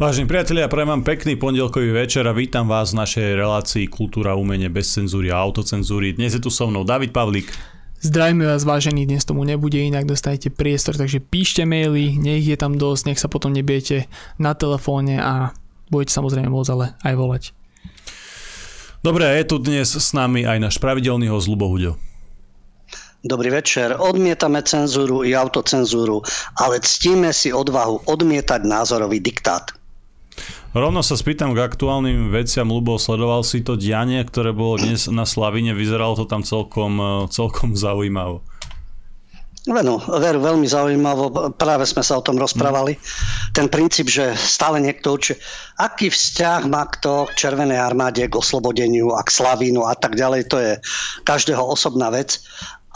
[0.00, 4.72] Vážení priatelia, prajem vám pekný pondelkový večer a vítam vás v našej relácii Kultúra, umenie
[4.72, 6.16] bez cenzúry a autocenzúry.
[6.16, 7.52] Dnes je tu so mnou David Pavlík.
[8.00, 12.80] Zdravíme vás vážení, dnes tomu nebude inak, dostanete priestor, takže píšte maily, nech je tam
[12.80, 14.08] dosť, nech sa potom nebijete
[14.40, 15.52] na telefóne a
[15.92, 17.42] budete samozrejme môcť ale aj volať.
[19.04, 22.00] Dobre, je tu dnes s nami aj náš pravidelný host Lubohuďo.
[23.20, 24.00] Dobrý večer.
[24.00, 26.24] Odmietame cenzúru i autocenzúru,
[26.56, 29.76] ale ctíme si odvahu odmietať názorový diktát.
[30.70, 35.26] Rovno sa spýtam k aktuálnym veciam, Lubo, sledoval si to dianie, ktoré bolo dnes na
[35.26, 38.46] Slavine, vyzeralo to tam celkom, e, celkom zaujímavo.
[39.68, 42.96] Veno, veru, veľmi zaujímavo, práve sme sa o tom rozprávali.
[42.96, 43.00] Mm.
[43.52, 45.36] Ten princíp, že stále niekto učí,
[45.76, 50.48] aký vzťah má kto k Červenej armáde, k oslobodeniu a k Slavínu a tak ďalej,
[50.48, 50.80] to je
[51.28, 52.40] každého osobná vec.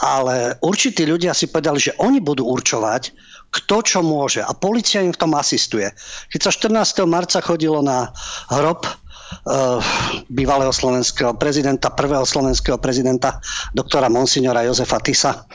[0.01, 3.13] Ale určití ľudia si povedali, že oni budú určovať,
[3.55, 5.87] kto čo môže a policia im v tom asistuje.
[6.35, 7.07] Keď sa 14.
[7.07, 8.11] marca chodilo na
[8.51, 9.79] hrob uh,
[10.27, 13.39] bývalého slovenského prezidenta, prvého slovenského prezidenta,
[13.71, 15.47] doktora Monsignora Jozefa Tisa,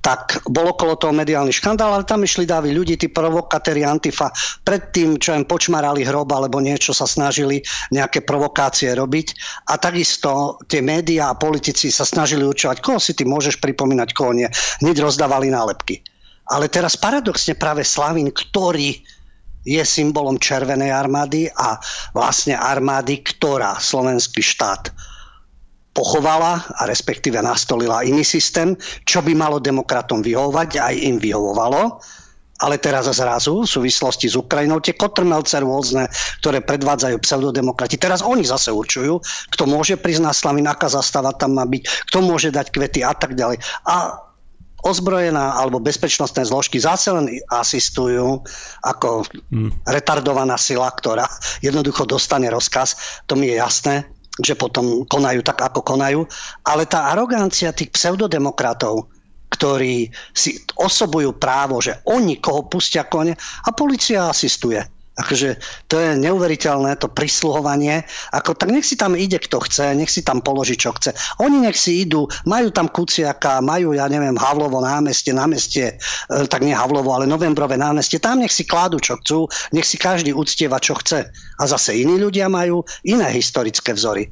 [0.00, 4.30] tak bol okolo toho mediálny škandál, ale tam išli dávy ľudí, tí provokatéri Antifa,
[4.62, 7.58] predtým, čo im počmarali hrob alebo niečo sa snažili
[7.90, 9.26] nejaké provokácie robiť.
[9.66, 14.30] A takisto tie médiá a politici sa snažili určovať, koho si ty môžeš pripomínať, koho
[14.30, 14.46] nie.
[14.78, 16.06] Hneď rozdávali nálepky.
[16.46, 19.02] Ale teraz paradoxne práve Slavín, ktorý
[19.66, 21.74] je symbolom Červenej armády a
[22.14, 24.94] vlastne armády, ktorá slovenský štát
[25.90, 31.98] pochovala a respektíve nastolila iný systém, čo by malo demokratom vyhovovať, aj im vyhovovalo.
[32.56, 36.08] Ale teraz zrazu v súvislosti s Ukrajinou tie kotrmelce rôzne,
[36.40, 39.20] ktoré predvádzajú pseudodemokrati, teraz oni zase určujú,
[39.52, 43.12] kto môže prísť na Slavín, aká zastava tam má byť, kto môže dať kvety a
[43.12, 43.60] tak ďalej.
[43.84, 44.24] A
[44.84, 48.44] ozbrojená alebo bezpečnostné zložky zase len asistujú
[48.84, 49.86] ako hmm.
[49.88, 51.24] retardovaná sila, ktorá
[51.66, 53.22] jednoducho dostane rozkaz.
[53.30, 54.04] To mi je jasné,
[54.42, 56.28] že potom konajú tak, ako konajú.
[56.66, 59.08] Ale tá arogancia tých pseudodemokratov,
[59.48, 64.82] ktorí si osobujú právo, že oni koho pustia kone a policia asistuje.
[65.16, 65.56] Akože
[65.88, 68.04] to je neuveriteľné, to prisluhovanie.
[68.36, 71.16] Ako, tak nech si tam ide, kto chce, nech si tam položí, čo chce.
[71.40, 76.60] Oni nech si idú, majú tam Kuciaka, majú, ja neviem, Havlovo námestie, námestie, e, tak
[76.60, 78.20] nie Havlovo, ale Novembrové námestie.
[78.20, 81.32] Tam nech si kladú, čo chcú, nech si každý uctieva, čo chce.
[81.32, 84.28] A zase iní ľudia majú iné historické vzory.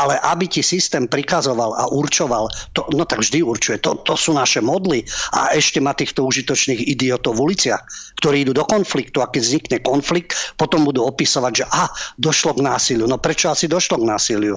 [0.00, 3.76] Ale aby ti systém prikazoval a určoval, to, no tak vždy určuje.
[3.84, 5.04] To, to sú naše modly.
[5.36, 7.84] A ešte má týchto užitočných idiotov v uliciach,
[8.16, 11.84] ktorí idú do konfliktu a keď vznikne konflikt, potom budú opisovať, že a,
[12.16, 13.04] došlo k násiliu.
[13.04, 14.56] No prečo asi došlo k násiliu?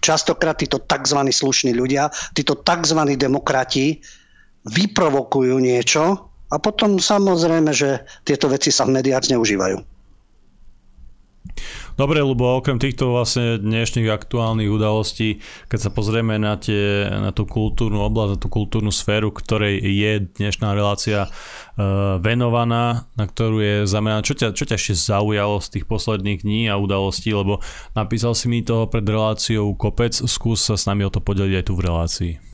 [0.00, 1.20] Častokrát títo tzv.
[1.28, 3.00] slušní ľudia, títo tzv.
[3.20, 4.00] demokrati
[4.64, 9.76] vyprovokujú niečo a potom samozrejme, že tieto veci sa v médiách zneužívajú.
[11.98, 17.46] Dobre, lebo okrem týchto vlastne dnešných aktuálnych udalostí, keď sa pozrieme na, tie, na tú
[17.46, 23.76] kultúrnu oblasť, na tú kultúrnu sféru, ktorej je dnešná relácia uh, venovaná, na ktorú je
[23.88, 27.62] zameraná, čo ťa, čo ťa ešte zaujalo z tých posledných dní a udalostí, lebo
[27.94, 31.64] napísal si mi toho pred reláciou kopec, skús sa s nami o to podeliť aj
[31.66, 32.49] tu v relácii.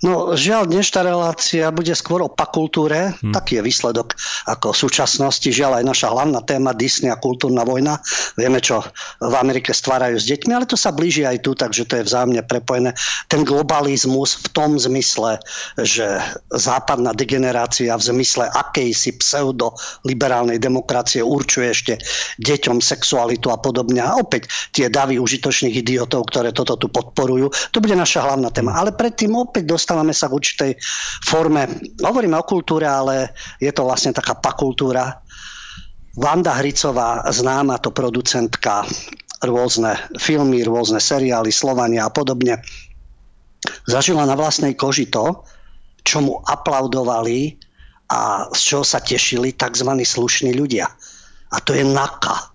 [0.00, 3.12] No žiaľ, dnešná relácia bude skôr o pakultúre.
[3.20, 3.36] Hmm.
[3.36, 4.16] Taký je výsledok
[4.48, 5.44] ako v súčasnosti.
[5.44, 8.00] Žiaľ aj naša hlavná téma Disney a kultúrna vojna.
[8.40, 8.80] Vieme, čo
[9.20, 12.40] v Amerike stvárajú s deťmi, ale to sa blíži aj tu, takže to je vzájomne
[12.48, 12.96] prepojené.
[13.28, 15.36] Ten globalizmus v tom zmysle,
[15.84, 16.16] že
[16.48, 22.00] západná degenerácia v zmysle akejsi pseudo-liberálnej demokracie určuje ešte
[22.40, 24.00] deťom sexualitu a podobne.
[24.00, 27.52] A opäť tie davy užitočných idiotov, ktoré toto tu podporujú.
[27.76, 28.80] To bude naša hlavná téma.
[28.80, 30.72] Ale predtým opäť dostávame dostávame sa k určitej
[31.26, 31.66] forme,
[31.98, 35.18] hovoríme o kultúre, ale je to vlastne taká pakultúra.
[36.14, 38.86] Vanda Hricová, známa to producentka,
[39.42, 42.62] rôzne filmy, rôzne seriály, Slovania a podobne,
[43.90, 45.42] zažila na vlastnej koži to,
[46.06, 47.58] čo mu aplaudovali
[48.14, 49.90] a z čoho sa tešili tzv.
[49.90, 50.86] slušní ľudia.
[51.50, 52.49] A to je NAKA.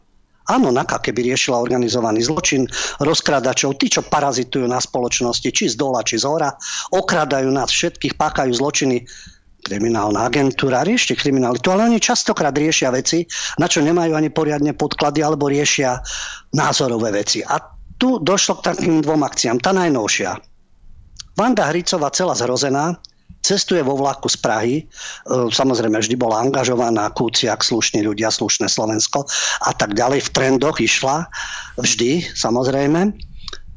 [0.45, 2.69] Áno, NAKA, keby riešila organizovaný zločin,
[3.01, 6.53] rozkrádačov, tí, čo parazitujú na spoločnosti, či z dola, či z hora,
[6.93, 9.01] okrádajú nás všetkých, pákajú zločiny,
[9.65, 13.25] kriminálna agentúra, riešte kriminalitu, ale oni častokrát riešia veci,
[13.57, 15.97] na čo nemajú ani poriadne podklady, alebo riešia
[16.53, 17.41] názorové veci.
[17.41, 17.57] A
[17.97, 19.57] tu došlo k takým dvom akciám.
[19.57, 20.37] Tá najnovšia.
[21.33, 23.01] Vanda Hricová celá zrozená,
[23.45, 24.83] cestuje vo vlaku z Prahy, e,
[25.53, 29.29] samozrejme vždy bola angažovaná, Kúciak, slušní ľudia, slušné Slovensko
[29.61, 30.25] a tak ďalej.
[30.25, 31.29] V trendoch išla
[31.77, 33.13] vždy, samozrejme.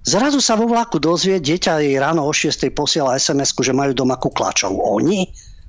[0.09, 2.73] Zrazu sa vo vlaku dozvie, dieťa jej ráno o 6.
[2.73, 4.73] posiela sms že majú doma kuklačov.
[4.73, 5.29] Oni?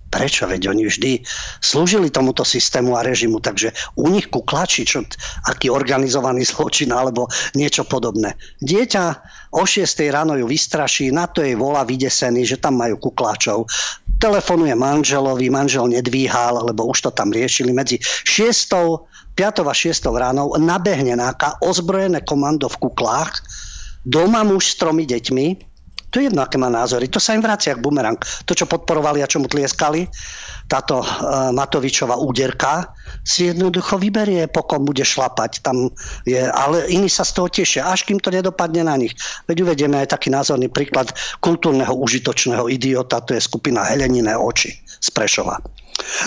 [0.10, 0.50] Prečo?
[0.50, 1.22] Veď oni vždy
[1.62, 5.06] slúžili tomuto systému a režimu, takže u nich kuklači, čo,
[5.46, 8.34] aký organizovaný zločin alebo niečo podobné.
[8.66, 9.04] Dieťa
[9.54, 13.70] o 6 ráno ju vystraší, na to jej volá vydesený, že tam majú kukláčov.
[14.20, 17.70] Telefonuje manželovi, manžel nedvíhal, lebo už to tam riešili.
[17.70, 18.74] Medzi 6,
[19.38, 23.40] 5 a 6 ráno nabehne náka ozbrojené komando v kuklách,
[24.04, 25.69] doma muž s tromi deťmi,
[26.10, 27.06] to je jedno, aké má názory.
[27.14, 28.18] To sa im vracia k bumerang.
[28.46, 30.10] To, čo podporovali a čo mu tlieskali,
[30.70, 32.94] táto uh, Matovičová úderka,
[33.26, 35.66] si jednoducho vyberie, pokom bude šlapať.
[35.66, 35.90] Tam
[36.26, 39.14] je, ale iní sa z toho tešia, až kým to nedopadne na nich.
[39.50, 45.10] Veď uvedieme aj taký názorný príklad kultúrneho užitočného idiota, to je skupina Heleniné oči z
[45.10, 45.58] Prešova.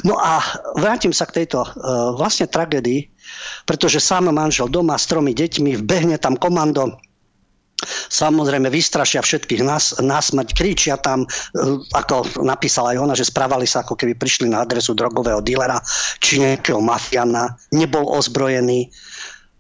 [0.05, 0.43] No a
[0.77, 1.71] vrátim sa k tejto uh,
[2.15, 3.09] vlastne tragédii,
[3.65, 6.99] pretože sám manžel doma s tromi deťmi, vbehne tam komando
[8.09, 11.29] Samozrejme vystrašia všetkých nás, nás mať, kričia tam, e,
[11.95, 15.79] ako napísala aj ona, že správali sa ako keby prišli na adresu drogového dílera
[16.23, 18.89] či nejakého mafiana, nebol ozbrojený,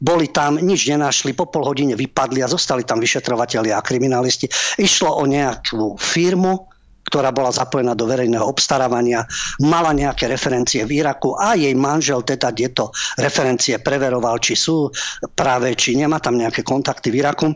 [0.02, 4.50] boli tam, nič nenašli, po pol hodine vypadli a zostali tam vyšetrovateľi a kriminalisti.
[4.82, 6.71] Išlo o nejakú firmu,
[7.12, 9.28] ktorá bola zapojená do verejného obstarávania,
[9.60, 12.88] mala nejaké referencie v Iraku a jej manžel teda tieto
[13.20, 14.88] referencie preveroval, či sú
[15.36, 17.52] práve, či nemá tam nejaké kontakty v Iraku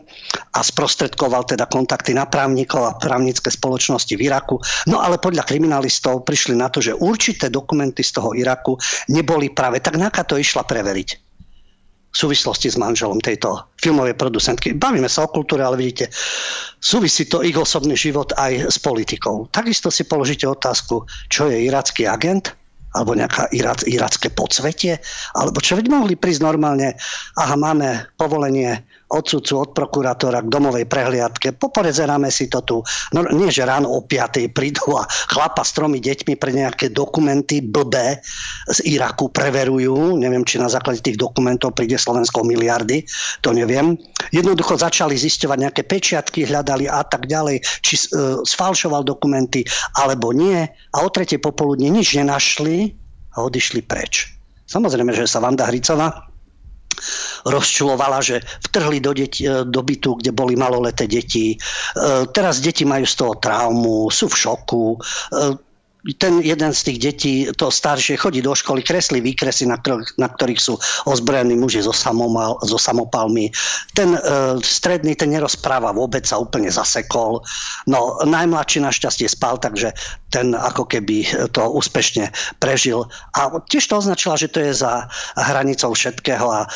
[0.53, 4.61] a sprostredkoval teda kontakty na právnikov a právnické spoločnosti v Iraku.
[4.85, 8.77] No ale podľa kriminalistov prišli na to, že určité dokumenty z toho Iraku
[9.09, 9.81] neboli práve.
[9.81, 11.26] Tak náka to išla preveriť
[12.17, 14.73] súvislosti s manželom tejto filmovej producentky.
[14.73, 16.09] Bavíme sa o kultúre, ale vidíte,
[16.81, 19.45] súvisí to ich osobný život aj s politikou.
[19.53, 22.57] Takisto si položíte otázku, čo je iracký agent,
[22.97, 24.97] alebo nejaká irac, iracké podsvetie,
[25.37, 26.97] alebo čo veď mohli prísť normálne,
[27.37, 32.77] aha, máme povolenie od sudcu, od prokurátora k domovej prehliadke, poporezeráme si to tu.
[33.15, 34.51] No nie, že ráno o 5.
[34.51, 38.19] prídu a chlapa s tromi deťmi pre nejaké dokumenty blbé
[38.67, 40.19] z Iraku preverujú.
[40.19, 43.07] Neviem, či na základe tých dokumentov príde Slovensko miliardy,
[43.39, 43.95] to neviem.
[44.35, 49.63] Jednoducho začali zisťovať nejaké pečiatky, hľadali a tak ďalej, či uh, sfalšoval dokumenty
[49.95, 50.67] alebo nie.
[50.67, 52.91] A o tretej popoludne nič nenašli
[53.39, 54.35] a odišli preč.
[54.67, 56.26] Samozrejme, že sa Vanda Hricová
[57.45, 61.53] rozčulovala, že vtrhli do, deti, e, do bytu, kde boli maloleté deti.
[61.53, 61.57] E,
[62.33, 64.85] teraz deti majú z toho traumu, sú v šoku.
[66.21, 70.31] Ten jeden z tých detí, to staršie, chodí do školy, kreslí výkresy, na, ktorých, na
[70.31, 70.79] ktorých sú
[71.09, 73.51] ozbrojení muži so, samomal, so samopalmi.
[73.97, 74.19] Ten e,
[74.61, 77.43] stredný, ten nerozpráva vôbec, sa úplne zasekol.
[77.89, 79.91] No, najmladší našťastie spal, takže
[80.31, 83.09] ten ako keby to úspešne prežil.
[83.35, 86.67] A tiež to označila, že to je za hranicou všetkého a e,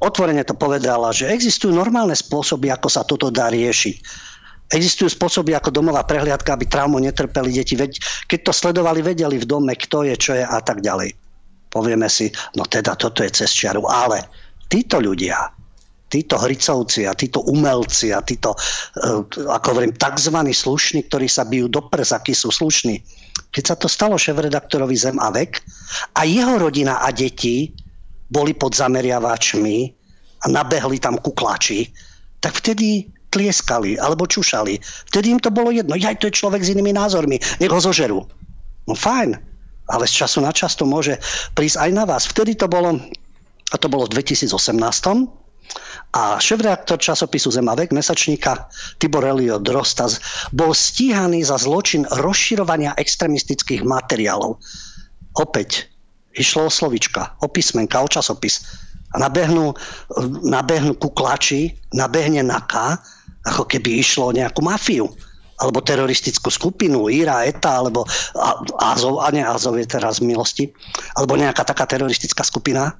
[0.00, 4.26] otvorene to povedala, že existujú normálne spôsoby, ako sa toto dá riešiť
[4.66, 7.78] Existujú spôsoby ako domová prehliadka, aby traumu netrpeli deti.
[8.26, 11.14] Keď to sledovali, vedeli v dome, kto je, čo je a tak ďalej.
[11.70, 12.26] Povieme si,
[12.58, 13.86] no teda toto je cez čiaru.
[13.86, 14.26] Ale
[14.66, 15.54] títo ľudia,
[16.10, 20.34] títo hricovci a títo umelci a títo, uh, ako hovorím, tzv.
[20.34, 22.98] slušní, ktorí sa bijú do prs, akí sú slušní.
[23.54, 25.62] Keď sa to stalo šéf-redaktorovi Zem a vek
[26.18, 27.70] a jeho rodina a deti
[28.26, 29.78] boli pod zameriavačmi
[30.42, 31.86] a nabehli tam kuklači,
[32.42, 34.80] tak vtedy tlieskali alebo čušali.
[35.12, 35.92] Vtedy im to bolo jedno.
[35.92, 37.36] Ja, to je človek s inými názormi.
[37.60, 38.24] Nech ho zožerú.
[38.88, 39.36] No fajn,
[39.92, 41.20] ale z času na čas to môže
[41.52, 42.24] prísť aj na vás.
[42.24, 42.96] Vtedy to bolo,
[43.70, 44.48] a to bolo v 2018,
[46.14, 48.70] a šéf-reaktor časopisu Zemavek, mesačníka
[49.02, 50.22] Tibor Elio Drostas,
[50.54, 54.56] bol stíhaný za zločin rozširovania extremistických materiálov.
[55.36, 55.90] Opäť
[56.38, 58.64] išlo o slovička, o písmenka, o časopis.
[59.12, 59.76] A nabehnú,
[60.46, 62.96] nabehnú kuklači, nabehne NAKA
[63.46, 65.06] ako keby išlo o nejakú mafiu
[65.56, 68.04] alebo teroristickú skupinu, IRA, ETA, alebo
[68.76, 70.68] Azov, a nie Azov je teraz v milosti,
[71.16, 72.92] alebo nejaká taká teroristická skupina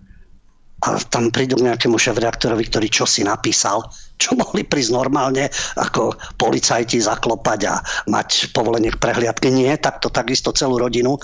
[0.85, 3.81] a tam prídu k nejakému šéf-reaktorovi, ktorý čo si napísal,
[4.21, 7.81] čo mohli prísť normálne ako policajti zaklopať a
[8.13, 9.49] mať povolenie k prehliadke.
[9.49, 11.17] Nie, tak to takisto celú rodinu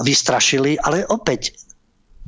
[0.00, 1.52] vystrašili, ale opäť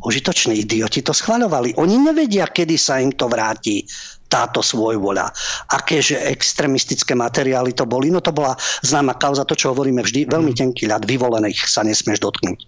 [0.05, 1.81] užitoční idioti to schvaľovali.
[1.81, 3.88] Oni nevedia, kedy sa im to vráti
[4.26, 5.30] táto svojvoľa.
[5.73, 8.11] Akéže extremistické materiály to boli?
[8.11, 10.59] No to bola známa kauza, to čo hovoríme vždy, veľmi mhm.
[10.59, 12.59] tenký ľad, vyvolených sa nesmieš dotknúť.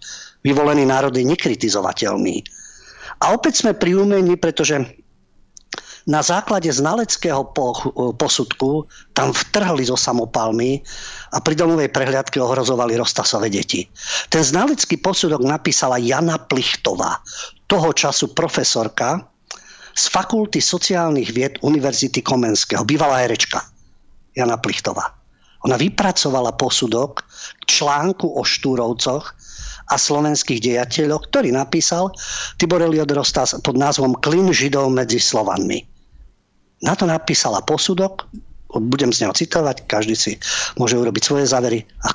[0.47, 2.47] Vyvolený národ je nekritizovateľný.
[3.19, 4.79] A opäť sme pri umení, pretože
[6.09, 7.53] na základe znaleckého
[8.17, 10.81] posudku tam vtrhli zo samopalmy
[11.37, 13.85] a pri domovej prehliadke ohrozovali roztasové deti.
[14.33, 17.21] Ten znalecký posudok napísala Jana Plichtová,
[17.69, 19.21] toho času profesorka
[19.99, 23.67] z Fakulty sociálnych vied Univerzity Komenského, bývalá herečka
[24.39, 25.11] Jana Plichtová.
[25.67, 27.27] Ona vypracovala posudok
[27.59, 29.35] k článku o Štúrovcoch,
[29.89, 32.13] a slovenských dejateľov, ktorý napísal
[32.61, 35.81] Tibor Eliot Rostas pod názvom Klin Židov medzi Slovanmi.
[36.85, 38.29] Na to napísala posudok,
[38.69, 40.33] budem z neho citovať, každý si
[40.77, 42.13] môže urobiť svoje závery a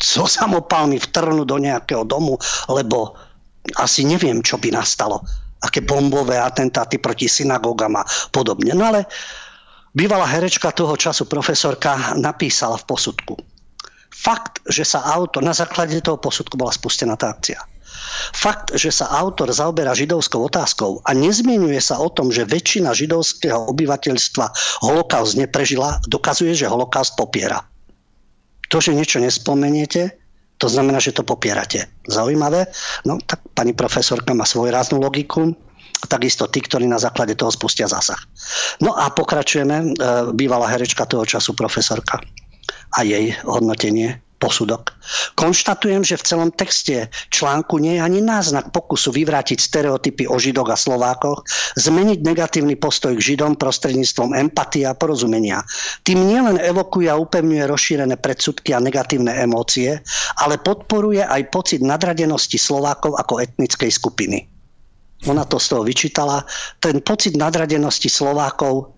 [0.00, 3.14] so samopálmi vtrnú do nejakého domu, lebo
[3.78, 5.22] asi neviem, čo by nastalo.
[5.62, 8.04] Aké bombové atentáty proti synagógam a
[8.34, 8.74] podobne.
[8.74, 9.06] No ale
[9.94, 13.34] bývalá herečka toho času, profesorka, napísala v posudku.
[14.12, 17.58] Fakt, že sa autor, na základe toho posudku bola spustená tá akcia.
[18.32, 23.68] Fakt, že sa autor zaoberá židovskou otázkou a nezmienuje sa o tom, že väčšina židovského
[23.72, 24.46] obyvateľstva
[24.84, 27.62] holokaust neprežila, dokazuje, že holokaust popiera.
[28.70, 30.21] To, že niečo nespomeniete,
[30.62, 31.90] to znamená, že to popierate.
[32.06, 32.70] Zaujímavé?
[33.02, 35.50] No tak pani profesorka má svoju ráznú logiku,
[36.06, 38.22] takisto tí, ktorí na základe toho spustia zásah.
[38.78, 39.86] No a pokračujeme, e,
[40.30, 42.22] bývalá herečka toho času, profesorka
[42.94, 44.90] a jej hodnotenie posudok.
[45.38, 50.66] Konštatujem, že v celom texte článku nie je ani náznak pokusu vyvrátiť stereotypy o Židoch
[50.66, 51.46] a Slovákoch,
[51.78, 55.62] zmeniť negatívny postoj k Židom prostredníctvom empatie a porozumenia.
[56.02, 60.02] Tým nielen evokuje a upevňuje rozšírené predsudky a negatívne emócie,
[60.42, 64.50] ale podporuje aj pocit nadradenosti Slovákov ako etnickej skupiny.
[65.30, 66.42] Ona to z toho vyčítala.
[66.82, 68.90] Ten pocit nadradenosti Slovákov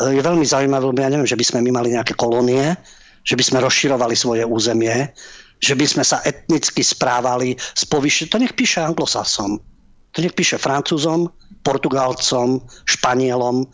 [0.00, 2.80] eh, je veľmi zaujímavý, lebo ja neviem, že by sme my mali nejaké kolónie,
[3.24, 5.10] že by sme rozširovali svoje územie,
[5.60, 8.26] že by sme sa etnicky správali z povyše.
[8.32, 9.60] To nech píše anglosasom,
[10.16, 11.28] to nech píše francúzom,
[11.62, 13.68] portugálcom, španielom,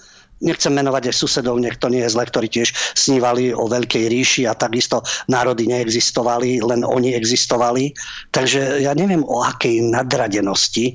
[0.44, 4.42] nechcem menovať aj susedov, nech to nie je zle, ktorí tiež snívali o veľkej ríši
[4.44, 5.00] a takisto
[5.32, 7.96] národy neexistovali, len oni existovali.
[8.36, 10.92] Takže ja neviem o akej nadradenosti,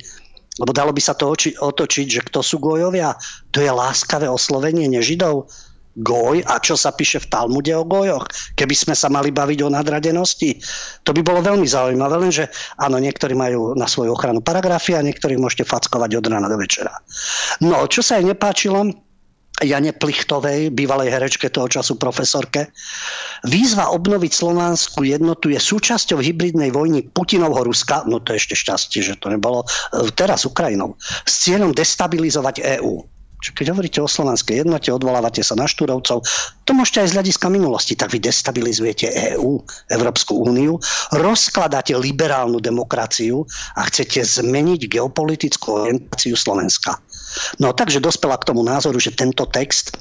[0.61, 3.17] lebo dalo by sa to otočiť, že kto sú gojovia,
[3.49, 5.49] to je láskavé oslovenie nežidov.
[5.91, 8.23] Goj a čo sa píše v Talmude o gojoch.
[8.55, 10.55] Keby sme sa mali baviť o nadradenosti,
[11.03, 12.47] to by bolo veľmi zaujímavé, lenže
[12.79, 16.95] áno, niektorí majú na svoju ochranu paragrafy a niektorí môžete fackovať od rána do večera.
[17.59, 18.87] No, čo sa jej nepáčilo,
[19.61, 22.73] Jane Plichtovej, bývalej herečke toho času profesorke.
[23.45, 29.01] Výzva obnoviť slovanskú jednotu je súčasťou hybridnej vojny Putinovho Ruska, no to je ešte šťastie,
[29.05, 30.97] že to nebolo e, teraz Ukrajinou,
[31.29, 33.20] s cieľom destabilizovať EÚ.
[33.41, 36.21] Keď hovoríte o slovanskej jednote, odvolávate sa na Štúrovcov,
[36.61, 40.77] to môžete aj z hľadiska minulosti, tak vy destabilizujete EÚ, Európsku úniu,
[41.17, 43.41] rozkladáte liberálnu demokraciu
[43.73, 47.01] a chcete zmeniť geopolitickú orientáciu Slovenska.
[47.57, 49.97] No takže dospela k tomu názoru, že tento text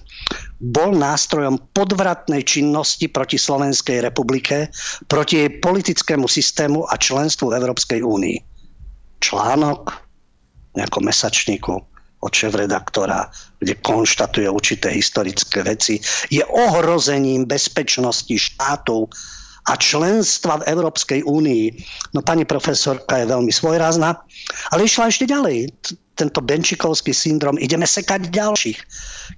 [0.61, 4.69] bol nástrojom podvratnej činnosti proti Slovenskej republike,
[5.09, 8.39] proti jej politickému systému a členstvu v Európskej únii.
[9.25, 10.11] Článok
[10.77, 11.90] nejakom mesačníku
[12.21, 13.29] od šéf-redaktora,
[13.61, 19.09] kde konštatuje určité historické veci, je ohrozením bezpečnosti štátov
[19.69, 21.65] a členstva v Európskej únii.
[22.17, 24.17] No pani profesorka je veľmi svojrázna,
[24.73, 25.69] ale išla ešte ďalej.
[26.17, 28.79] Tento benčikovský syndrom, ideme sekať ďalších.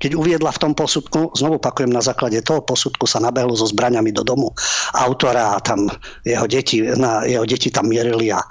[0.02, 4.10] Keď uviedla v tom posudku, znovu pakujem na základe toho posudku, sa nabehlo so zbraňami
[4.10, 4.50] do domu
[4.98, 5.86] autora a tam
[6.26, 8.42] jeho deti, na jeho deti tam mierili a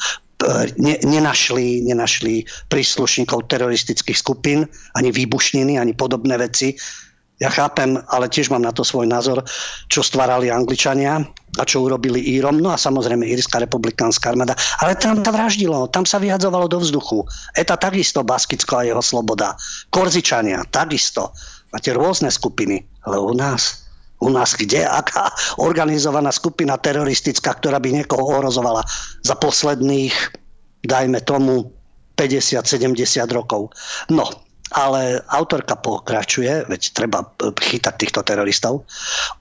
[0.78, 4.66] ne, nenašli, nenašli príslušníkov teroristických skupín,
[4.98, 6.74] ani výbušniny, ani podobné veci.
[7.42, 9.42] Ja chápem, ale tiež mám na to svoj názor,
[9.90, 11.26] čo stvárali Angličania
[11.58, 14.54] a čo urobili Írom, no a samozrejme Írska republikánska armáda.
[14.78, 17.26] Ale tam sa vraždilo, tam sa vyhadzovalo do vzduchu.
[17.58, 19.58] ETA takisto, Baskicko a jeho sloboda.
[19.90, 21.34] Korzičania takisto.
[21.74, 23.90] Máte rôzne skupiny, ale u nás
[24.22, 24.86] u nás kde?
[24.86, 28.86] Aká organizovaná skupina teroristická, ktorá by niekoho ohrozovala
[29.26, 30.14] za posledných,
[30.86, 31.74] dajme tomu,
[32.22, 33.74] 50-70 rokov.
[34.14, 34.30] No,
[34.72, 37.28] ale autorka pokračuje, veď treba
[37.60, 38.88] chytať týchto teroristov,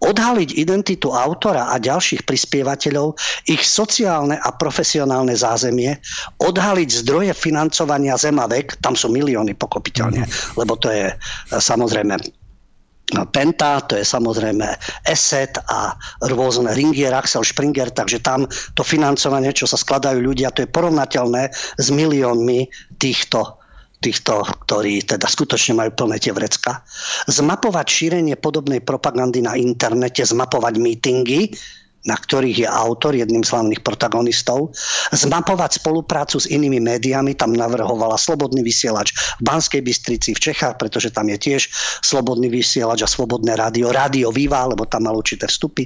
[0.02, 3.14] odhaliť identitu autora a ďalších prispievateľov,
[3.46, 5.94] ich sociálne a profesionálne zázemie,
[6.42, 10.26] odhaliť zdroje financovania Zemavek, tam sú milióny pokopiteľne,
[10.58, 11.14] lebo to je
[11.54, 12.39] samozrejme No,
[13.34, 14.66] Penta, to je samozrejme
[15.06, 15.94] Asset a
[16.30, 21.50] rôzne Ringier, Axel Springer, takže tam to financovanie, čo sa skladajú ľudia, to je porovnateľné
[21.54, 23.60] s miliónmi týchto
[24.00, 26.80] týchto, ktorí teda skutočne majú plné tie vrecka.
[27.28, 31.52] Zmapovať šírenie podobnej propagandy na internete, zmapovať mítingy,
[32.09, 34.73] na ktorých je autor, jedným z hlavných protagonistov,
[35.12, 41.12] zmapovať spoluprácu s inými médiami, tam navrhovala Slobodný vysielač v Banskej Bystrici, v Čechách, pretože
[41.12, 41.69] tam je tiež
[42.00, 45.85] Slobodný vysielač a Slobodné rádio, Rádio Viva, lebo tam mal určité vstupy,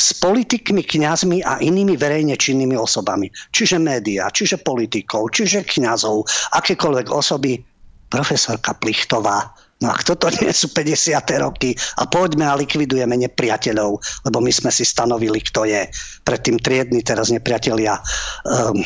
[0.00, 6.24] s politikmi, kňazmi a inými verejne činnými osobami, čiže médiá, čiže politikov, čiže kňazov,
[6.56, 7.60] akékoľvek osoby,
[8.08, 11.18] profesorka Plichtová, No a kto to nie sú 50.
[11.42, 13.90] roky a poďme a likvidujeme nepriateľov,
[14.24, 15.90] lebo my sme si stanovili, kto je
[16.22, 18.78] predtým triedny, teraz nepriatelia um,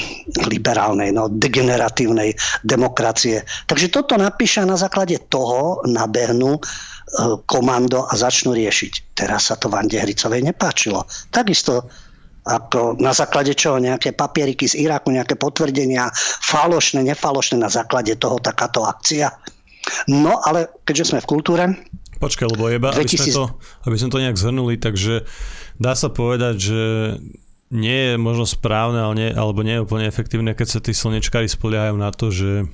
[0.49, 2.33] liberálnej, no, degeneratívnej
[2.65, 3.45] demokracie.
[3.69, 6.61] Takže toto napíša na základe toho nabehnú uh,
[7.45, 9.13] komando a začnú riešiť.
[9.13, 11.05] Teraz sa to Vande Hricovej nepáčilo.
[11.29, 11.85] Takisto
[12.47, 16.07] ako na základe čoho nejaké papieriky z Iraku, nejaké potvrdenia,
[16.47, 19.35] falošné, nefalošné, na základe toho takáto akcia.
[20.11, 21.65] No ale keďže sme v kultúre...
[22.17, 23.03] Počkaj, lebo jeba, 2000...
[23.03, 23.45] aby, sme to,
[23.85, 25.29] aby sme to nejak zhrnuli, takže
[25.77, 26.81] dá sa povedať, že
[27.69, 31.51] nie je možno správne ale nie, alebo nie je úplne efektívne, keď sa tí slnečkári
[31.51, 32.71] spoliehajú na to, že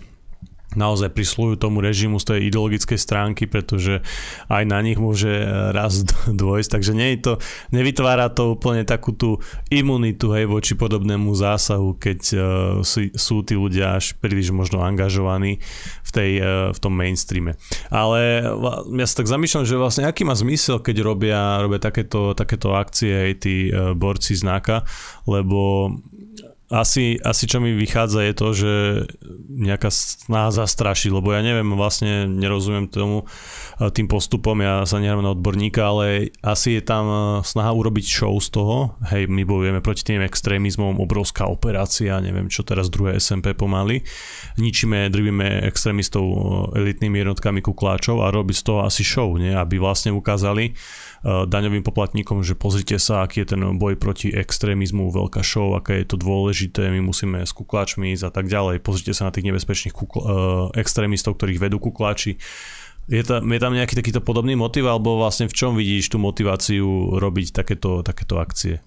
[0.75, 4.00] naozaj prislújú tomu režimu z tej ideologickej stránky, pretože
[4.49, 5.31] aj na nich môže
[5.73, 6.05] raz
[6.43, 7.33] dôjsť, takže nie je to,
[7.75, 9.38] nevytvára to úplne takú tú
[9.69, 12.43] imunitu hej, voči podobnému zásahu, keď uh,
[12.85, 15.61] sú, sú tí ľudia až príliš možno angažovaní
[16.07, 17.57] v, tej, uh, v tom mainstreame.
[17.93, 18.47] Ale
[18.97, 23.31] ja sa tak zamýšľam, že vlastne aký má zmysel, keď robia, robia takéto, takéto akcie
[23.31, 24.85] aj tí uh, borci znáka,
[25.29, 25.93] lebo
[26.73, 28.73] asi, asi čo mi vychádza je to, že
[29.52, 33.29] nejaká snaha zastrašiť, lebo ja neviem, vlastne nerozumiem tomu
[33.76, 38.07] e, tým postupom, ja sa nehrám na odborníka, ale asi je tam e, snaha urobiť
[38.09, 43.21] show z toho, hej, my bojujeme proti tým extrémizmom, obrovská operácia, neviem čo teraz druhé
[43.21, 44.00] SMP pomaly,
[44.57, 46.37] ničíme, drvíme extrémistov e,
[46.81, 49.52] elitnými jednotkami kukláčov a robiť z toho asi show, nie?
[49.52, 50.73] aby vlastne ukázali,
[51.23, 56.07] daňovým poplatníkom, že pozrite sa, aký je ten boj proti extrémizmu, veľká show, aké je
[56.11, 58.83] to dôležité, my musíme s kukláčmi ísť a tak ďalej.
[58.83, 60.31] Pozrite sa na tých nebezpečných kukl- uh,
[60.75, 62.43] extrémistov, ktorých vedú kukláči.
[63.07, 67.19] Je tam, je tam nejaký takýto podobný motiv, alebo vlastne v čom vidíš tú motiváciu
[67.19, 68.83] robiť takéto, takéto akcie?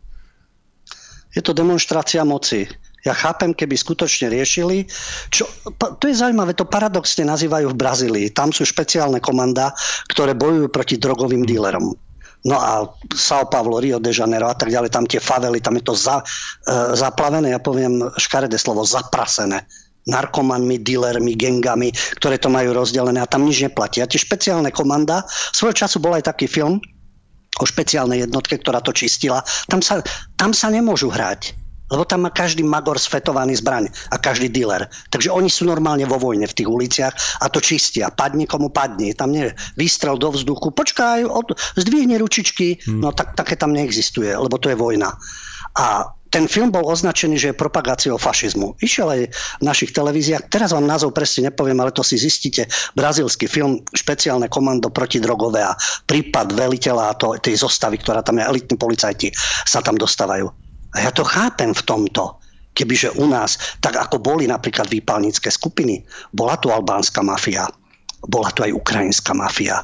[1.35, 2.67] Je to demonstrácia moci.
[3.03, 4.87] Ja chápem, keby skutočne riešili,
[5.29, 5.45] čo,
[5.77, 8.27] to je zaujímavé, to paradoxne nazývajú v Brazílii.
[8.33, 9.75] Tam sú špeciálne komanda,
[10.09, 11.93] ktoré bojujú proti drogovým dílerom.
[12.45, 12.85] No a
[13.17, 16.21] São Paulo, Rio de Janeiro a tak ďalej, tam tie favely, tam je to za,
[16.21, 16.25] e,
[16.93, 19.65] zaplavené, ja poviem škaredé slovo, zaprasené
[20.05, 21.89] narkomanmi, dealermi, gengami,
[22.21, 24.05] ktoré to majú rozdelené a tam nič neplatí.
[24.05, 26.77] A tie špeciálne komanda, svojho času bol aj taký film
[27.57, 29.41] o špeciálnej jednotke, ktorá to čistila.
[29.65, 30.05] Tam sa,
[30.37, 31.57] tam sa nemôžu hrať
[31.91, 34.89] lebo tam má každý magor sfetovaný zbraň a každý dealer.
[35.13, 38.09] Takže oni sú normálne vo vojne v tých uliciach a to čistia.
[38.09, 39.13] Padne komu padne.
[39.13, 40.73] Tam nie výstrel do vzduchu.
[40.73, 42.81] Počkaj, od, zdvihne ručičky.
[42.85, 43.05] Hmm.
[43.05, 45.13] No tak, také tam neexistuje, lebo to je vojna.
[45.75, 48.75] A ten film bol označený, že je propagáciou fašizmu.
[48.83, 50.51] Išiel aj v našich televíziách.
[50.51, 52.67] Teraz vám názov presne nepoviem, ale to si zistíte.
[52.91, 58.51] Brazílsky film Špeciálne komando protidrogové a prípad veliteľa a to, tej zostavy, ktorá tam je,
[58.51, 59.31] elitní policajti
[59.63, 60.64] sa tam dostávajú
[60.95, 62.39] a ja to chápem v tomto.
[62.75, 66.03] Kebyže u nás, tak ako boli napríklad výpalnícke skupiny,
[66.35, 67.71] bola tu albánska mafia,
[68.27, 69.79] bola tu aj ukrajinská mafia,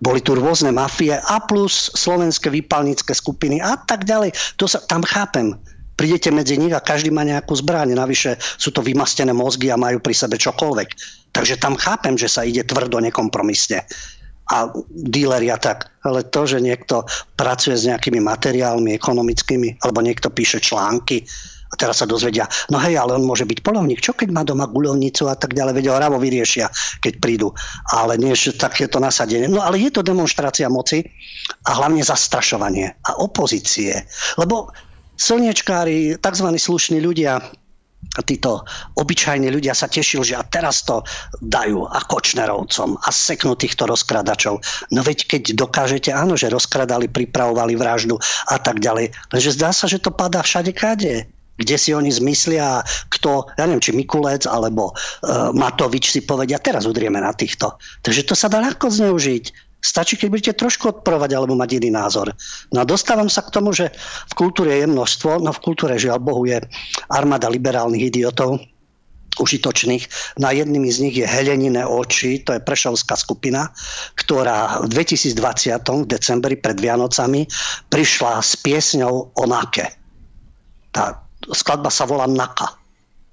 [0.00, 4.32] boli tu rôzne mafie a plus slovenské výpalnícke skupiny a tak ďalej.
[4.56, 5.54] To sa, tam chápem.
[5.92, 7.92] Prídete medzi nich a každý má nejakú zbraň.
[7.92, 10.88] Navyše sú to vymastené mozgy a majú pri sebe čokoľvek.
[11.36, 13.84] Takže tam chápem, že sa ide tvrdo, nekompromisne
[14.50, 15.91] a díleria tak.
[16.02, 17.06] Ale to, že niekto
[17.38, 21.22] pracuje s nejakými materiálmi ekonomickými, alebo niekto píše články,
[21.72, 24.68] a teraz sa dozvedia, no hej, ale on môže byť polovník, čo keď má doma
[24.68, 26.68] guľovnicu a tak ďalej, vedia, ravo vyriešia,
[27.00, 27.48] keď prídu.
[27.96, 29.48] Ale nie, že takéto nasadenie.
[29.48, 31.00] No ale je to demonstrácia moci
[31.64, 34.04] a hlavne zastrašovanie a opozície.
[34.36, 34.68] Lebo
[35.16, 36.48] slniečkári, tzv.
[36.52, 37.40] slušní ľudia,
[38.20, 38.68] títo
[39.00, 41.00] obyčajní ľudia sa tešili, že a teraz to
[41.40, 44.60] dajú a Kočnerovcom a seknú týchto rozkradačov.
[44.92, 48.20] No veď keď dokážete, áno, že rozkradali, pripravovali vraždu
[48.52, 49.16] a tak ďalej.
[49.32, 52.80] Lenže zdá sa, že to padá všade kade kde si oni zmyslia,
[53.12, 57.76] kto, ja neviem, či Mikulec alebo uh, Matovič si povedia, teraz udrieme na týchto.
[58.02, 59.71] Takže to sa dá ľahko zneužiť.
[59.82, 62.30] Stačí, keď budete trošku odporovať alebo mať iný názor.
[62.70, 63.90] No a dostávam sa k tomu, že
[64.30, 66.62] v kultúre je množstvo, no v kultúre žiaľ Bohu je
[67.10, 68.62] armáda liberálnych idiotov,
[69.42, 70.36] užitočných.
[70.38, 73.74] Na jedným z nich je Helenine oči, to je prešovská skupina,
[74.14, 77.48] ktorá v 2020 v decembri pred Vianocami
[77.90, 79.88] prišla s piesňou o Nake.
[80.94, 82.70] Tá skladba sa volá Naka.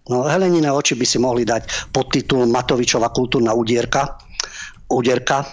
[0.09, 4.17] No, Helenine oči by si mohli dať pod titul Matovičová kultúrna udierka,
[4.89, 5.45] udierka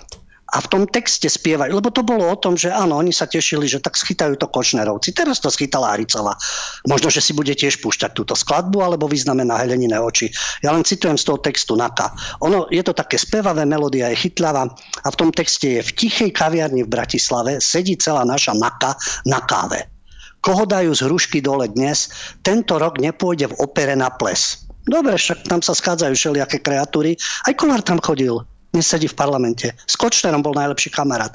[0.55, 3.67] a v tom texte spievajú, lebo to bolo o tom, že áno, oni sa tešili,
[3.67, 5.11] že tak schytajú to Kočnerovci.
[5.11, 6.39] Teraz to schytala Aricela.
[6.87, 10.31] Možno, že si bude tiež púšťať túto skladbu, alebo vyznamená Helenine oči.
[10.63, 12.15] Ja len citujem z toho textu Naka.
[12.47, 14.71] Ono, je to také spevavé, melódia je chytľavá
[15.03, 18.95] a v tom texte je v tichej kaviarni v Bratislave sedí celá naša Naka
[19.27, 19.91] na káve.
[20.47, 22.07] Koho dajú z hrušky dole dnes,
[22.47, 27.19] tento rok nepôjde v opere na ples Dobre, však tam sa schádzajú všelijaké kreatúry.
[27.43, 28.39] Aj Kolár tam chodil.
[28.77, 29.73] Dnes sedí v parlamente.
[29.89, 31.33] S Kočnerom bol najlepší kamarát.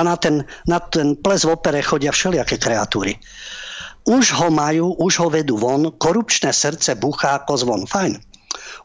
[0.00, 3.20] A na ten, na ten ples v opere chodia všelijaké kreatúry.
[4.08, 7.84] Už ho majú, už ho vedú von, korupčné srdce buchá ako zvon.
[7.84, 8.16] Fajn.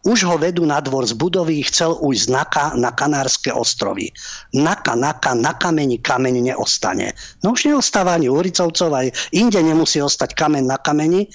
[0.03, 4.11] Už ho vedú na dvor z budovy, chcel ujsť naka na Kanárske ostrovy.
[4.51, 7.15] Naka, naka, na kameni kameň neostane.
[7.39, 11.31] No už neostáva ani Uricovcov, aj inde nemusí ostať kameň na kameni,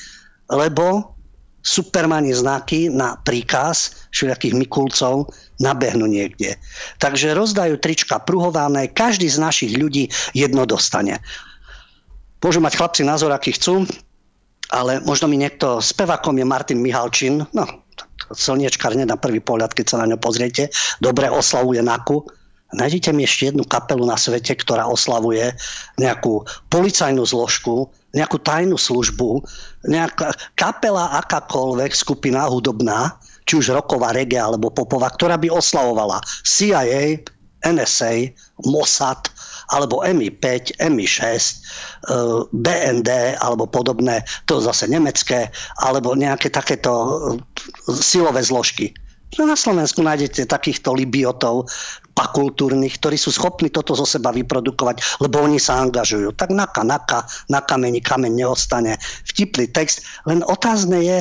[0.53, 1.17] lebo
[1.63, 5.31] supermani znaky na príkaz všelijakých Mikulcov
[5.63, 6.59] nabehnú niekde.
[6.99, 11.23] Takže rozdajú trička pruhované, každý z našich ľudí jedno dostane.
[12.43, 13.87] Môžu mať chlapci názor, aký chcú,
[14.75, 17.65] ale možno mi niekto, spevakom je Martin Mihalčin, no,
[18.35, 23.53] slniečkar na prvý pohľad, keď sa na ňo pozriete, dobre oslavuje NAKU, Nájdete mi ešte
[23.53, 25.53] jednu kapelu na svete, ktorá oslavuje
[26.01, 29.41] nejakú policajnú zložku, nejakú tajnú službu,
[29.89, 33.17] nejaká kapela akákoľvek skupina hudobná,
[33.49, 37.19] či už roková reggae alebo popová, ktorá by oslavovala CIA,
[37.63, 38.35] NSA,
[38.67, 39.31] Mossad,
[39.73, 41.25] alebo MI5, MI6,
[42.53, 45.49] BND alebo podobné, to zase nemecké,
[45.81, 48.93] alebo nejaké takéto e, silové zložky.
[49.41, 51.65] No na Slovensku nájdete takýchto libiotov
[52.13, 56.37] pakultúrnych, ktorí sú schopní toto zo seba vyprodukovať, lebo oni sa angažujú.
[56.37, 59.01] Tak naka, naka, na kameni kameň neostane.
[59.29, 61.21] Vtipný text, len otázne je,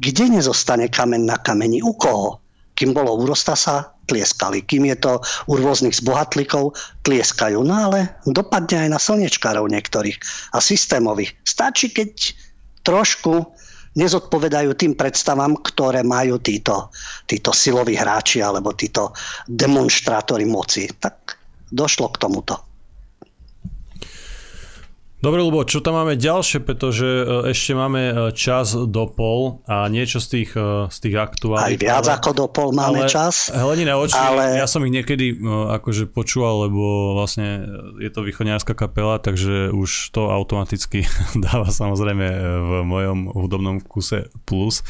[0.00, 2.40] kde nezostane kameň na kameni, u koho?
[2.76, 4.64] Kým bolo u Rostasa, tlieskali.
[4.64, 5.12] Kým je to
[5.46, 6.72] u rôznych zbohatlíkov,
[7.04, 7.60] tlieskajú.
[7.60, 10.16] No ale dopadne aj na slnečkárov niektorých
[10.56, 11.36] a systémových.
[11.44, 12.34] Stačí, keď
[12.82, 13.52] trošku
[13.98, 16.94] nezodpovedajú tým predstavám, ktoré majú títo,
[17.26, 19.10] títo siloví hráči alebo títo
[19.50, 20.86] demonstrátori moci.
[20.86, 21.38] Tak
[21.70, 22.69] došlo k tomuto.
[25.20, 29.84] Dobre, Lubo, čo tam máme ďalšie, pretože e, ešte máme e, čas do pol a
[29.92, 31.76] niečo z tých, e, z tých aktuálnych.
[31.76, 33.52] Aj viac ale, ako do pol máme ale, čas.
[33.52, 34.56] Helenina oči, ale...
[34.56, 35.36] ja som ich niekedy
[35.76, 37.68] akože počúval, lebo vlastne
[38.00, 41.04] je to východňárska kapela, takže už to automaticky
[41.44, 44.80] dáva samozrejme v mojom hudobnom kuse plus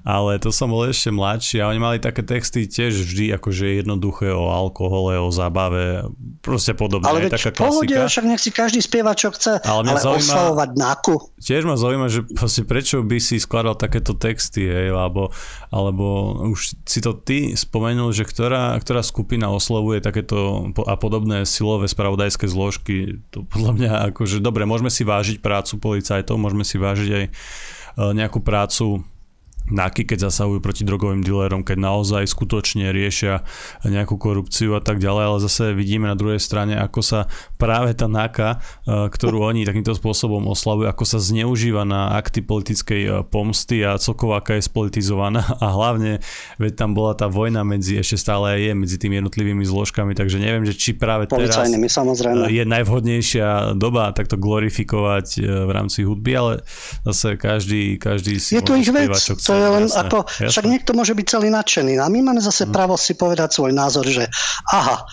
[0.00, 4.32] ale to som bol ešte mladší a oni mali také texty tiež vždy akože jednoduché
[4.32, 6.08] o alkohole, o zábave,
[6.40, 7.04] proste podobné.
[7.04, 10.70] Ale veď taká pohode, však nech si každý spieva, čo chce, ale, ale zaujíma, oslavovať
[10.76, 11.14] náku.
[11.36, 15.28] Tiež ma zaujíma, že proste prečo by si skladal takéto texty, hej, alebo,
[15.68, 21.86] alebo už si to ty spomenul, že ktorá, ktorá skupina oslovuje takéto a podobné silové
[21.88, 27.10] spravodajské zložky, to podľa mňa akože, dobre, môžeme si vážiť prácu policajtov, môžeme si vážiť
[27.12, 27.30] aj e,
[28.16, 29.04] nejakú prácu
[29.70, 33.46] NAKY, keď zasahujú proti drogovým dealerom, keď naozaj skutočne riešia
[33.86, 37.20] nejakú korupciu a tak ďalej, ale zase vidíme na druhej strane, ako sa
[37.56, 38.58] práve tá NAKA, e,
[39.08, 44.34] ktorú oni takýmto spôsobom oslavujú, ako sa zneužíva na akty politickej e, pomsty a celkovo
[44.34, 46.18] aká je spolitizovaná a hlavne,
[46.58, 50.66] veď tam bola tá vojna medzi, ešte stále je, medzi tými jednotlivými zložkami, takže neviem,
[50.66, 52.50] že či práve teraz samozrejme.
[52.50, 56.52] je najvhodnejšia doba takto glorifikovať e, v rámci hudby, ale
[57.06, 59.46] zase každý, každý si je to ich vec, čo chce.
[59.46, 60.50] To je len jasné, ako, jasné.
[60.50, 61.92] však niekto môže byť celý nadšený.
[62.00, 62.74] No a my máme zase hmm.
[62.74, 64.24] právo si povedať svoj názor, že
[64.72, 65.04] aha,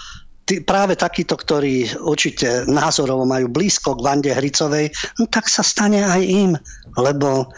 [0.48, 6.02] tí, práve takíto, ktorí určite názorovo majú blízko k Vande Hricovej, no tak sa stane
[6.02, 6.52] aj im,
[6.96, 7.52] lebo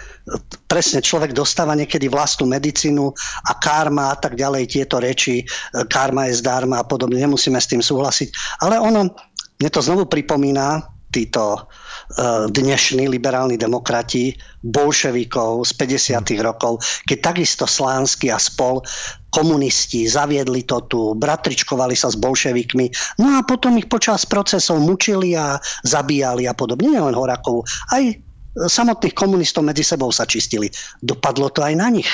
[0.66, 3.14] presne človek dostáva niekedy vlastnú medicínu
[3.46, 5.46] a karma a tak ďalej, tieto reči,
[5.88, 8.60] karma je zdarma a podobne, nemusíme s tým súhlasiť.
[8.66, 9.14] Ale ono,
[9.62, 11.70] mne to znovu pripomína títo
[12.10, 14.34] E, dnešní liberálni demokrati,
[14.66, 16.42] bolševikov z 50.
[16.42, 18.82] rokov, keď takisto Slánsky a spol
[19.30, 22.90] komunisti zaviedli to tu, bratričkovali sa s bolševikmi,
[23.22, 27.62] no a potom ich počas procesov mučili a zabíjali a podobne, nielen Horakov,
[27.94, 28.18] aj
[28.58, 30.66] samotných komunistov medzi sebou sa čistili.
[31.06, 32.10] Dopadlo to aj na nich.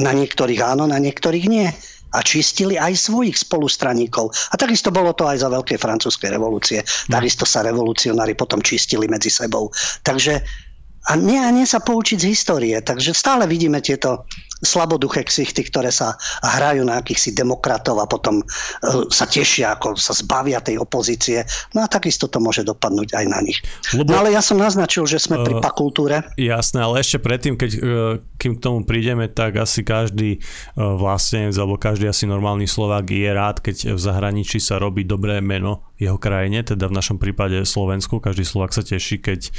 [0.00, 1.68] Na niektorých áno, na niektorých nie
[2.10, 4.30] a čistili aj svojich spolustraníkov.
[4.50, 6.82] A takisto bolo to aj za veľkej francúzskej revolúcie.
[7.06, 9.70] Takisto sa revolucionári potom čistili medzi sebou.
[10.02, 10.42] Takže
[11.08, 12.76] a nie, a nie sa poučiť z histórie.
[12.76, 14.28] Takže stále vidíme tieto
[14.60, 20.12] slaboduché ksichty, ktoré sa hrajú na akýchsi demokratov a potom uh, sa tešia, ako sa
[20.12, 21.44] zbavia tej opozície.
[21.72, 23.60] No a takisto to môže dopadnúť aj na nich.
[23.96, 26.22] Lebo, no ale ja som naznačil, že sme uh, pri pakultúre.
[26.36, 27.80] Jasné, ale ešte predtým, keď, uh,
[28.36, 30.42] kým k tomu prídeme, tak asi každý
[30.76, 35.88] vlastne, alebo každý asi normálny Slovák je rád, keď v zahraničí sa robí dobré meno
[36.00, 38.24] jeho krajine, teda v našom prípade Slovensku.
[38.24, 39.52] Každý Slovak sa teší, keď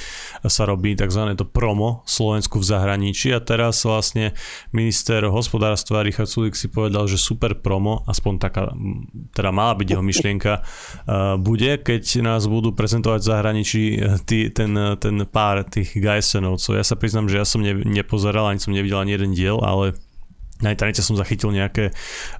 [0.49, 1.37] sa robí tzv.
[1.37, 4.33] to promo Slovensku v zahraničí a teraz vlastne
[4.73, 4.90] minister
[5.31, 8.69] hospodárstva Richard Sulik si povedal, že super promo, aspoň taká,
[9.31, 10.53] teda mala byť jeho myšlienka,
[11.39, 13.83] bude, keď nás budú prezentovať v zahraničí
[14.27, 16.77] tý, ten, ten pár tých Geisenovcov.
[16.77, 19.95] Ja sa priznám, že ja som ne, nepozeral, ani som nevidel ani jeden diel, ale
[20.61, 21.91] na internete som zachytil nejaké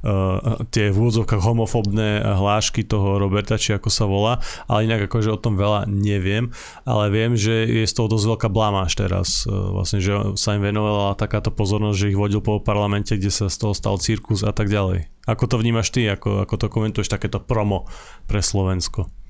[0.06, 5.30] uh, tie v úvodzovkách homofobné hlášky toho Roberta, či ako sa volá, ale inak akože
[5.34, 6.54] o tom veľa neviem,
[6.86, 9.46] ale viem, že je z toho dosť veľká blamáž teraz.
[9.46, 13.46] Uh, vlastne, že sa im venovala takáto pozornosť, že ich vodil po parlamente, kde sa
[13.50, 15.12] z toho stal cirkus a tak ďalej.
[15.30, 17.86] Ako to vnímaš ty, ako, ako to komentuješ takéto promo
[18.26, 19.21] pre Slovensko?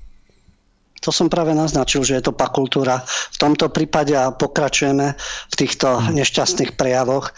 [1.02, 3.02] To som práve naznačil, že je to pakultúra.
[3.06, 5.18] V tomto prípade a pokračujeme
[5.50, 6.22] v týchto mhm.
[6.22, 7.34] nešťastných prejavoch.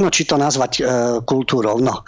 [0.00, 0.82] No či to nazvať e,
[1.28, 1.80] kultúrou.
[1.80, 2.00] No.
[2.00, 2.02] E,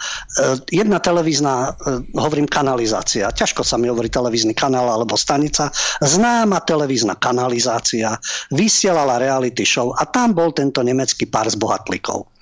[0.73, 3.29] jedna televízna, e, hovorím kanalizácia.
[3.29, 5.69] Ťažko sa mi hovorí televízny kanál alebo stanica.
[6.01, 8.17] Známa televízna kanalizácia
[8.49, 12.36] vysielala reality show a tam bol tento nemecký pár z bohatlíkov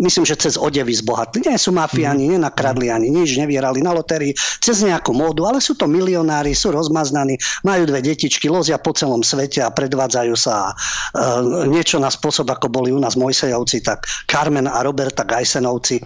[0.00, 1.44] myslím, že cez odevy zbohatli.
[1.44, 2.30] Nie sú mafiáni, mm.
[2.40, 7.36] nenakradli ani nič, nevierali na lotérii, cez nejakú módu, ale sú to milionári, sú rozmaznaní,
[7.62, 12.72] majú dve detičky, lozia po celom svete a predvádzajú sa uh, niečo na spôsob, ako
[12.72, 16.00] boli u nás Mojsejovci, tak Carmen a Roberta Gajsenovci.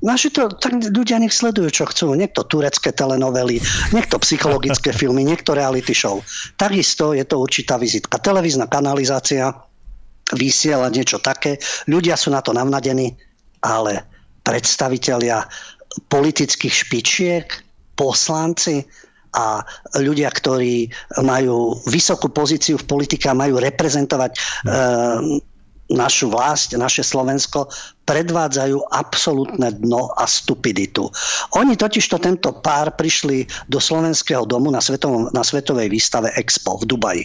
[0.00, 2.16] Naši to, tak ľudia nech sledujú, čo chcú.
[2.16, 3.60] Niekto turecké telenovely,
[3.92, 6.24] niekto psychologické filmy, niekto reality show.
[6.56, 8.16] Takisto je to určitá vizitka.
[8.16, 9.52] Televízna kanalizácia
[10.32, 11.60] vysiela niečo také.
[11.84, 13.12] Ľudia sú na to navnadení
[13.64, 14.04] ale
[14.44, 15.44] predstavitelia
[16.08, 17.46] politických špičiek,
[17.98, 18.80] poslanci
[19.36, 19.62] a
[20.00, 20.90] ľudia, ktorí
[21.22, 24.38] majú vysokú pozíciu v politike a majú reprezentovať e,
[25.90, 27.70] našu vlast, naše Slovensko,
[28.06, 31.06] predvádzajú absolútne dno a stupiditu.
[31.58, 36.90] Oni totižto tento pár prišli do Slovenského domu na, svetovom, na svetovej výstave Expo v
[36.90, 37.24] Dubaji.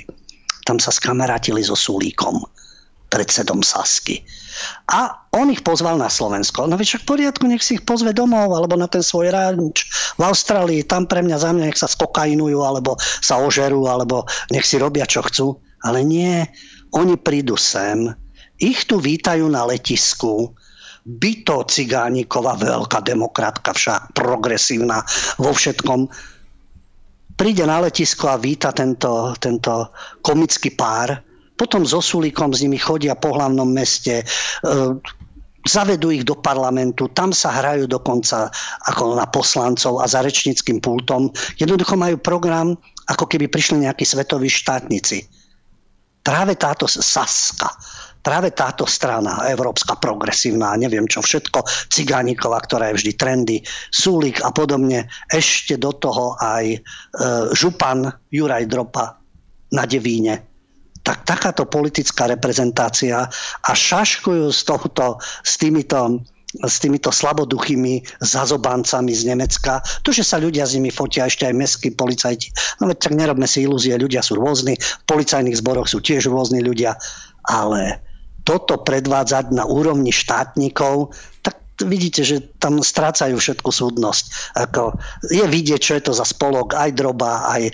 [0.66, 2.42] Tam sa skamerátili so Sulíkom,
[3.10, 4.22] predsedom Sasky
[4.92, 6.70] a on ich pozval na Slovensko.
[6.70, 10.22] No však v poriadku, nech si ich pozve domov, alebo na ten svoj ranč v
[10.24, 14.24] Austrálii, tam pre mňa za mňa nech sa skokainujú, alebo sa ožerú, alebo
[14.54, 15.58] nech si robia, čo chcú.
[15.86, 16.46] Ale nie,
[16.96, 18.14] oni prídu sem,
[18.62, 20.56] ich tu vítajú na letisku,
[21.06, 25.06] Byto Cigánikova, veľká demokratka, však progresívna
[25.38, 26.10] vo všetkom,
[27.38, 29.94] príde na letisko a víta tento, tento
[30.26, 31.22] komický pár,
[31.56, 34.26] potom so Sulíkom s nimi chodia po hlavnom meste, e,
[35.66, 38.54] zavedú ich do parlamentu, tam sa hrajú dokonca
[38.86, 41.34] ako na poslancov a za rečníckým pultom.
[41.58, 42.78] Jednoducho majú program,
[43.10, 45.26] ako keby prišli nejakí svetoví štátnici.
[46.22, 47.70] Práve táto Saska,
[48.26, 53.58] práve táto strana, európska progresívna, neviem čo všetko, Cigánikova, ktorá je vždy trendy,
[53.94, 56.80] Súlik a podobne, ešte do toho aj e,
[57.54, 59.22] župan Juraj Dropa
[59.70, 60.55] na Devíne,
[61.06, 63.30] tak takáto politická reprezentácia
[63.62, 69.84] a šaškujú z tohto, s týmito s týmito slaboduchými zazobancami z Nemecka.
[70.08, 72.80] To, že sa ľudia s nimi fotia ešte aj mestskí policajti.
[72.80, 76.64] No veď tak nerobme si ilúzie, ľudia sú rôzni, v policajných zboroch sú tiež rôzni
[76.64, 76.96] ľudia,
[77.52, 78.00] ale
[78.48, 81.12] toto predvádzať na úrovni štátnikov,
[81.44, 84.56] tak vidíte, že tam strácajú všetku súdnosť.
[84.56, 84.96] Ako,
[85.28, 87.72] je vidieť, čo je to za spolok, aj Droba, aj e,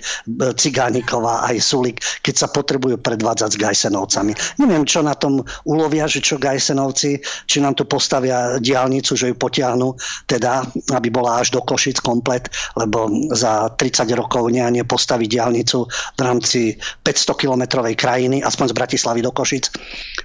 [0.58, 4.32] Cigániková, aj Sulik, keď sa potrebujú predvádzať s Gajsenovcami.
[4.58, 9.36] Neviem, čo na tom ulovia, že čo Gajsenovci, či nám tu postavia diálnicu, že ju
[9.38, 9.94] potiahnu,
[10.26, 10.66] teda,
[10.98, 15.86] aby bola až do Košic komplet, lebo za 30 rokov nie, nie postaviť diálnicu
[16.18, 16.74] v rámci
[17.06, 19.70] 500 kilometrovej krajiny, aspoň z Bratislavy do Košic.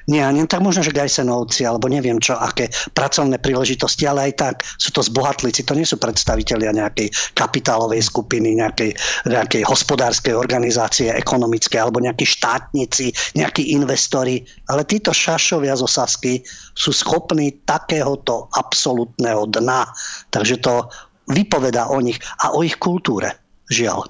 [0.10, 4.34] Nie, nie, tak možno, že Gajsenovci, alebo neviem čo, aké pracovné príležitosti príležitosti, ale aj
[4.40, 8.96] tak sú to zbohatlíci, to nie sú predstavitelia nejakej kapitálovej skupiny, nejakej,
[9.28, 16.40] nejakej hospodárskej organizácie, ekonomické alebo nejakí štátnici, nejakí investori, ale títo šašovia zo Sasky
[16.80, 19.84] sú schopní takéhoto absolútneho dna.
[20.32, 20.88] Takže to
[21.28, 23.36] vypoveda o nich a o ich kultúre.
[23.68, 24.08] Žiaľ.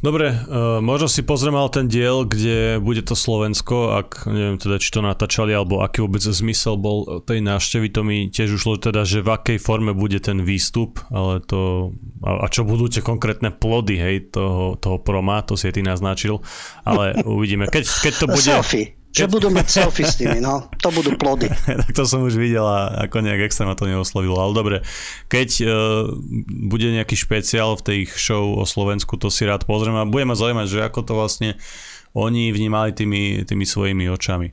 [0.00, 4.80] Dobre, uh, možno si pozrieme ale ten diel, kde bude to Slovensko, ak neviem teda,
[4.80, 9.04] či to natáčali, alebo aký vôbec zmysel bol tej návštevy, to mi tiež ušlo teda,
[9.04, 11.92] že v akej forme bude ten výstup, ale to,
[12.24, 15.82] a, a čo budú tie konkrétne plody, hej, toho, toho proma, to si aj ty
[15.84, 16.40] naznačil,
[16.88, 17.68] ale uvidíme.
[17.68, 18.52] Keď, keď to bude...
[18.56, 18.99] Selfie.
[19.10, 20.70] Že budú mať selfie s tými, no.
[20.86, 21.50] To budú plody.
[21.82, 24.38] tak to som už videl a ako nejak extra ma to neoslovilo.
[24.38, 24.76] Ale dobre,
[25.26, 25.70] keď uh,
[26.46, 30.38] bude nejaký špeciál v tej show o Slovensku, to si rád pozriem a budem ma
[30.38, 31.58] zaujímať, že ako to vlastne
[32.14, 34.50] oni vnímali tými, tými svojimi očami.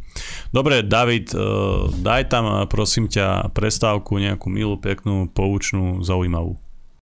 [0.49, 6.57] Dobre, David, uh, daj tam prosím ťa prestávku, nejakú milú, peknú, poučnú, zaujímavú.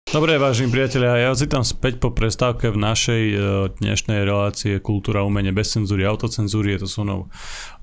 [0.09, 3.37] Dobre, vážení priatelia, ja si tam späť po prestávke v našej e,
[3.77, 6.73] dnešnej relácie Kultúra, umenie bez cenzúry, autocenzúry.
[6.73, 7.29] Je to so mnou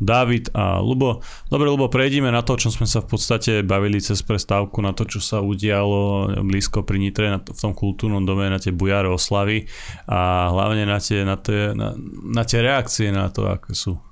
[0.02, 1.22] David a Lubo.
[1.46, 5.06] Dobre, Lubo, prejdime na to, čo sme sa v podstate bavili cez prestávku, na to,
[5.06, 9.70] čo sa udialo blízko pri Nitre, na, v tom kultúrnom dome, na tie bujare oslavy
[10.10, 11.94] a hlavne na tie, na tie, na,
[12.26, 14.02] na tie reakcie na to, aké sú.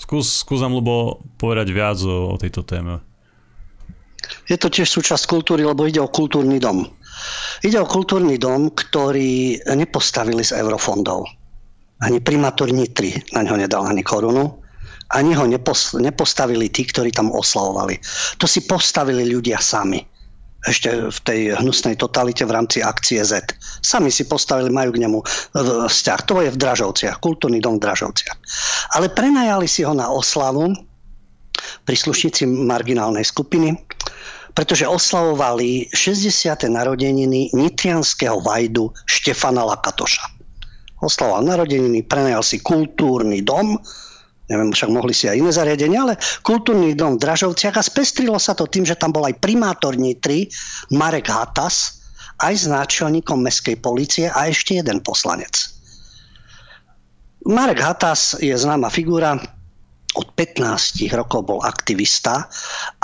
[0.00, 3.04] Skús, skús nám, Lubo, povedať viac o, o tejto téme.
[4.46, 6.86] Je to tiež súčasť kultúry, lebo ide o kultúrny dom.
[7.64, 11.24] Ide o kultúrny dom, ktorý nepostavili z eurofondov.
[12.04, 14.62] Ani primátor Nitry na ňo nedal ani korunu.
[15.14, 15.46] Ani ho
[15.96, 17.96] nepostavili tí, ktorí tam oslavovali.
[18.42, 20.02] To si postavili ľudia sami
[20.66, 23.54] ešte v tej hnusnej totalite v rámci akcie Z.
[23.86, 25.18] Sami si postavili, majú k nemu
[25.86, 26.20] vzťah.
[26.26, 28.36] To je v Dražovciach, kultúrny dom v Dražovciach.
[28.98, 30.74] Ale prenajali si ho na oslavu
[31.84, 33.76] príslušníci marginálnej skupiny,
[34.56, 36.64] pretože oslavovali 60.
[36.72, 40.24] narodeniny nitrianského vajdu Štefana Lakatoša.
[41.04, 43.76] Oslavoval narodeniny, prenajal si kultúrny dom,
[44.48, 48.56] neviem, však mohli si aj iné zariadenia, ale kultúrny dom v Dražovciach a spestrilo sa
[48.56, 50.48] to tým, že tam bol aj primátor Nitry,
[50.88, 52.00] Marek Hatas,
[52.40, 55.52] aj s náčelníkom mestskej policie a ešte jeden poslanec.
[57.46, 59.38] Marek Hatas je známa figura,
[60.16, 62.48] od 15 rokov bol aktivista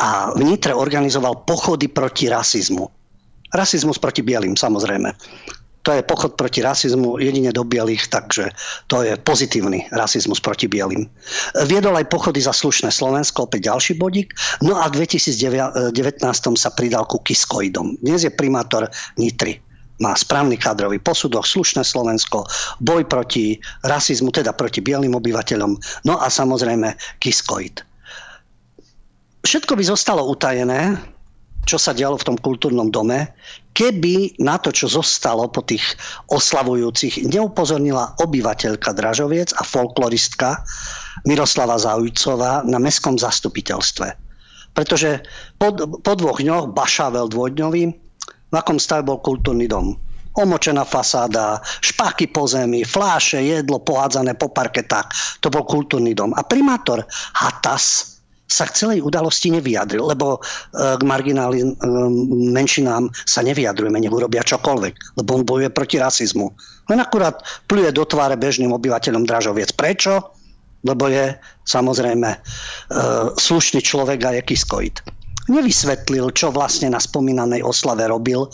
[0.00, 2.88] a v Nitre organizoval pochody proti rasizmu.
[3.52, 5.12] Rasizmus proti bielým, samozrejme.
[5.82, 8.54] To je pochod proti rasizmu jedine do bielých, takže
[8.86, 11.10] to je pozitívny rasizmus proti bielým.
[11.66, 14.30] Viedol aj pochody za slušné Slovensko, opäť ďalší bodík.
[14.62, 15.92] No a v 2019
[16.54, 17.98] sa pridal ku Kiskoidom.
[17.98, 18.86] Dnes je primátor
[19.18, 19.58] Nitry
[20.02, 22.42] má správny kádrový posudok, slušné Slovensko,
[22.82, 26.90] boj proti rasizmu, teda proti bielým obyvateľom, no a samozrejme
[27.22, 27.86] kiskoid.
[29.46, 30.98] Všetko by zostalo utajené,
[31.62, 33.30] čo sa dialo v tom kultúrnom dome,
[33.78, 35.82] keby na to, čo zostalo po tých
[36.34, 40.58] oslavujúcich, neupozornila obyvateľka Dražoviec a folkloristka
[41.22, 44.10] Miroslava Zaujcová na mestskom zastupiteľstve.
[44.74, 45.22] Pretože
[45.60, 45.70] po,
[46.02, 47.94] po dvoch dňoch, Bašavel dvojdňový,
[48.52, 49.96] v akom stave bol kultúrny dom.
[50.32, 55.08] Omočená fasáda, špáky po zemi, fláše, jedlo pohádzané po parketách.
[55.44, 56.32] To bol kultúrny dom.
[56.36, 57.04] A primátor
[57.36, 58.16] Hatas
[58.52, 60.40] sa k celej udalosti nevyjadril, lebo e,
[61.00, 61.76] k marginálnym e,
[62.52, 66.52] menšinám sa nevyjadrujeme, nech urobia čokoľvek, lebo on bojuje proti rasizmu.
[66.92, 69.72] Len akurát pluje do tváre bežným obyvateľom Dražoviec.
[69.72, 70.36] Prečo?
[70.84, 71.32] Lebo je
[71.64, 72.38] samozrejme e,
[73.40, 75.00] slušný človek a je kiskoid
[75.52, 78.48] nevysvetlil, čo vlastne na spomínanej oslave robil.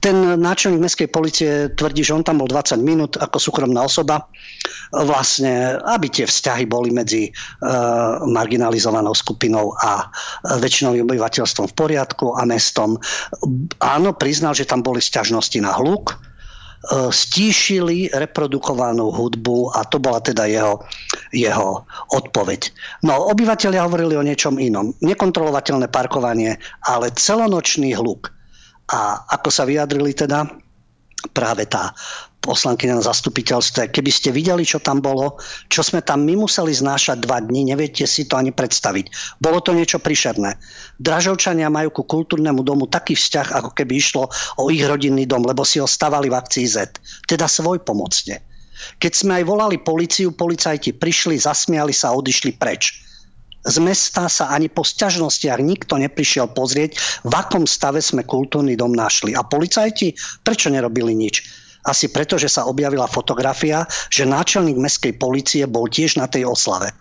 [0.00, 4.24] Ten náčelník mestskej policie tvrdí, že on tam bol 20 minút ako súkromná osoba,
[4.92, 10.08] vlastne, aby tie vzťahy boli medzi uh, marginalizovanou skupinou a
[10.56, 12.96] väčšinovým obyvateľstvom v poriadku a mestom.
[13.84, 16.27] Áno, priznal, že tam boli sťažnosti na hluk, E,
[17.10, 20.78] stíšili reprodukovanú hudbu a to bola teda jeho,
[21.34, 21.82] jeho
[22.14, 22.70] odpoveď.
[23.02, 24.94] No, obyvateľia hovorili o niečom inom.
[25.02, 28.30] Nekontrolovateľné parkovanie, ale celonočný hluk.
[28.88, 30.48] A ako sa vyjadrili teda?
[31.34, 31.90] Práve tá
[32.48, 33.92] poslanky na zastupiteľstve.
[33.92, 35.36] Keby ste videli, čo tam bolo,
[35.68, 39.36] čo sme tam my museli znášať dva dní, neviete si to ani predstaviť.
[39.44, 40.56] Bolo to niečo prišerné.
[40.96, 45.68] Dražovčania majú ku kultúrnemu domu taký vzťah, ako keby išlo o ich rodinný dom, lebo
[45.68, 46.96] si ho stavali v akcii Z.
[47.28, 48.40] Teda svoj pomocne.
[48.96, 53.04] Keď sme aj volali policiu, policajti prišli, zasmiali sa a odišli preč.
[53.68, 58.94] Z mesta sa ani po sťažnostiach nikto neprišiel pozrieť, v akom stave sme kultúrny dom
[58.94, 59.34] našli.
[59.34, 60.14] A policajti
[60.46, 61.42] prečo nerobili nič?
[61.88, 66.92] Asi preto, že sa objavila fotografia, že náčelník mestskej policie bol tiež na tej oslave.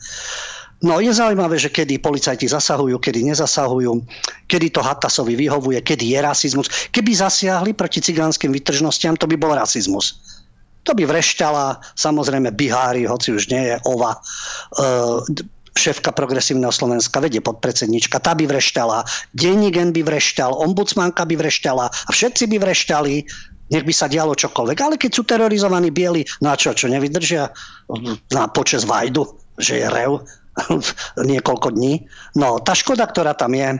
[0.77, 3.97] No je zaujímavé, že kedy policajti zasahujú, kedy nezasahujú,
[4.45, 6.69] kedy to Hatasovi vyhovuje, kedy je rasizmus.
[6.93, 10.21] Keby zasiahli proti cigánskym vytržnostiam, to by bol rasizmus.
[10.85, 15.43] To by vrešťala samozrejme Bihári, hoci už nie je Ova, e,
[15.77, 19.05] šéfka progresívneho Slovenska, vedie podpredsednička, tá by vrešťala,
[19.37, 23.15] denník by vrešťal, ombudsmanka by vrešťala a všetci by vrešťali
[23.71, 24.77] nech by sa dialo čokoľvek.
[24.79, 27.51] Ale keď sú terorizovaní bieli, no a čo, čo nevydržia
[28.31, 29.23] na počas vajdu,
[29.59, 30.23] že je rev
[31.31, 32.03] niekoľko dní.
[32.39, 33.77] No, tá škoda, ktorá tam je,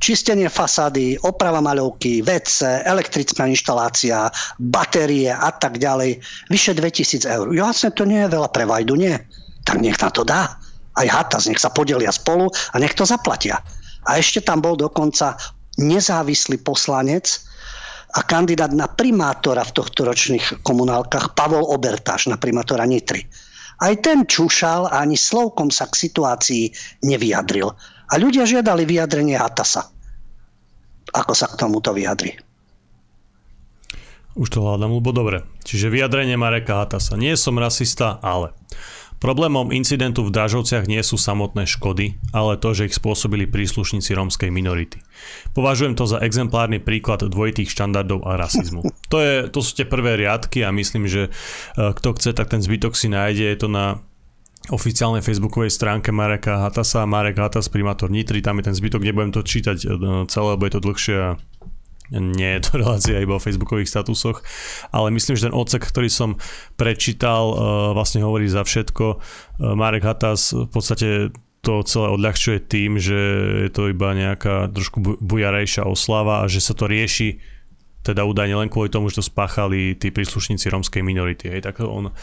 [0.00, 4.28] čistenie fasády, oprava maľovky, WC, elektrická inštalácia,
[4.60, 6.20] batérie a tak ďalej,
[6.52, 7.46] vyše 2000 eur.
[7.52, 9.16] Jasne, to nie je veľa pre Vajdu, nie.
[9.64, 10.56] Tak nech na to dá.
[10.96, 13.60] Aj Hatas, nech sa podelia spolu a nech to zaplatia.
[14.06, 15.36] A ešte tam bol dokonca
[15.76, 17.44] nezávislý poslanec,
[18.14, 23.26] a kandidát na primátora v tohto ročných komunálkach Pavol Obertáš na primátora Nitry.
[23.76, 26.64] Aj ten čúšal a ani slovkom sa k situácii
[27.04, 27.68] nevyjadril.
[28.08, 29.84] A ľudia žiadali vyjadrenie Hatasa.
[31.12, 32.32] Ako sa k tomuto vyjadri.
[34.36, 35.44] Už to hľadám, lebo dobre.
[35.64, 37.16] Čiže vyjadrenie Mareka Hatasa.
[37.20, 38.52] Nie som rasista, ale...
[39.16, 44.52] Problémom incidentu v Dražovciach nie sú samotné škody, ale to, že ich spôsobili príslušníci rómskej
[44.52, 45.00] minority.
[45.56, 48.84] Považujem to za exemplárny príklad dvojitých štandardov a rasizmu.
[49.06, 52.58] To, je, to sú tie prvé riadky a myslím, že e, kto chce, tak ten
[52.58, 53.54] zbytok si nájde.
[53.54, 54.02] Je to na
[54.66, 59.46] oficiálnej facebookovej stránke Mareka Hatasa, Marek Hatas, primátor Nitry, tam je ten zbytok, nebudem to
[59.46, 59.86] čítať e,
[60.26, 61.30] celé, lebo je to dlhšie a
[62.12, 64.42] nie je to relácia iba o facebookových statusoch,
[64.90, 66.40] ale myslím, že ten odsek, ktorý som
[66.78, 67.56] prečítal, e,
[67.94, 69.06] vlastne hovorí za všetko.
[69.06, 69.16] E,
[69.74, 71.08] Marek Hatas v podstate
[71.66, 73.18] to celé odľahčuje tým, že
[73.66, 77.42] je to iba nejaká trošku bujarejšia oslava a že sa to rieši
[78.06, 81.50] teda údajne len kvôli tomu, že to spáchali tí príslušníci rómskej minority.
[81.50, 82.14] Hej, tak on uh,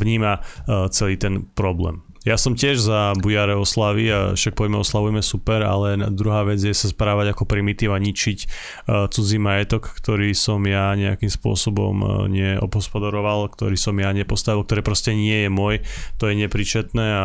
[0.00, 2.00] vníma uh, celý ten problém.
[2.22, 6.70] Ja som tiež za bujare oslavy a však poďme oslavujeme super, ale druhá vec je
[6.70, 12.10] sa správať ako primitív a ničiť uh, cudzí majetok, ktorý som ja nejakým spôsobom uh,
[12.30, 15.82] neopospodoroval, ktorý som ja nepostavil, ktoré proste nie je môj,
[16.22, 17.24] to je nepričetné a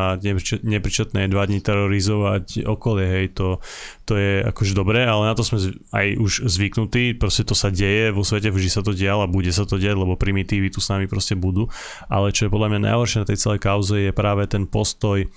[0.66, 3.62] nepričetné je dva dní terorizovať okolie, hej, to,
[4.10, 8.10] to je akože dobré, ale na to sme aj už zvyknutí, proste to sa deje,
[8.10, 10.90] vo svete vždy sa to dialo a bude sa to diať, lebo primitívy tu s
[10.90, 11.70] nami proste budú,
[12.10, 15.28] ale čo je podľa mňa najhoršie na tej celej kauze je práve ten post postoj
[15.28, 15.30] eh,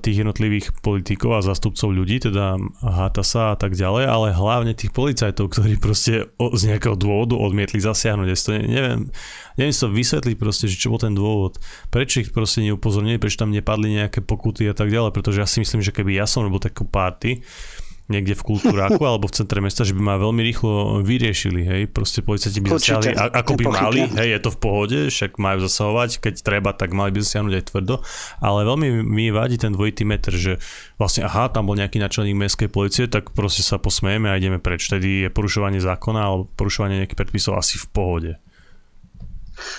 [0.00, 5.52] tých jednotlivých politikov a zastupcov ľudí, teda Hatasa a tak ďalej, ale hlavne tých policajtov,
[5.52, 8.26] ktorí proste z nejakého dôvodu odmietli zasiahnuť.
[8.32, 9.00] Ja to neviem,
[9.60, 11.60] neviem si to vysvetliť proste, že čo bol ten dôvod.
[11.92, 15.60] Prečo ich proste neupozornili, prečo tam nepadli nejaké pokuty a tak ďalej, pretože ja si
[15.60, 17.44] myslím, že keby ja som robil takú party,
[18.10, 22.20] niekde v kultúraku alebo v centre mesta, že by ma veľmi rýchlo vyriešili, hej, proste
[22.20, 26.34] policajti by zasiahli, ako by mali, hej, je to v pohode, však majú zasahovať, keď
[26.42, 27.94] treba, tak mali by zasiahnuť aj tvrdo,
[28.42, 30.58] ale veľmi mi vadí ten dvojitý meter, že
[30.98, 34.90] vlastne aha, tam bol nejaký načelník mestskej policie, tak proste sa posmejeme a ideme preč.
[34.90, 38.32] Vtedy je porušovanie zákona alebo porušovanie nejakých predpisov asi v pohode.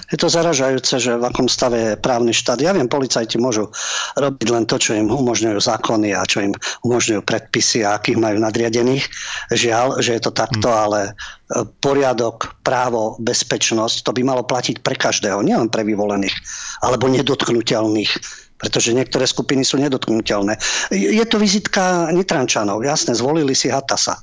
[0.09, 2.59] Je to zaražajúce, že v akom stave je právny štát.
[2.61, 3.69] Ja viem, policajti môžu
[4.15, 6.53] robiť len to, čo im umožňujú zákony a čo im
[6.87, 9.05] umožňujú predpisy a akých majú nadriadených.
[9.53, 10.81] Žiaľ, že je to takto, hmm.
[10.81, 11.11] ale e,
[11.83, 16.35] poriadok, právo, bezpečnosť, to by malo platiť pre každého, nielen pre vyvolených,
[16.85, 18.13] alebo nedotknutelných
[18.61, 20.53] pretože niektoré skupiny sú nedotknutelné.
[20.93, 24.21] Je to vizitka Nitrančanov, jasne, zvolili si Hatasa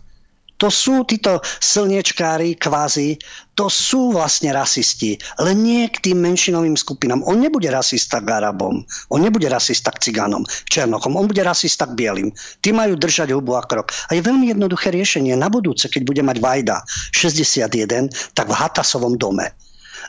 [0.59, 3.15] to sú títo slniečkári kvázi,
[3.55, 7.23] to sú vlastne rasisti, ale nie k tým menšinovým skupinám.
[7.27, 11.95] On nebude rasista k Arabom, on nebude rasista k Cigánom, Černochom, on bude rasista k
[11.99, 12.31] Bielým.
[12.63, 13.91] Tí majú držať hubu a krok.
[14.11, 15.35] A je veľmi jednoduché riešenie.
[15.35, 16.77] Na budúce, keď bude mať Vajda
[17.15, 19.55] 61, tak v Hatasovom dome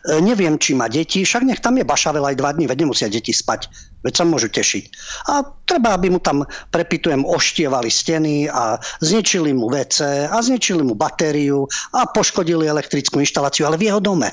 [0.08, 3.36] neviem, či má deti, však nech tam je Bašavel aj dva dní, veď nemusia deti
[3.36, 3.68] spať,
[4.06, 4.84] veď sa môžu tešiť.
[5.28, 10.96] A treba, aby mu tam, prepitujem, oštievali steny a zničili mu WC a zničili mu
[10.96, 14.32] batériu a poškodili elektrickú inštaláciu, ale v jeho dome.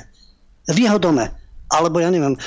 [0.70, 1.30] V jeho dome.
[1.74, 2.38] Alebo ja neviem,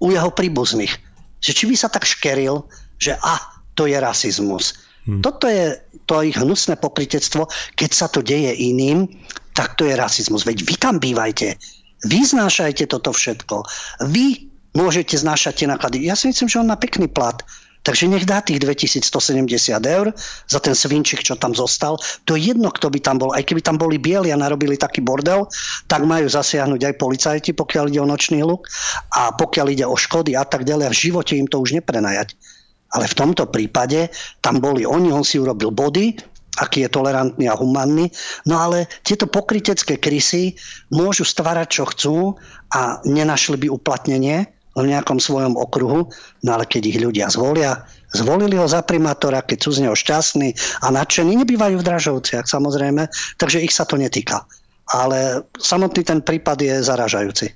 [0.00, 0.96] u jeho príbuzných.
[1.44, 2.64] Že či by sa tak škeril,
[2.96, 3.36] že a,
[3.76, 4.76] to je rasizmus.
[5.08, 5.24] Hmm.
[5.24, 7.48] Toto je to ich hnusné pokritectvo.
[7.76, 9.08] Keď sa to deje iným,
[9.56, 10.44] tak to je rasizmus.
[10.44, 11.56] Veď vy tam bývajte
[12.06, 13.64] vy znášajte toto všetko.
[14.08, 16.06] Vy môžete znášať tie náklady.
[16.06, 17.42] Ja si myslím, že on má pekný plat.
[17.80, 19.48] Takže nech dá tých 2170
[19.88, 20.12] eur
[20.52, 21.96] za ten svinčik, čo tam zostal.
[22.28, 23.32] To je jedno, kto by tam bol.
[23.32, 25.48] Aj keby tam boli bieli a narobili taký bordel,
[25.88, 28.68] tak majú zasiahnuť aj policajti, pokiaľ ide o nočný luk
[29.16, 30.92] a pokiaľ ide o škody a tak ďalej.
[30.92, 32.36] A v živote im to už neprenajať.
[32.90, 34.12] Ale v tomto prípade
[34.44, 36.20] tam boli oni, on si urobil body,
[36.58, 38.10] aký je tolerantný a humanný.
[38.48, 40.58] No ale tieto pokrytecké krysy
[40.90, 42.16] môžu stvárať, čo chcú
[42.74, 46.08] a nenašli by uplatnenie v nejakom svojom okruhu,
[46.46, 47.82] no ale keď ich ľudia zvolia,
[48.14, 53.10] zvolili ho za primátora, keď sú z neho šťastní a nadšení, nebývajú v Dražovciach samozrejme,
[53.38, 54.46] takže ich sa to netýka.
[54.90, 57.46] Ale samotný ten prípad je zaražajúci.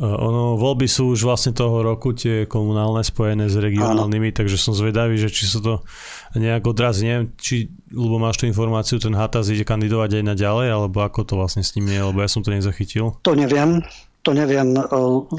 [0.00, 4.38] Ono, voľby sú už vlastne toho roku tie komunálne spojené s regionálnymi, Áno.
[4.38, 5.82] takže som zvedavý, že či sa to
[6.38, 7.08] nejak odrazí.
[7.08, 11.26] Neviem, či, lebo máš tú informáciu, ten Hatas ide kandidovať aj na ďalej, alebo ako
[11.26, 13.18] to vlastne s ním je, lebo ja som to nezachytil.
[13.26, 13.82] To neviem
[14.20, 14.82] to neviem, e,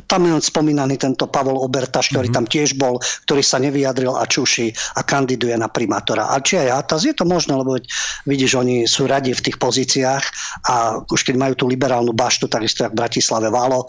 [0.09, 2.37] tam je spomínaný tento Pavol Obertaš, ktorý mm-hmm.
[2.37, 2.97] tam tiež bol,
[3.29, 6.33] ktorý sa nevyjadril a čuší a kandiduje na primátora.
[6.33, 7.77] A či aj Atas, je to možné, lebo
[8.25, 10.23] vidíš, oni sú radi v tých pozíciách
[10.65, 13.87] a už keď majú tú liberálnu baštu, takisto jak v Bratislave Valo, e,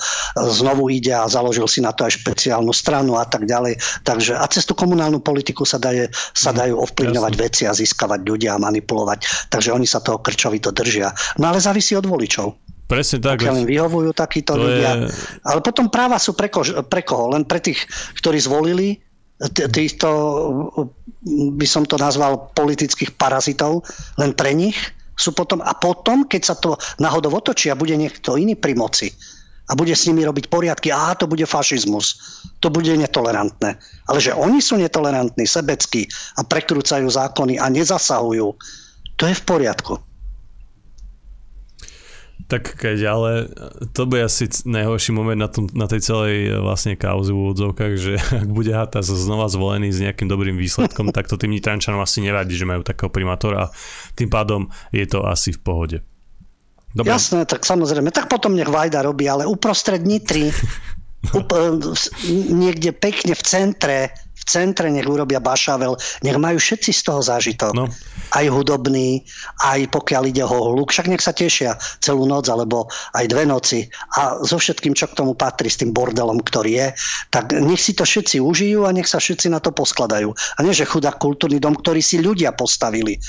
[0.53, 3.80] znovu ide a založil si na to aj špeciálnu stranu a tak ďalej.
[4.05, 7.45] Takže a cez tú komunálnu politiku sa, daje, sa mhm, dajú ovplyvňovať Jasne.
[7.49, 9.49] veci a získavať ľudia a manipulovať.
[9.49, 11.16] Takže oni sa toho krčovito držia.
[11.40, 12.72] No ale závisí od voličov.
[12.93, 13.40] Presne tak.
[13.40, 15.09] Pokiaľ im vyhovujú takíto ľudia.
[15.09, 15.09] Je...
[15.49, 16.61] Ale potom práva sú pre, ko,
[16.93, 17.32] pre koho?
[17.32, 17.80] Len pre tých,
[18.20, 19.01] ktorí zvolili
[19.51, 20.09] týchto,
[21.57, 23.82] by som to nazval politických parazitov,
[24.20, 24.76] len pre nich?
[25.16, 29.12] sú potom, a potom, keď sa to náhodou otočí a bude niekto iný pri moci
[29.70, 32.18] a bude s nimi robiť poriadky, aha, to bude fašizmus,
[32.59, 33.78] to bude netolerantné.
[34.11, 38.53] Ale že oni sú netolerantní, sebeckí a prekrúcajú zákony a nezasahujú,
[39.16, 39.95] to je v poriadku.
[42.49, 43.30] Tak keď, ale
[43.93, 47.93] to bude asi najhorší moment na, tom, na tej celej e, vlastne kauze v úvodzovkách,
[47.99, 48.14] že
[48.45, 52.57] ak bude Hatas znova zvolený s nejakým dobrým výsledkom, tak to tým Nitrančanom asi nevadí,
[52.57, 53.72] že majú takého primátora a
[54.16, 55.99] tým pádom je to asi v pohode.
[56.93, 57.09] Dobre.
[57.09, 58.12] Jasné, tak samozrejme.
[58.12, 60.53] Tak potom nech Vajda robí, ale uprostred Nitry,
[61.38, 61.72] up, e,
[62.53, 63.99] niekde pekne v centre,
[64.43, 65.95] v centre nech urobia Bašavel,
[66.26, 67.72] nech majú všetci z toho zážitok.
[67.78, 67.86] No.
[68.34, 69.22] Aj hudobný,
[69.62, 73.86] aj pokiaľ ide o hluk, však nech sa tešia celú noc, alebo aj dve noci.
[74.18, 76.88] A so všetkým, čo k tomu patrí, s tým bordelom, ktorý je,
[77.30, 80.34] tak nech si to všetci užijú a nech sa všetci na to poskladajú.
[80.34, 83.20] A nie, že chudá kultúrny dom, ktorý si ľudia postavili.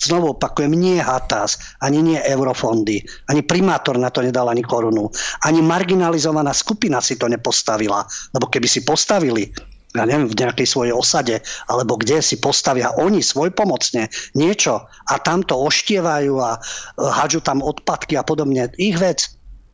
[0.00, 5.12] Znovu opakujem, nie Hatas, ani nie eurofondy, ani primátor na to nedal ani korunu,
[5.44, 8.08] ani marginalizovaná skupina si to nepostavila.
[8.32, 9.52] Lebo keby si postavili,
[9.90, 14.06] ja neviem, v nejakej svojej osade, alebo kde si postavia oni svoj pomocne
[14.38, 16.60] niečo a tam to oštievajú a e,
[17.02, 18.70] hádžu tam odpadky a podobne.
[18.78, 19.26] Ich vec.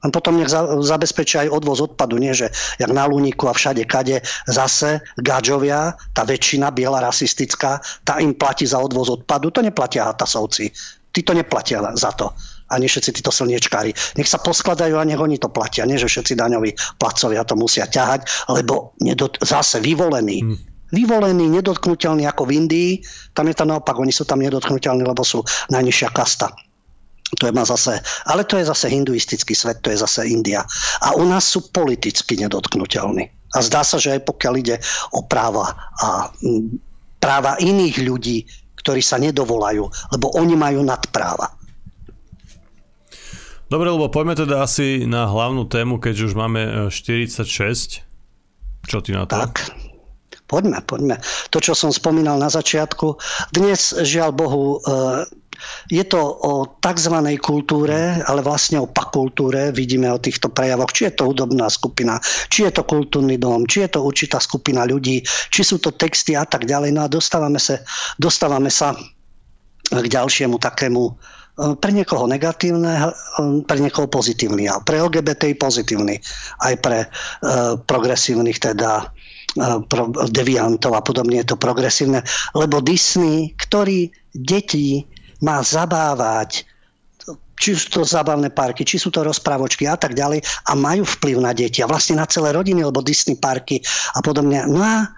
[0.04, 3.84] A potom nech za, zabezpečia aj odvoz odpadu, nie že jak na Luníku a všade
[3.88, 10.12] kade zase gadžovia, tá väčšina biela rasistická, tá im platí za odvoz odpadu, to neplatia
[10.12, 10.70] hatasovci.
[11.10, 12.28] Tí to neplatia za to
[12.70, 13.94] ani všetci títo slniečkári.
[14.18, 15.86] Nech sa poskladajú a nech oni to platia.
[15.86, 20.42] Nie, že všetci daňoví placovia to musia ťahať, lebo nedot- zase vyvolení.
[20.42, 20.58] Hmm.
[20.94, 22.90] Vyvolení, nedotknutelní ako v Indii.
[23.34, 26.50] Tam je to naopak, oni sú tam nedotknutelní, lebo sú najnižšia kasta.
[27.42, 27.98] To je ma zase,
[28.30, 30.62] ale to je zase hinduistický svet, to je zase India.
[31.02, 33.26] A u nás sú politicky nedotknutelní.
[33.54, 34.76] A zdá sa, že aj pokiaľ ide
[35.10, 36.30] o práva a
[37.18, 38.46] práva iných ľudí,
[38.78, 39.82] ktorí sa nedovolajú,
[40.14, 41.50] lebo oni majú nadpráva.
[43.66, 47.42] Dobre, lebo poďme teda asi na hlavnú tému, keďže už máme 46.
[47.42, 48.06] E,
[48.86, 49.34] čo ty na to?
[49.34, 49.74] Tak,
[50.46, 51.18] poďme, poďme.
[51.50, 53.18] To, čo som spomínal na začiatku,
[53.50, 54.94] dnes, žiaľ Bohu, e,
[55.90, 57.16] je to o tzv.
[57.42, 59.74] kultúre, ale vlastne o pakultúre.
[59.74, 63.82] Vidíme o týchto prejavoch, či je to hudobná skupina, či je to kultúrny dom, či
[63.82, 66.94] je to určitá skupina ľudí, či sú to texty a tak ďalej.
[66.94, 67.82] No a dostávame sa,
[68.14, 68.94] dostávame sa
[69.90, 73.12] k ďalšiemu takému Eh, pre niekoho negatívne, eh,
[73.64, 74.68] pre niekoho pozitívny.
[74.68, 76.20] A pre LGBT pozitívny.
[76.61, 79.09] Aj pre uh, progresívnych teda
[80.36, 82.20] deviantov a podobne je to progresívne.
[82.52, 85.00] Lebo Disney, ktorý deti
[85.40, 86.68] má zabávať
[87.57, 91.40] či sú to zábavné parky, či sú to rozprávočky a tak ďalej a majú vplyv
[91.40, 93.80] na deti a vlastne na celé rodiny, lebo Disney parky
[94.12, 94.61] a podobne.
[94.68, 95.09] No a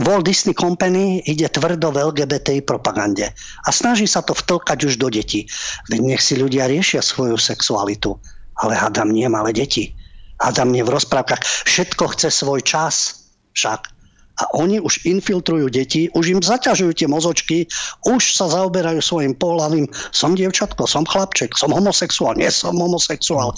[0.00, 5.12] Walt Disney Company ide tvrdo v LGBTI propagande a snaží sa to vtlkať už do
[5.12, 5.44] detí.
[5.92, 8.16] Nech si ľudia riešia svoju sexualitu,
[8.64, 9.92] ale hádam nie malé deti.
[10.40, 11.44] Hádam nie v rozprávkach.
[11.68, 13.92] Všetko chce svoj čas však.
[14.40, 17.68] A oni už infiltrujú deti, už im zaťažujú tie mozočky,
[18.08, 19.84] už sa zaoberajú svojim pohľavím.
[20.16, 23.52] Som dievčatko, som chlapček, som homosexuál, nie som homosexuál.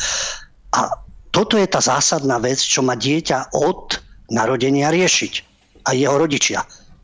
[0.75, 0.91] A
[1.31, 5.51] toto je tá zásadná vec, čo má dieťa od narodenia riešiť
[5.85, 6.62] a jeho rodičia.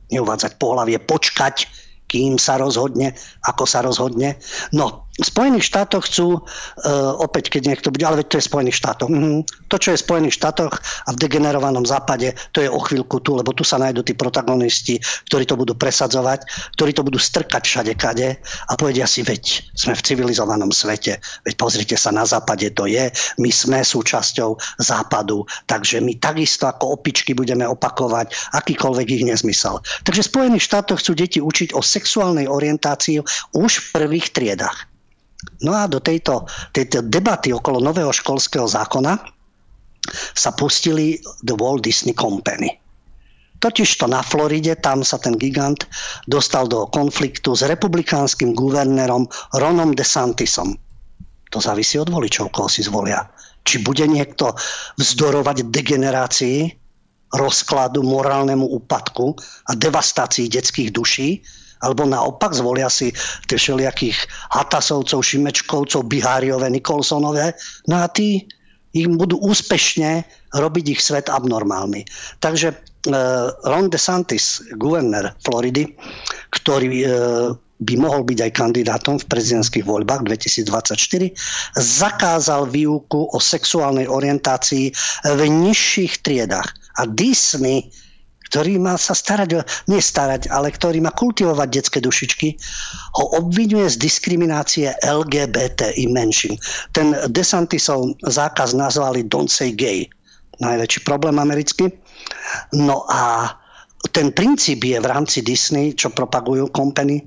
[0.08, 1.68] Neuvádzať pohlavie, počkať,
[2.08, 3.12] kým sa rozhodne,
[3.44, 4.40] ako sa rozhodne.
[4.72, 6.42] No, v Spojených štátoch chcú, uh,
[7.18, 9.10] opäť keď niekto bude, ale veď to je Spojených štátoch.
[9.10, 13.18] Mm, to, čo je v Spojených štátoch a v degenerovanom západe, to je o chvíľku
[13.26, 16.46] tu, lebo tu sa nájdú tí protagonisti, ktorí to budú presadzovať,
[16.78, 21.54] ktorí to budú strkať všade kade a povedia si, veď sme v civilizovanom svete, veď
[21.58, 23.10] pozrite sa, na západe to je,
[23.42, 29.82] my sme súčasťou západu, takže my takisto ako opičky budeme opakovať akýkoľvek ich nezmysel.
[30.08, 33.20] Takže v Spojených štátoch chcú deti učiť o sexuálnej orientácii
[33.52, 34.87] už v prvých triedach.
[35.62, 39.18] No a do tejto, tejto debaty okolo nového školského zákona
[40.34, 42.74] sa pustili The Walt Disney Company.
[43.58, 45.82] Totiž to na Floride, tam sa ten gigant
[46.30, 49.26] dostal do konfliktu s republikánskym guvernérom
[49.58, 50.78] Ronom DeSantisom.
[51.50, 53.26] To závisí od voličov, koho si zvolia.
[53.66, 54.54] Či bude niekto
[55.02, 56.70] vzdorovať degenerácii,
[57.34, 59.34] rozkladu, morálnemu úpadku
[59.68, 61.42] a devastácii detských duší,
[61.82, 63.14] alebo naopak zvolia si
[63.46, 64.18] tie všelijakých
[64.54, 67.54] Hatasovcov, Šimečkovcov, Biháriové, Nikolsonové,
[67.86, 68.46] no a tí
[68.96, 70.24] im budú úspešne
[70.56, 72.08] robiť ich svet abnormálny.
[72.40, 75.92] Takže uh, Ron DeSantis, guvernér Floridy,
[76.56, 81.30] ktorý uh, by mohol byť aj kandidátom v prezidentských voľbách 2024,
[81.78, 84.90] zakázal výuku o sexuálnej orientácii
[85.38, 86.74] v nižších triedách.
[86.98, 87.86] A Disney
[88.48, 92.48] ktorý má sa starať, nie starať, ale ktorý má kultivovať detské dušičky,
[93.20, 96.56] ho obvinuje z diskriminácie LGBTI menšin.
[96.96, 100.08] Ten DeSantisov zákaz nazvali Don't say gay.
[100.58, 101.92] Najväčší problém americký.
[102.74, 103.54] No a
[104.10, 107.22] ten princíp je v rámci Disney, čo propagujú kompany,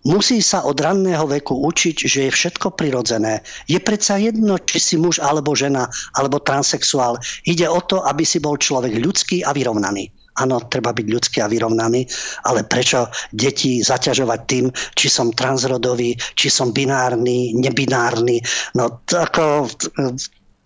[0.00, 3.44] Musí sa od ranného veku učiť, že je všetko prirodzené.
[3.68, 7.20] Je predsa jedno, či si muž alebo žena, alebo transexuál.
[7.44, 10.08] Ide o to, aby si bol človek ľudský a vyrovnaný.
[10.40, 12.08] Áno, treba byť ľudský a vyrovnaný,
[12.48, 18.40] ale prečo deti zaťažovať tým, či som transrodový, či som binárny, nebinárny.
[18.72, 19.68] No ako,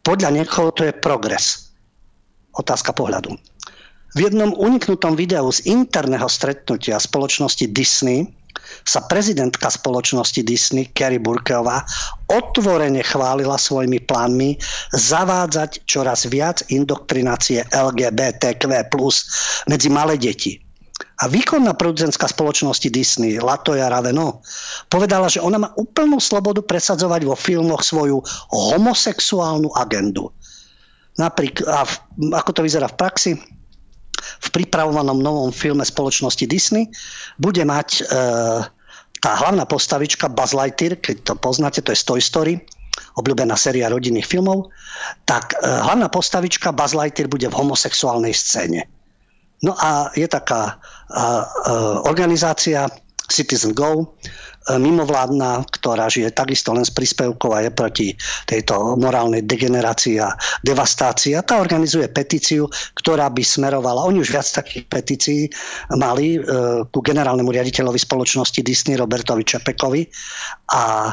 [0.07, 1.75] podľa niekoho to je progres.
[2.55, 3.35] Otázka pohľadu.
[4.15, 8.31] V jednom uniknutom videu z interného stretnutia spoločnosti Disney
[8.85, 11.81] sa prezidentka spoločnosti Disney, Kerry Burkeová,
[12.29, 14.61] otvorene chválila svojimi plánmi
[14.93, 18.63] zavádzať čoraz viac indoktrinácie LGBTQ+,
[19.69, 20.61] medzi malé deti.
[21.23, 24.43] A výkonná producentská spoločnosti Disney, Latoya Raveno,
[24.93, 28.19] povedala, že ona má úplnú slobodu presadzovať vo filmoch svoju
[28.51, 30.31] homosexuálnu agendu.
[31.15, 31.95] Napríklad, a v,
[32.35, 33.33] ako to vyzerá v praxi?
[34.41, 36.89] v pripravovanom novom filme spoločnosti Disney
[37.37, 38.03] bude mať e,
[39.25, 42.61] tá hlavná postavička Buzz Lightyear, keď to poznáte, to je Toy Story,
[43.17, 44.69] obľúbená séria rodinných filmov,
[45.25, 48.85] tak e, hlavná postavička Buzz Lightyear bude v homosexuálnej scéne.
[49.65, 51.73] No a je taká e,
[52.05, 52.85] organizácia
[53.33, 54.13] Citizen Go,
[54.65, 58.09] mimovládna, ktorá žije takisto len z príspevkov a je proti
[58.49, 60.33] tejto morálnej degenerácii a
[60.65, 61.37] devastácii.
[61.37, 62.65] A tá organizuje petíciu,
[62.97, 65.41] ktorá by smerovala, oni už viac takých petícií
[66.01, 66.41] mali e,
[66.89, 70.09] ku generálnemu riaditeľovi spoločnosti Disney Robertovi Čepekovi
[70.73, 71.13] a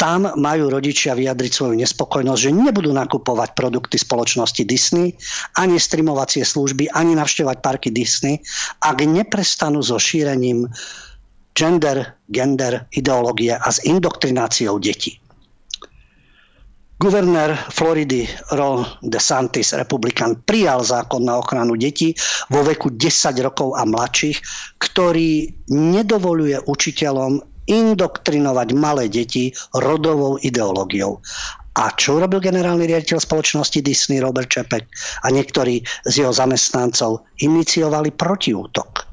[0.00, 5.12] tam majú rodičia vyjadriť svoju nespokojnosť, že nebudú nakupovať produkty spoločnosti Disney,
[5.60, 8.40] ani streamovacie služby, ani navštevovať parky Disney,
[8.80, 10.64] ak neprestanú so šírením
[11.54, 15.20] gender, gender, ideológie a s indoktrináciou detí.
[17.00, 22.12] Guvernér Floridy Ron DeSantis, republikán, prijal zákon na ochranu detí
[22.52, 24.36] vo veku 10 rokov a mladších,
[24.84, 29.48] ktorý nedovoluje učiteľom indoktrinovať malé deti
[29.80, 31.24] rodovou ideológiou.
[31.80, 34.84] A čo urobil generálny riaditeľ spoločnosti Disney Robert Čepek
[35.24, 39.09] a niektorí z jeho zamestnancov iniciovali protiútok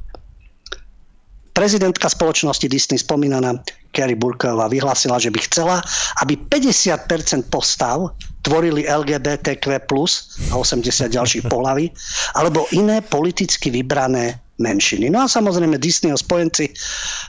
[1.57, 3.57] Prezidentka spoločnosti Disney spomínaná
[3.89, 5.81] Kerry Burková vyhlásila, že by chcela,
[6.21, 8.13] aby 50% postav
[8.45, 11.89] tvorili LGBTQ+, a 80 ďalších pohlaví,
[12.37, 15.09] alebo iné politicky vybrané menšiny.
[15.09, 16.69] No a samozrejme Disneyho spojenci,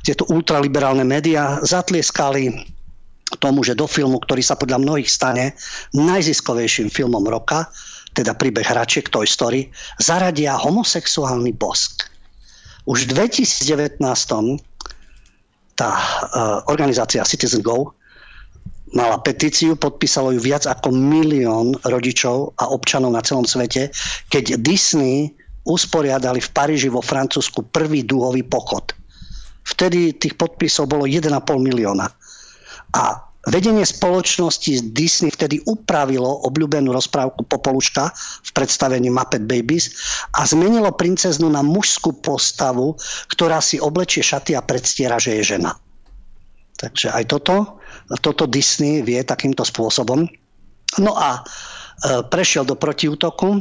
[0.05, 2.53] tieto ultraliberálne médiá zatlieskali
[3.41, 5.57] tomu, že do filmu, ktorý sa podľa mnohých stane
[5.97, 7.65] najziskovejším filmom roka,
[8.13, 12.18] teda príbeh hračiek Toy Story, zaradia homosexuálny bosk.
[12.89, 14.01] Už v 2019
[15.77, 17.93] tá uh, organizácia Citizen Go
[18.97, 23.93] mala petíciu, podpísalo ju viac ako milión rodičov a občanov na celom svete,
[24.33, 25.29] keď Disney
[25.69, 28.97] usporiadali v Paríži vo Francúzsku prvý dúhový pochod.
[29.69, 31.29] Vtedy tých podpisov bolo 1,5
[31.61, 32.09] milióna.
[32.97, 38.13] A Vedenie spoločnosti Disney vtedy upravilo obľúbenú rozprávku Popoluška
[38.45, 39.89] v predstavení Muppet Babies
[40.37, 42.93] a zmenilo princeznu na mužskú postavu,
[43.33, 45.73] ktorá si oblečie šaty a predstiera, že je žena.
[46.77, 47.81] Takže aj toto,
[48.21, 50.29] toto Disney vie takýmto spôsobom.
[51.01, 53.61] No a e, prešiel do protiútoku e,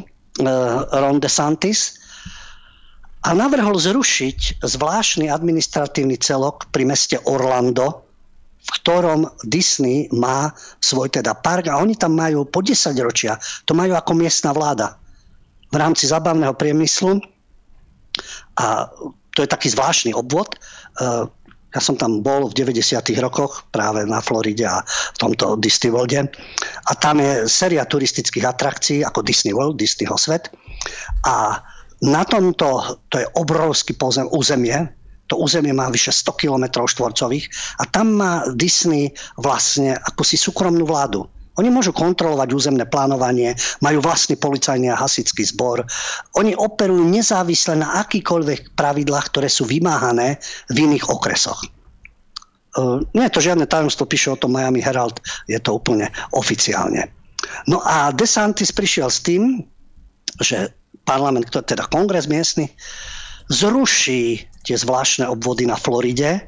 [0.99, 1.95] Ron DeSantis
[3.23, 8.06] a navrhol zrušiť zvláštny administratívny celok pri meste Orlando,
[8.67, 10.51] v ktorom Disney má
[10.83, 14.99] svoj teda park a oni tam majú po 10 ročia, to majú ako miestna vláda
[15.71, 17.19] v rámci zabavného priemyslu
[18.59, 18.87] a
[19.35, 20.57] to je taký zvláštny obvod.
[20.99, 21.29] Eh,
[21.75, 22.97] ja som tam bol v 90.
[23.21, 26.25] rokoch práve na Floride a v tomto Disney Worlde
[26.89, 30.49] a tam je séria turistických atrakcií ako Disney World, Disneyho svet
[31.27, 31.61] a
[32.01, 34.89] na tomto, to je obrovský pozem, územie,
[35.27, 37.45] to územie má vyše 100 km štvorcových
[37.79, 41.27] a tam má Disney vlastne ako si súkromnú vládu.
[41.57, 45.81] Oni môžu kontrolovať územné plánovanie, majú vlastný policajný a hasický zbor.
[46.37, 50.37] Oni operujú nezávisle na akýkoľvek pravidlách, ktoré sú vymáhané
[50.69, 51.57] v iných okresoch.
[52.77, 55.17] Uh, nie je to žiadne tajomstvo, píše o tom Miami Herald,
[55.49, 57.09] je to úplne oficiálne.
[57.65, 59.65] No a DeSantis prišiel s tým,
[60.37, 60.69] že
[61.09, 62.69] parlament, teda kongres miestny,
[63.47, 66.47] zruší tie zvláštne obvody na Floride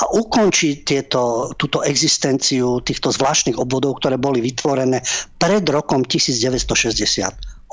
[0.00, 5.04] a ukončí tieto, túto existenciu týchto zvláštnych obvodov, ktoré boli vytvorené
[5.38, 7.70] pred rokom 1968.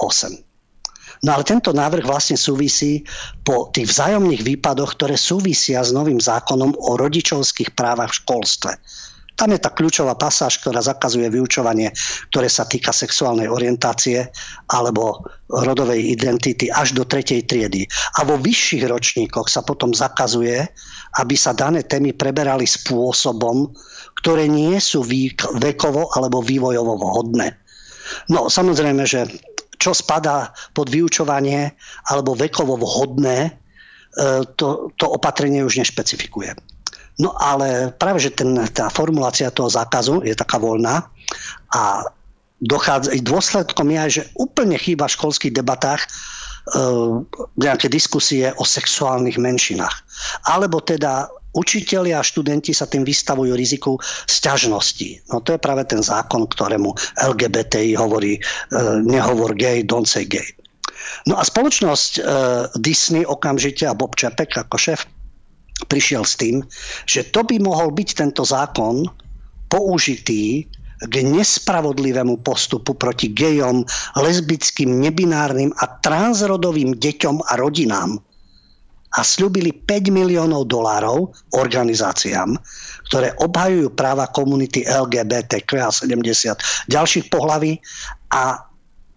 [1.25, 3.01] No ale tento návrh vlastne súvisí
[3.41, 8.71] po tých vzájomných výpadoch, ktoré súvisia s novým zákonom o rodičovských právach v školstve.
[9.37, 11.93] Tam je tá kľúčová pasáž, ktorá zakazuje vyučovanie,
[12.33, 14.25] ktoré sa týka sexuálnej orientácie
[14.73, 17.85] alebo rodovej identity až do tretej triedy.
[18.17, 20.65] A vo vyšších ročníkoch sa potom zakazuje,
[21.21, 23.69] aby sa dané témy preberali spôsobom,
[24.25, 25.05] ktoré nie sú
[25.61, 27.53] vekovo alebo vývojovo vhodné.
[28.33, 29.29] No samozrejme, že
[29.77, 31.77] čo spadá pod vyučovanie
[32.09, 33.51] alebo vekovo vhodné, e,
[34.57, 36.57] to, to opatrenie už nešpecifikuje.
[37.17, 41.01] No ale práve, že ten, tá formulácia toho zákazu je taká voľná
[41.73, 42.05] a
[42.61, 46.07] dochádza, dôsledkom je aj, že úplne chýba v školských debatách e,
[47.57, 49.95] nejaké diskusie o sexuálnych menšinách.
[50.45, 51.25] Alebo teda
[51.57, 53.97] učitelia a študenti sa tým vystavujú riziku
[54.29, 55.33] sťažnosti.
[55.33, 58.41] No to je práve ten zákon, ktorému LGBTI hovorí e,
[59.01, 60.45] nehovor gay, don't say gay.
[61.25, 62.21] No a spoločnosť e,
[62.77, 65.09] Disney okamžite a Bob Čepek ako šéf
[65.85, 66.65] prišiel s tým,
[67.05, 69.05] že to by mohol byť tento zákon
[69.69, 70.65] použitý
[70.97, 73.85] k nespravodlivému postupu proti gejom,
[74.17, 78.17] lesbickým, nebinárnym a transrodovým deťom a rodinám.
[79.17, 82.57] A slúbili 5 miliónov dolárov organizáciám,
[83.09, 86.57] ktoré obhajujú práva komunity LGBTQ a 70
[86.89, 87.77] ďalších pohlaví
[88.33, 88.67] a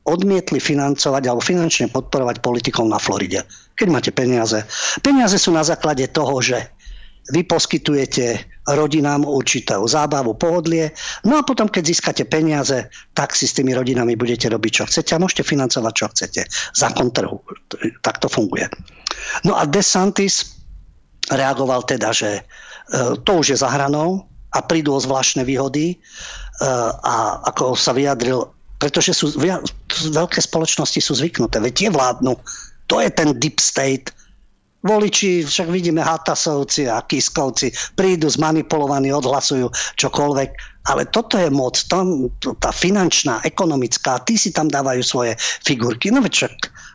[0.09, 3.45] odmietli financovať alebo finančne podporovať politikov na Floride
[3.81, 4.61] keď máte peniaze.
[5.01, 6.61] Peniaze sú na základe toho, že
[7.33, 10.93] vy poskytujete rodinám určitú zábavu, pohodlie,
[11.25, 15.17] no a potom, keď získate peniaze, tak si s tými rodinami budete robiť, čo chcete
[15.17, 16.43] a môžete financovať, čo chcete.
[16.77, 17.41] Zákon trhu.
[18.05, 18.69] Tak to funguje.
[19.49, 20.61] No a DeSantis
[21.33, 22.43] reagoval teda, že e,
[23.25, 25.97] to už je za hranou a prídu o zvláštne výhody e,
[27.05, 28.43] a ako sa vyjadril,
[28.81, 29.37] pretože sú,
[30.11, 32.35] veľké spoločnosti sú zvyknuté, veď tie vládnu
[32.91, 34.11] to je ten deep state.
[34.81, 39.69] Voliči, však vidíme Hatasovci a Kiskovci, prídu zmanipulovaní, odhlasujú
[40.01, 40.51] čokoľvek,
[40.89, 45.37] ale toto je moc, tam, tá finančná, ekonomická, tí si tam dávajú svoje
[45.69, 46.09] figurky.
[46.09, 46.55] No veď však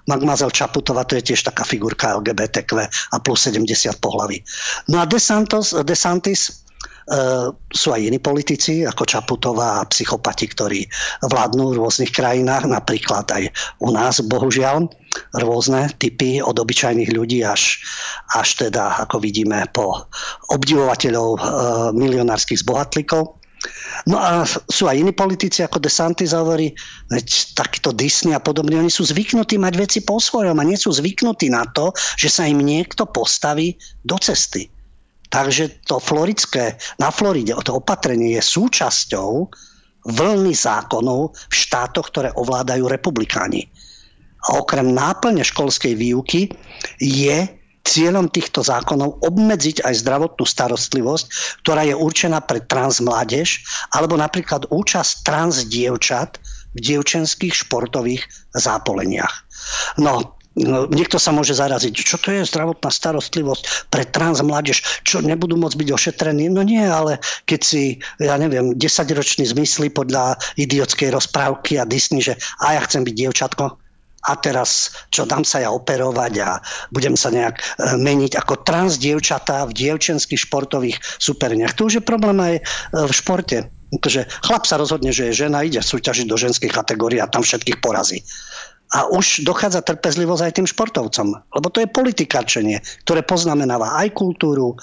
[0.09, 4.41] Magmazel Čaputová, to je tiež taká figurka LGBTQ a plus 70 pohlaví.
[4.89, 6.64] No a DeSantos, DeSantis
[7.69, 10.81] sú aj iní politici, ako Čaputová a psychopati, ktorí
[11.29, 13.43] vládnu v rôznych krajinách, napríklad aj
[13.85, 14.89] u nás, bohužiaľ,
[15.37, 17.79] rôzne typy od obyčajných ľudí až,
[18.33, 20.09] až teda, ako vidíme, po
[20.51, 21.41] obdivovateľov uh,
[21.95, 23.37] milionárskych zbohatlíkov.
[24.05, 26.69] No a sú aj iní politici, ako DeSantis hovorí,
[27.09, 30.93] veď takýto Disney a podobne, oni sú zvyknutí mať veci po svojom a nie sú
[30.93, 31.89] zvyknutí na to,
[32.19, 33.73] že sa im niekto postaví
[34.05, 34.69] do cesty.
[35.29, 39.49] Takže to floridské, na Floride to opatrenie je súčasťou
[40.05, 43.65] vlny zákonov v štátoch, ktoré ovládajú republikáni.
[44.45, 46.53] A okrem náplne školskej výuky
[47.01, 47.49] je
[47.85, 51.25] cieľom týchto zákonov obmedziť aj zdravotnú starostlivosť,
[51.65, 53.61] ktorá je určená pre transmládež,
[53.93, 56.41] alebo napríklad účasť transdievčat
[56.75, 58.25] v dievčenských športových
[58.57, 59.33] zápoleniach.
[60.01, 60.37] No,
[60.89, 65.75] niekto sa môže zaraziť, čo to je zdravotná starostlivosť pre trans mládež, čo nebudú môcť
[65.75, 66.47] byť ošetrení.
[66.47, 67.83] No nie, ale keď si,
[68.23, 73.65] ja neviem, 10-ročný zmysly podľa idiotskej rozprávky a Disney, že a ja chcem byť dievčatko,
[74.25, 76.57] a teraz čo dám sa ja operovať a
[76.89, 77.63] budem sa nejak e,
[78.01, 81.77] meniť ako trans dievčatá v dievčenských športových superniach.
[81.77, 82.61] To už je problém aj e,
[83.05, 83.69] v športe.
[84.01, 87.79] Takže chlap sa rozhodne, že je žena, ide súťažiť do ženskej kategórie a tam všetkých
[87.85, 88.25] porazí.
[88.93, 91.27] A už dochádza trpezlivosť aj tým športovcom.
[91.33, 94.77] Lebo to je politikačenie, ktoré poznamenáva aj kultúru,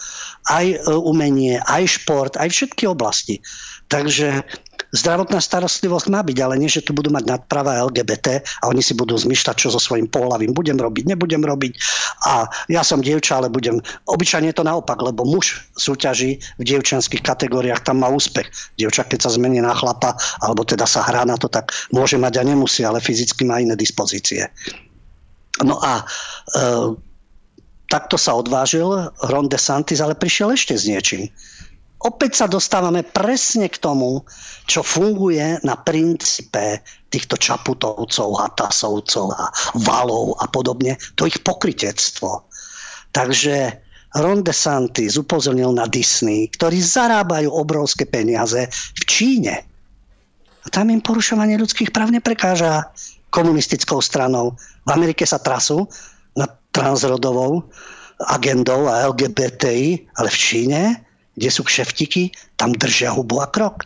[0.51, 3.39] aj e, umenie, aj šport, aj všetky oblasti.
[3.87, 4.43] Takže
[4.93, 8.93] zdravotná starostlivosť má byť, ale nie, že tu budú mať nadprava LGBT a oni si
[8.93, 11.73] budú zmyšľať, čo so svojím pohľavím budem robiť, nebudem robiť.
[12.29, 13.81] A ja som dievča, ale budem...
[14.07, 18.47] Obyčajne je to naopak, lebo muž súťaží v dievčenských kategóriách, tam má úspech.
[18.77, 20.15] Dievča, keď sa zmení na chlapa,
[20.45, 23.75] alebo teda sa hrá na to, tak môže mať a nemusí, ale fyzicky má iné
[23.75, 24.45] dispozície.
[25.65, 26.05] No a e,
[27.89, 28.89] takto sa odvážil
[29.29, 31.33] Ron DeSantis, ale prišiel ešte s niečím
[32.03, 34.23] opäť sa dostávame presne k tomu,
[34.67, 39.47] čo funguje na princípe týchto čaputovcov, hatasovcov a
[39.83, 42.47] valov a podobne, to ich pokritectvo.
[43.13, 43.77] Takže
[44.13, 49.55] Ron DeSantis upozornil na Disney, ktorí zarábajú obrovské peniaze v Číne.
[50.63, 52.93] A tam im porušovanie ľudských práv neprekáža
[53.33, 54.55] komunistickou stranou.
[54.85, 55.89] V Amerike sa trasú
[56.37, 57.65] nad transrodovou
[58.29, 60.81] agendou a LGBTI, ale v Číne
[61.37, 63.85] kde sú kšeftiky, tam držia hubu a krok.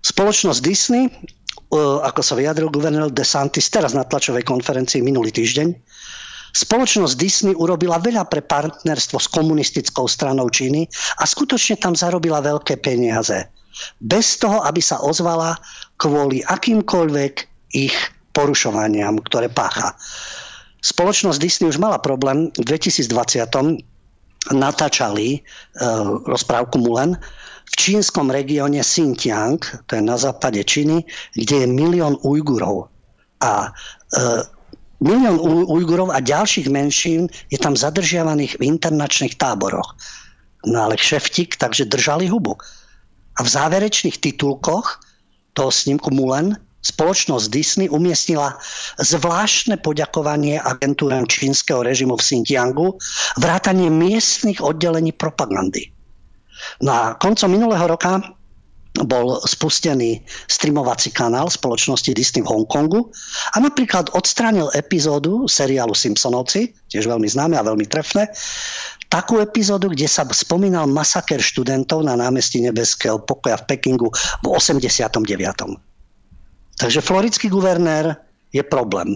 [0.00, 1.08] Spoločnosť Disney
[2.02, 5.70] ako sa vyjadril guvernér DeSantis teraz na tlačovej konferencii minulý týždeň,
[6.50, 10.82] Spoločnosť Disney urobila veľa pre partnerstvo s komunistickou stranou Číny
[11.22, 13.46] a skutočne tam zarobila veľké peniaze.
[14.02, 15.54] Bez toho, aby sa ozvala
[16.02, 17.34] kvôli akýmkoľvek
[17.78, 17.94] ich
[18.34, 19.94] porušovaniam, ktoré pácha.
[20.82, 23.46] Spoločnosť Disney už mala problém v 2020
[24.48, 25.38] natáčali e,
[26.24, 27.20] rozprávku Mulen
[27.70, 31.04] v čínskom regióne Xinjiang, to je na západe Číny,
[31.36, 32.88] kde je milión Ujgurov.
[33.44, 33.68] A
[34.16, 34.20] e,
[35.04, 35.36] milión
[35.68, 39.92] Ujgurov a ďalších menšín je tam zadržiavaných v internačných táboroch.
[40.66, 42.56] No ale šeftik, takže držali hubu.
[43.36, 45.00] A v záverečných titulkoch
[45.56, 48.56] toho snímku Mulen spoločnosť Disney umiestnila
[49.00, 52.96] zvláštne poďakovanie agentúram čínskeho režimu v Xinjiangu,
[53.36, 55.92] vrátanie miestnych oddelení propagandy.
[56.84, 58.20] No a koncom minulého roka
[59.06, 60.18] bol spustený
[60.50, 63.06] streamovací kanál spoločnosti Disney v Hongkongu
[63.54, 68.26] a napríklad odstránil epizódu seriálu Simpsonovci, tiež veľmi známe a veľmi trefné,
[69.06, 74.10] takú epizódu, kde sa spomínal masaker študentov na námestí Nebeského pokoja v Pekingu
[74.42, 75.89] v 89.
[76.80, 78.16] Takže floridský guvernér
[78.56, 79.12] je problém.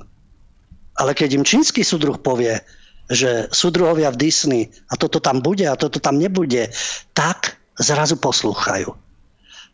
[1.00, 2.60] Ale keď im čínsky súdruh povie,
[3.08, 4.62] že súdruhovia v Disney
[4.92, 6.68] a toto tam bude a toto tam nebude,
[7.16, 8.92] tak zrazu poslúchajú.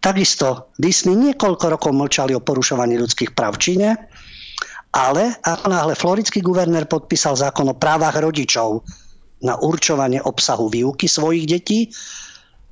[0.00, 3.88] Takisto Disney niekoľko rokov mlčali o porušovaní ľudských práv v Číne,
[4.96, 8.86] ale ako náhle floridský guvernér podpísal zákon o právach rodičov
[9.44, 11.92] na určovanie obsahu výuky svojich detí,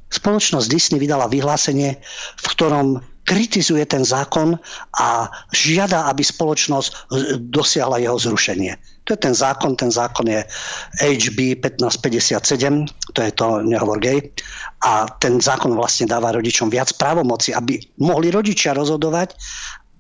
[0.09, 2.01] spoločnosť Disney vydala vyhlásenie,
[2.39, 4.57] v ktorom kritizuje ten zákon
[4.97, 7.13] a žiada, aby spoločnosť
[7.53, 8.73] dosiahla jeho zrušenie.
[9.05, 10.41] To je ten zákon, ten zákon je
[11.05, 14.25] HB 1557, to je to, nehovor gay,
[14.85, 19.37] a ten zákon vlastne dáva rodičom viac právomoci, aby mohli rodičia rozhodovať,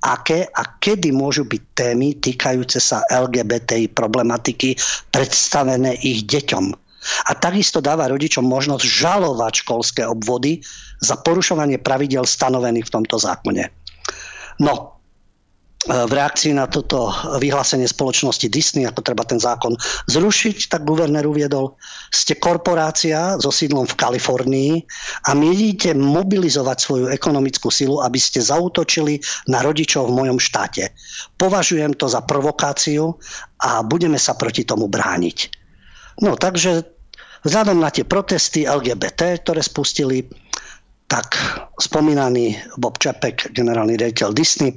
[0.04, 4.78] aké a kedy môžu byť témy týkajúce sa LGBTI problematiky
[5.12, 6.87] predstavené ich deťom
[7.28, 10.60] a takisto dáva rodičom možnosť žalovať školské obvody
[11.02, 13.70] za porušovanie pravidel stanovených v tomto zákone.
[14.58, 14.98] No,
[15.86, 19.78] e, v reakcii na toto vyhlásenie spoločnosti Disney, ako treba ten zákon
[20.10, 21.78] zrušiť, tak guvernér uviedol,
[22.10, 24.72] ste korporácia so sídlom v Kalifornii
[25.30, 30.90] a miedíte mobilizovať svoju ekonomickú silu, aby ste zautočili na rodičov v mojom štáte.
[31.38, 33.14] Považujem to za provokáciu
[33.62, 35.38] a budeme sa proti tomu brániť.
[36.18, 36.97] No takže
[37.46, 40.24] vzhľadom na tie protesty LGBT, ktoré spustili,
[41.08, 41.34] tak
[41.80, 44.76] spomínaný Bob Čapek, generálny riaditeľ Disney,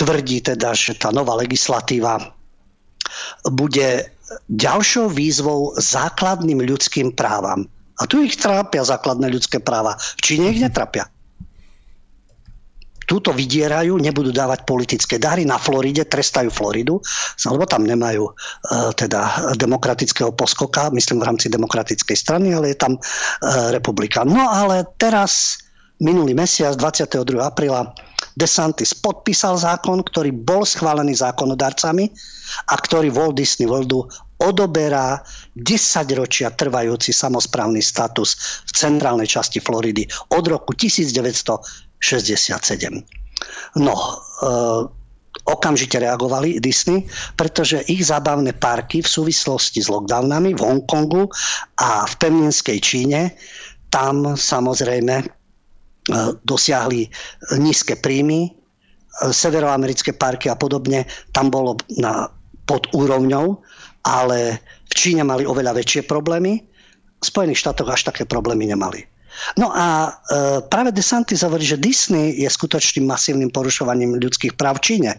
[0.00, 2.18] tvrdí teda, že tá nová legislatíva
[3.52, 4.08] bude
[4.50, 7.68] ďalšou výzvou základným ľudským právam.
[8.02, 9.94] A tu ich trápia základné ľudské práva.
[10.18, 11.06] V Číne ich netrapia
[13.04, 15.44] túto vydierajú, nebudú dávať politické dary.
[15.48, 17.00] Na Floride trestajú Floridu,
[17.48, 18.32] lebo tam nemajú e,
[18.96, 23.00] teda demokratického poskoka, myslím v rámci demokratickej strany, ale je tam e,
[23.72, 24.24] republika.
[24.24, 25.60] No ale teraz,
[26.00, 27.40] minulý mesiac, 22.
[27.40, 27.94] apríla,
[28.34, 32.10] DeSantis podpísal zákon, ktorý bol schválený zákonodarcami
[32.66, 34.02] a ktorý Walt Disney Worldu
[34.42, 35.22] odoberá
[35.54, 38.34] 10 ročia trvajúci samozprávny status
[38.66, 43.00] v centrálnej časti Floridy od roku 1900 67.
[43.80, 44.14] No, e,
[45.48, 51.32] okamžite reagovali Disney, pretože ich zábavné parky v súvislosti s lockdownami v Hongkongu
[51.80, 53.32] a v pevninskej Číne
[53.88, 55.26] tam samozrejme e,
[56.44, 57.08] dosiahli
[57.56, 58.50] nízke príjmy, e,
[59.32, 62.28] severoamerické parky a podobne, tam bolo na,
[62.68, 63.64] pod úrovňou,
[64.04, 66.60] ale v Číne mali oveľa väčšie problémy,
[67.24, 69.13] v Spojených štátoch až také problémy nemali.
[69.58, 70.10] No a e,
[70.66, 75.12] práve DeSantis hovorí, že Disney je skutočným masívnym porušovaním ľudských práv v Číne.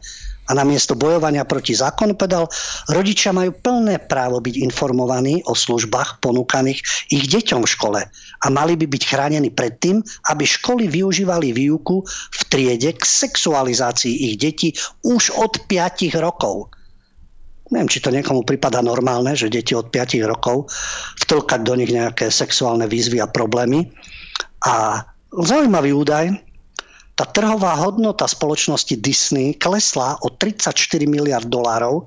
[0.45, 2.45] A namiesto bojovania proti zákonu povedal,
[2.93, 8.01] rodičia majú plné právo byť informovaní o službách ponúkaných ich deťom v škole
[8.45, 14.29] a mali by byť chránení pred tým, aby školy využívali výuku v triede k sexualizácii
[14.29, 14.69] ich detí
[15.01, 16.69] už od 5 rokov.
[17.73, 20.69] Neviem, či to niekomu prípada normálne, že deti od 5 rokov
[21.25, 23.89] vtlkať do nich nejaké sexuálne výzvy a problémy.
[24.69, 25.01] A
[25.33, 26.29] zaujímavý údaj,
[27.15, 30.75] tá trhová hodnota spoločnosti Disney klesla o 34
[31.07, 32.05] miliard dolárov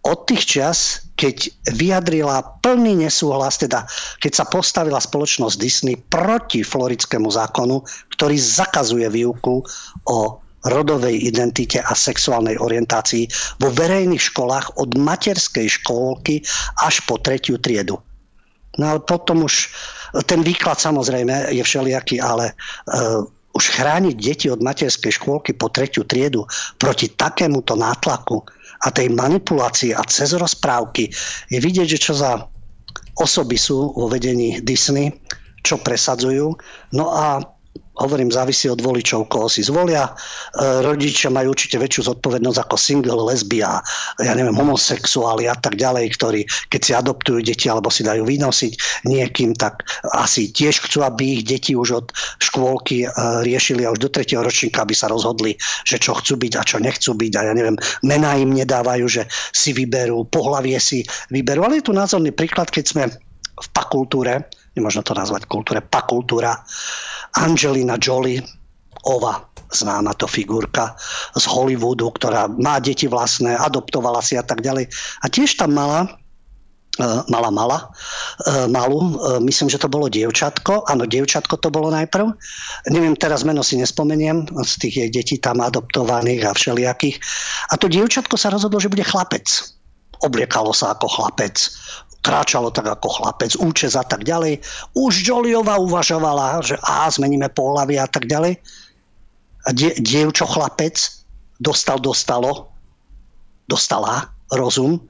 [0.00, 3.84] od tých čas, keď vyjadrila plný nesúhlas, teda
[4.24, 7.84] keď sa postavila spoločnosť Disney proti floridskému zákonu,
[8.16, 9.60] ktorý zakazuje výuku
[10.08, 13.24] o rodovej identite a sexuálnej orientácii
[13.60, 16.44] vo verejných školách od materskej školky
[16.84, 17.96] až po tretiu triedu.
[18.76, 19.72] No ale potom už
[20.28, 22.54] ten výklad samozrejme je všelijaký, ale e,
[23.56, 26.46] už chrániť deti od materskej škôlky po tretiu triedu
[26.78, 28.42] proti takémuto nátlaku
[28.86, 31.10] a tej manipulácii a cez rozprávky
[31.50, 32.46] je vidieť, že čo za
[33.18, 35.12] osoby sú vo vedení Disney,
[35.60, 36.56] čo presadzujú.
[36.96, 37.44] No a
[38.00, 40.08] hovorím, závisí od voličov, koho si zvolia.
[40.08, 40.12] E,
[40.80, 43.78] rodičia majú určite väčšiu zodpovednosť ako single, lesbia,
[44.16, 46.40] ja neviem, homosexuáli a tak ďalej, ktorí
[46.72, 49.84] keď si adoptujú deti alebo si dajú vynosiť niekým, tak
[50.16, 52.06] asi tiež chcú, aby ich deti už od
[52.40, 53.08] škôlky e,
[53.44, 56.76] riešili a už do tretieho ročníka, aby sa rozhodli, že čo chcú byť a čo
[56.80, 59.22] nechcú byť a ja neviem, mená im nedávajú, že
[59.52, 61.68] si vyberú, pohlavie si vyberú.
[61.68, 63.04] Ale je tu názorný príklad, keď sme
[63.60, 66.56] v pakultúre, nemôžno to nazvať kultúre, pakultúra,
[67.38, 68.42] Angelina Jolie,
[69.06, 70.98] ova známa to figurka
[71.38, 74.90] z Hollywoodu, ktorá má deti vlastné, adoptovala si a tak ďalej.
[75.22, 76.10] A tiež tam mala
[76.98, 77.78] e, mala mala,
[78.50, 82.34] e, malú, e, myslím, že to bolo dievčatko, áno, dievčatko to bolo najprv,
[82.90, 87.16] neviem, teraz meno si nespomeniem, z tých jej detí tam adoptovaných a všelijakých.
[87.70, 89.46] A to dievčatko sa rozhodlo, že bude chlapec.
[90.20, 91.56] Obliekalo sa ako chlapec,
[92.20, 94.60] kráčalo tak ako chlapec, účes a tak ďalej.
[94.92, 98.60] Už Joliova uvažovala, že a zmeníme pohľavy a tak ďalej.
[99.66, 101.00] A die, dievčo chlapec
[101.60, 102.72] dostal, dostalo,
[103.68, 105.00] dostala rozum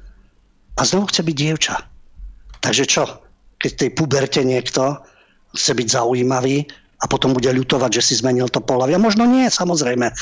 [0.78, 1.76] a znovu chce byť dievča.
[2.60, 3.04] Takže čo?
[3.60, 4.98] Keď tej puberte niekto
[5.54, 6.66] chce byť zaujímavý
[7.00, 9.00] a potom bude ľutovať, že si zmenil to pohľavie.
[9.00, 10.12] Možno nie, samozrejme.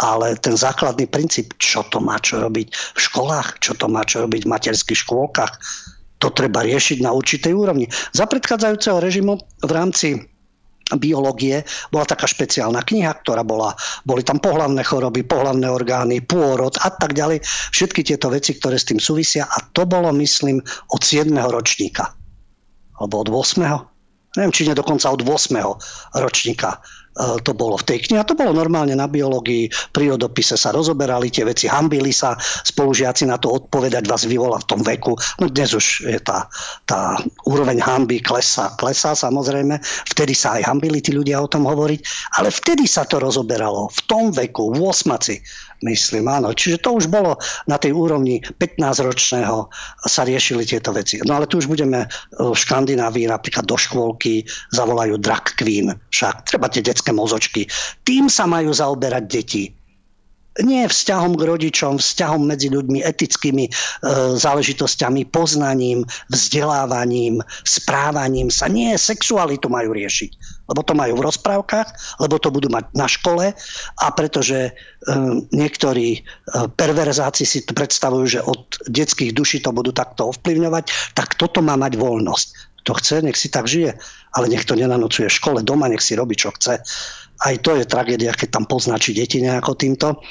[0.00, 4.24] Ale ten základný princíp, čo to má čo robiť v školách, čo to má čo
[4.24, 5.52] robiť v materských škôlkach,
[6.22, 7.90] to treba riešiť na určitej úrovni.
[8.14, 10.08] Za predchádzajúceho režimu v rámci
[10.94, 13.74] biológie bola taká špeciálna kniha, ktorá bola,
[14.06, 17.42] boli tam pohlavné choroby, pohlavné orgány, pôrod a tak ďalej.
[17.74, 20.62] Všetky tieto veci, ktoré s tým súvisia a to bolo, myslím,
[20.94, 21.32] od 7.
[21.50, 22.14] ročníka.
[23.02, 24.38] Alebo od 8.
[24.38, 25.58] Neviem, či nie dokonca od 8.
[26.22, 26.78] ročníka
[27.16, 28.20] to bolo v tej knihe.
[28.20, 33.36] A to bolo normálne na biológii, prírodopise sa rozoberali tie veci, hambili sa spolužiaci na
[33.36, 35.12] to odpovedať, vás vyvolá v tom veku.
[35.40, 36.48] No dnes už je tá,
[36.88, 39.76] tá úroveň hamby klesá, klesá samozrejme.
[40.08, 42.00] Vtedy sa aj hambili tí ľudia o tom hovoriť,
[42.40, 45.36] ale vtedy sa to rozoberalo v tom veku, v osmaci
[45.82, 46.54] myslím, áno.
[46.54, 49.68] Čiže to už bolo na tej úrovni 15-ročného
[50.06, 51.18] sa riešili tieto veci.
[51.26, 52.06] No ale tu už budeme
[52.38, 57.66] v Škandinávii napríklad do škôlky zavolajú drag queen, však treba tie detské mozočky.
[58.06, 59.64] Tým sa majú zaoberať deti
[60.60, 63.70] nie vzťahom k rodičom, vzťahom medzi ľuďmi, etickými e,
[64.36, 68.68] záležitosťami, poznaním, vzdelávaním, správaním sa.
[68.68, 70.51] Nie, sexualitu majú riešiť.
[70.70, 73.50] Lebo to majú v rozprávkach, lebo to budú mať na škole
[73.98, 74.72] a pretože e,
[75.50, 76.20] niektorí e,
[76.78, 81.98] perverzáci si predstavujú, že od detských duší to budú takto ovplyvňovať, tak toto má mať
[81.98, 82.48] voľnosť.
[82.82, 83.94] To chce, nech si tak žije,
[84.34, 86.82] ale nech to nenanocuje v škole, doma, nech si robí, čo chce
[87.42, 90.22] aj to je tragédia, keď tam poznačí deti nejako týmto,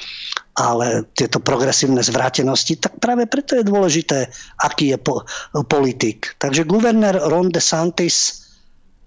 [0.56, 4.32] ale tieto progresívne zvrátenosti, tak práve preto je dôležité,
[4.64, 5.24] aký je po,
[5.68, 6.36] politik.
[6.40, 8.41] Takže guvernér Ron DeSantis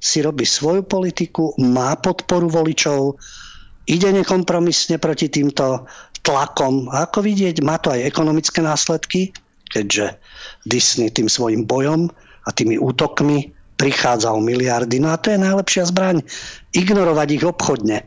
[0.05, 3.17] si robí svoju politiku, má podporu voličov,
[3.89, 5.89] ide nekompromisne proti týmto
[6.21, 6.85] tlakom.
[6.93, 9.33] A ako vidieť, má to aj ekonomické následky,
[9.73, 10.13] keďže
[10.69, 12.13] Disney tým svojim bojom
[12.45, 13.49] a tými útokmi
[13.81, 15.01] prichádza o miliardy.
[15.01, 16.21] No a to je najlepšia zbraň.
[16.77, 18.05] Ignorovať ich obchodne.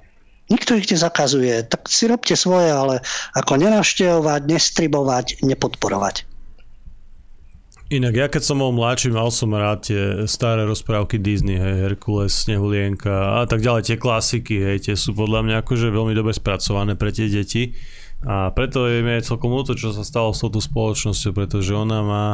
[0.48, 1.66] Nikto ich nezakazuje.
[1.66, 3.04] Tak si robte svoje, ale
[3.36, 6.24] ako nenavštevovať, nestribovať, nepodporovať.
[7.88, 12.36] Inak ja keď som bol mladší, mal som rád tie staré rozprávky Disney, hej, Herkules,
[12.36, 17.00] Snehulienka a tak ďalej, tie klasiky, hej, tie sú podľa mňa akože veľmi dobre spracované
[17.00, 17.72] pre tie deti.
[18.26, 22.02] A preto je mi aj celkom ľúto, čo sa stalo s touto spoločnosťou, pretože ona
[22.02, 22.26] má,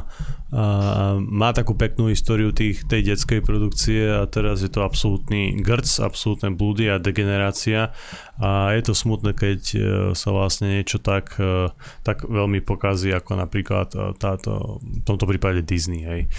[0.49, 5.85] a, má takú peknú históriu tých, tej detskej produkcie a teraz je to absolútny grc,
[6.01, 7.93] absolútne blúdy a degenerácia
[8.41, 9.79] a je to smutné, keď e,
[10.17, 11.69] sa vlastne niečo tak, e,
[12.01, 16.01] tak veľmi pokazí ako napríklad e, táto, v tomto prípade Disney.
[16.01, 16.33] Hej.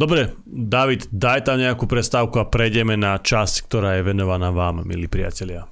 [0.00, 5.04] Dobre, David, daj tam nejakú prestávku a prejdeme na časť, ktorá je venovaná vám, milí
[5.04, 5.68] priatelia.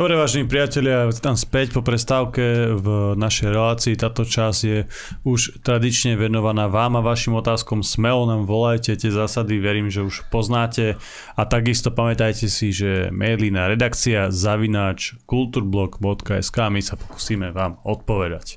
[0.00, 4.00] Dobre, vážení priatelia, tam späť po prestávke v našej relácii.
[4.00, 4.88] Táto časť je
[5.28, 7.84] už tradične venovaná vám a vašim otázkom.
[7.84, 10.96] Smelo nám volajte, tie zásady verím, že už poznáte.
[11.36, 18.56] A takisto pamätajte si, že maily na redakcia zavináč kulturblog.sk my sa pokúsime vám odpovedať.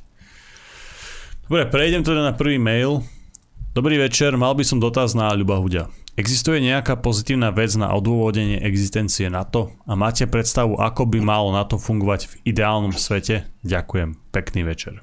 [1.52, 3.04] Dobre, prejdem teda na prvý mail.
[3.76, 5.92] Dobrý večer, mal by som dotaz na Ľuba Hudia.
[6.14, 11.82] Existuje nejaká pozitívna vec na odôvodenie existencie NATO a máte predstavu, ako by malo NATO
[11.82, 13.50] fungovať v ideálnom svete?
[13.66, 14.14] Ďakujem.
[14.30, 15.02] Pekný večer.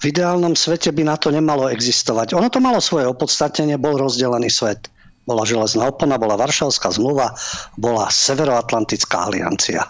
[0.00, 2.32] V ideálnom svete by na to nemalo existovať.
[2.32, 4.88] Ono to malo svoje opodstatnenie, bol rozdelený svet.
[5.28, 7.36] bola železná opona, bola Varšavská zmluva,
[7.78, 9.86] bola Severoatlantická aliancia.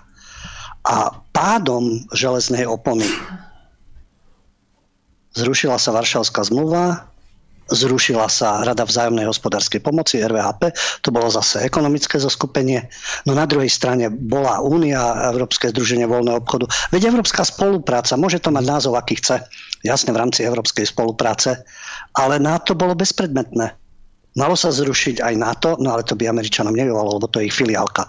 [0.83, 3.07] A pádom železnej opony
[5.33, 7.12] zrušila sa Varšavská zmluva,
[7.71, 12.89] zrušila sa Rada vzájomnej hospodárskej pomoci, RVHP, to bolo zase ekonomické zoskupenie.
[13.29, 16.67] No na druhej strane bola Únia, Európske združenie voľného obchodu.
[16.91, 19.43] Veď Európska spolupráca, môže to mať názov, aký chce,
[19.87, 21.63] jasne v rámci Európskej spolupráce,
[22.19, 23.79] ale na to bolo bezpredmetné.
[24.33, 27.57] Malo sa zrušiť aj NATO, no ale to by Američanom nevyvalo, lebo to je ich
[27.57, 28.09] filiálka,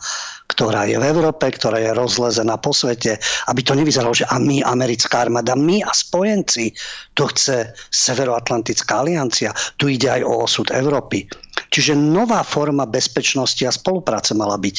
[0.54, 3.18] ktorá je v Európe, ktorá je rozlezená po svete,
[3.49, 6.70] aby to nevyzeralo, že a my, americká armáda, my a spojenci,
[7.18, 9.49] to chce Severoatlantická aliancia,
[9.82, 11.26] tu ide aj o osud Európy.
[11.74, 14.76] Čiže nová forma bezpečnosti a spolupráce mala byť.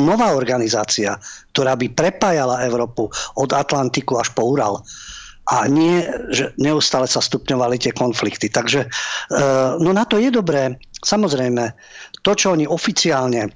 [0.00, 1.20] Nová organizácia,
[1.52, 4.80] ktorá by prepájala Európu od Atlantiku až po Ural
[5.48, 8.52] a nie, že neustále sa stupňovali tie konflikty.
[8.52, 8.88] Takže e,
[9.80, 10.76] no na to je dobré.
[11.00, 11.72] Samozrejme,
[12.20, 13.48] to, čo oni oficiálne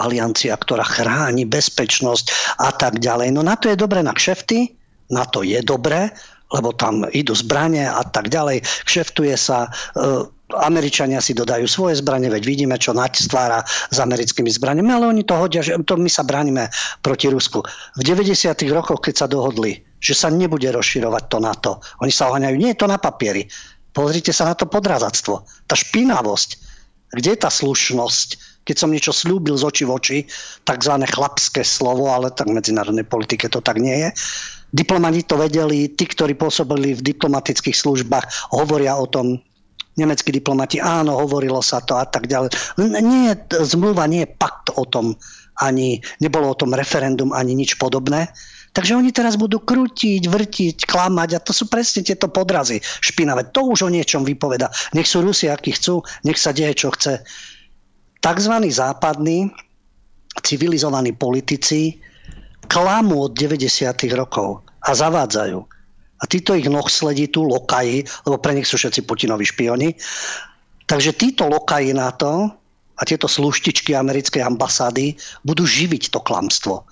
[0.00, 3.36] aliancia, ktorá chráni bezpečnosť a tak ďalej.
[3.36, 4.72] No na to je dobré na kšefty,
[5.12, 6.08] na to je dobré,
[6.50, 8.64] lebo tam idú zbranie a tak ďalej.
[8.88, 10.26] Kšeftuje sa, e,
[10.66, 15.22] Američania si dodajú svoje zbranie, veď vidíme, čo Nať stvára s americkými zbraniami, ale oni
[15.22, 16.66] to hodia, že to my sa bránime
[17.06, 17.62] proti Rusku.
[17.94, 18.66] V 90.
[18.74, 21.72] rokoch, keď sa dohodli, že sa nebude rozširovať to NATO,
[22.02, 23.46] oni sa oháňajú, nie je to na papieri.
[23.94, 25.46] Pozrite sa na to podrazactvo.
[25.70, 26.58] Tá špinavosť.
[27.14, 28.49] Kde je tá slušnosť?
[28.70, 30.18] Keď som niečo slúbil z očí v oči,
[30.62, 34.08] takzvané chlapské slovo, ale tak v medzinárodnej politike to tak nie je.
[34.70, 39.42] Diplomati to vedeli, tí, ktorí pôsobili v diplomatických službách, hovoria o tom,
[39.98, 42.54] nemeckí diplomati, áno, hovorilo sa to a tak ďalej.
[43.02, 45.18] Nie, zmluva nie je pakt o tom,
[45.58, 48.30] ani nebolo o tom referendum, ani nič podobné.
[48.70, 53.50] Takže oni teraz budú krútiť, vrtiť, klamať a to sú presne tieto podrazy špinavé.
[53.50, 54.70] To už o niečom vypoveda.
[54.94, 57.26] Nech sú Rusi, akí chcú, nech sa deje, čo chce.
[58.20, 59.48] Takzvaní západní
[60.44, 61.96] civilizovaní politici
[62.68, 63.66] klamú od 90.
[64.14, 65.58] rokov a zavádzajú.
[66.20, 69.96] A títo ich noh sledí tu, lokaji, lebo pre nich sú všetci Putinovi špioni.
[70.84, 72.52] Takže títo lokaji na to
[73.00, 76.84] a tieto sluštičky americkej ambasády budú živiť to klamstvo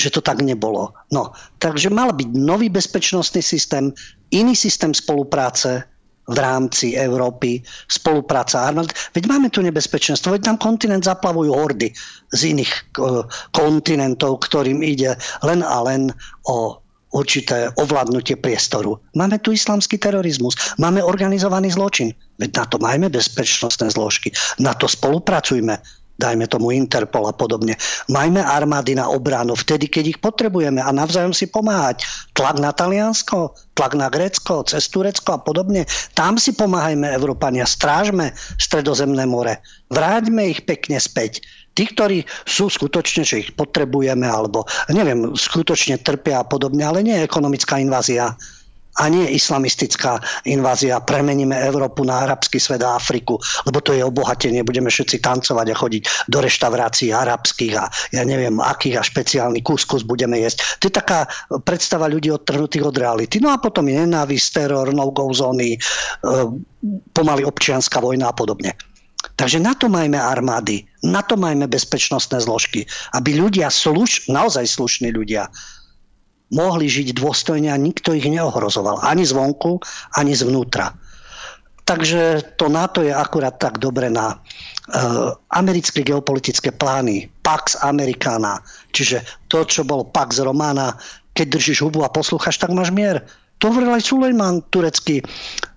[0.00, 0.96] že to tak nebolo.
[1.12, 3.92] No, takže mal byť nový bezpečnostný systém,
[4.32, 5.84] iný systém spolupráce
[6.30, 7.60] v rámci Európy,
[7.90, 8.94] spolupráca armád.
[9.12, 11.90] Veď máme tu nebezpečenstvo, veď tam kontinent zaplavujú hordy
[12.30, 12.72] z iných
[13.02, 16.14] uh, kontinentov, ktorým ide len a len
[16.46, 16.78] o
[17.10, 18.94] určité ovládnutie priestoru.
[19.18, 22.14] Máme tu islamský terorizmus, máme organizovaný zločin.
[22.38, 24.30] Veď na to máme bezpečnostné zložky.
[24.62, 25.74] Na to spolupracujme
[26.20, 27.80] dajme tomu Interpol a podobne.
[28.12, 32.04] Majme armády na obranu vtedy, keď ich potrebujeme a navzájom si pomáhať.
[32.36, 35.88] Tlak na Taliansko, tlak na Grécko, cez Turecko a podobne.
[36.12, 39.64] Tam si pomáhajme, Európania, strážme Stredozemné more.
[39.88, 41.40] Vráťme ich pekne späť.
[41.72, 47.16] Tí, ktorí sú skutočne, že ich potrebujeme, alebo neviem, skutočne trpia a podobne, ale nie
[47.16, 48.36] je ekonomická invázia
[48.98, 50.18] a nie islamistická
[50.50, 50.98] invázia.
[50.98, 53.38] Premeníme Európu na arabský svet a Afriku,
[53.68, 54.66] lebo to je obohatenie.
[54.66, 60.02] Budeme všetci tancovať a chodiť do reštaurácií arabských a ja neviem, akých a špeciálny kuskus
[60.02, 60.82] budeme jesť.
[60.82, 61.30] To je taká
[61.62, 63.38] predstava ľudí odtrhnutých od reality.
[63.38, 65.78] No a potom je nenávisť, teror, no-go zóny, e,
[67.14, 68.74] pomaly občianská vojna a podobne.
[69.36, 72.84] Takže na to majme armády, na to majme bezpečnostné zložky,
[73.16, 75.48] aby ľudia, sluš, naozaj slušní ľudia,
[76.50, 79.02] mohli žiť dôstojne a nikto ich neohrozoval.
[79.06, 79.78] Ani zvonku,
[80.18, 80.94] ani zvnútra.
[81.86, 87.26] Takže to NATO je akurát tak dobre na uh, americké geopolitické plány.
[87.42, 88.62] Pax Americana,
[88.94, 90.94] čiže to, čo bol Pax Romana,
[91.34, 93.26] keď držíš hubu a poslúchaš, tak máš mier.
[93.58, 95.18] To hovoril aj Sulejman, turecký,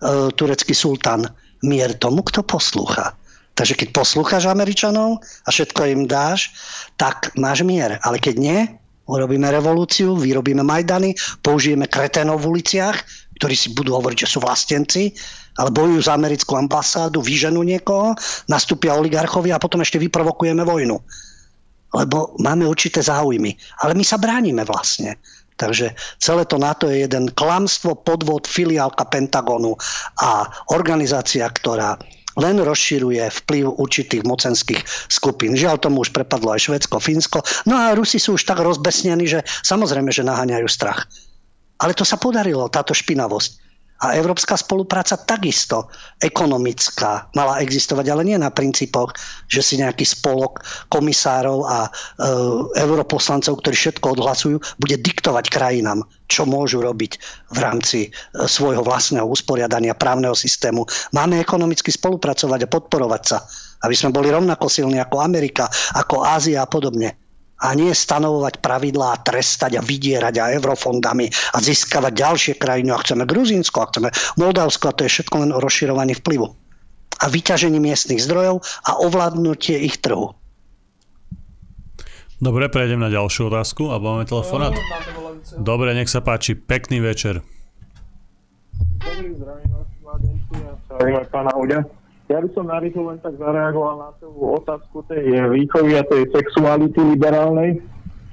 [0.06, 1.34] uh, turecký sultán.
[1.66, 3.16] Mier tomu, kto poslúcha.
[3.54, 6.54] Takže keď poslúchaš Američanov a všetko im dáš,
[7.00, 7.98] tak máš mier.
[8.06, 8.60] Ale keď nie,
[9.04, 11.12] Urobíme revolúciu, vyrobíme Majdany,
[11.44, 12.96] použijeme kreténov v uliciach,
[13.36, 15.12] ktorí si budú hovoriť, že sú vlastenci,
[15.60, 18.16] ale bojujú za americkú ambasádu, vyženú niekoho,
[18.48, 20.96] nastúpia oligarchovia a potom ešte vyprovokujeme vojnu.
[21.94, 23.54] Lebo máme určité záujmy.
[23.86, 25.20] Ale my sa bránime vlastne.
[25.60, 29.78] Takže celé to NATO je jeden klamstvo, podvod, filiálka Pentagonu
[30.24, 32.00] a organizácia, ktorá
[32.38, 35.56] len rozširuje vplyv určitých mocenských skupín.
[35.56, 37.40] Žiaľ tomu už prepadlo aj Švedsko, Fínsko.
[37.70, 41.08] No a Rusi sú už tak rozbesnení, že samozrejme, že naháňajú strach.
[41.80, 43.63] Ale to sa podarilo, táto špinavosť.
[44.04, 45.88] A európska spolupráca takisto
[46.20, 49.16] ekonomická mala existovať, ale nie na princípoch,
[49.48, 50.60] že si nejaký spolok
[50.92, 51.90] komisárov a e,
[52.84, 57.16] europoslancov, ktorí všetko odhlasujú, bude diktovať krajinám, čo môžu robiť
[57.56, 58.10] v rámci e,
[58.44, 60.84] svojho vlastného usporiadania právneho systému.
[61.16, 63.40] Máme ekonomicky spolupracovať a podporovať sa.
[63.88, 67.23] Aby sme boli rovnako silní ako Amerika, ako Ázia a podobne
[67.64, 72.92] a nie stanovovať pravidlá a trestať a vydierať a eurofondami a získavať ďalšie krajiny.
[72.92, 76.52] A chceme Gruzínsko, a chceme Moldavsko a to je všetko len o rozširovaní vplyvu.
[77.24, 80.36] A vyťažení miestnych zdrojov a ovládnutie ich trhu.
[82.44, 84.76] Dobre, prejdem na ďalšiu otázku a máme telefonát.
[85.56, 86.60] Dobre, nech sa páči.
[86.60, 87.40] Pekný večer.
[89.00, 89.72] Dobrý, zdravím
[91.16, 92.03] vás, pána Huďa.
[92.32, 96.96] Ja by som narýchlo len tak zareagoval na tú otázku tej výchovy a tej sexuality
[97.04, 97.84] liberálnej.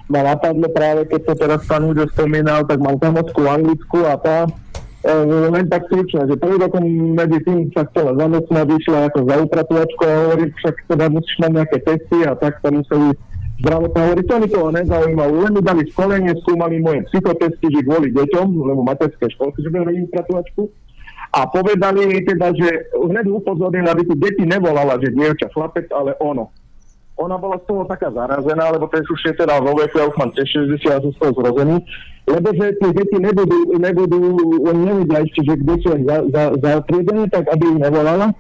[0.07, 4.47] Ma napadlo práve, keď to teraz pán Huďo spomínal, tak mám kamotku anglickú a tá
[5.07, 5.11] e,
[5.55, 6.83] len tak stručne, že prvý rokom
[7.15, 11.51] medzi tým sa chcela zamestnať, vyšla ako za upratovačku a hovorí, však teda musíš mať
[11.63, 13.15] nejaké testy a tak sa museli
[13.63, 18.11] zdravotná hovorí, to mi toho nezaujímalo, len mi dali školenie, skúmali moje psychotesty, že kvôli
[18.11, 20.63] deťom, lebo materské školky, že budem robiť upratovačku
[21.31, 26.19] a povedali mi teda, že hneď upozornili, aby tu deti nevolala, že dievča, chlapec, ale
[26.19, 26.51] ono.
[27.23, 30.17] Ona bola z toho taká zarazená, lebo ten už je teda vo veku, ja už
[30.19, 31.77] mám 60 a som z toho zrozený,
[32.27, 34.19] lebo že tie deti nebudú, nebudú
[34.67, 38.27] oni nevedia ešte, že kde sú za, za, zatriedené, tak aby ich nevolala.
[38.31, 38.35] E,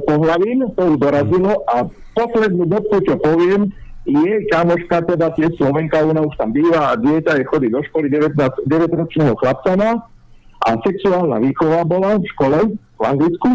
[0.00, 1.60] pohľavím, to už dorazilo.
[1.68, 1.84] A
[2.16, 3.68] poslednú dobku, čo poviem,
[4.08, 8.08] je kamoška, teda tie Slovenka, ona už tam býva a dieťa je chodí do školy
[8.08, 10.15] 9-ročného chlapca má
[10.66, 13.54] a sexuálna výchova bola v škole v Anglicku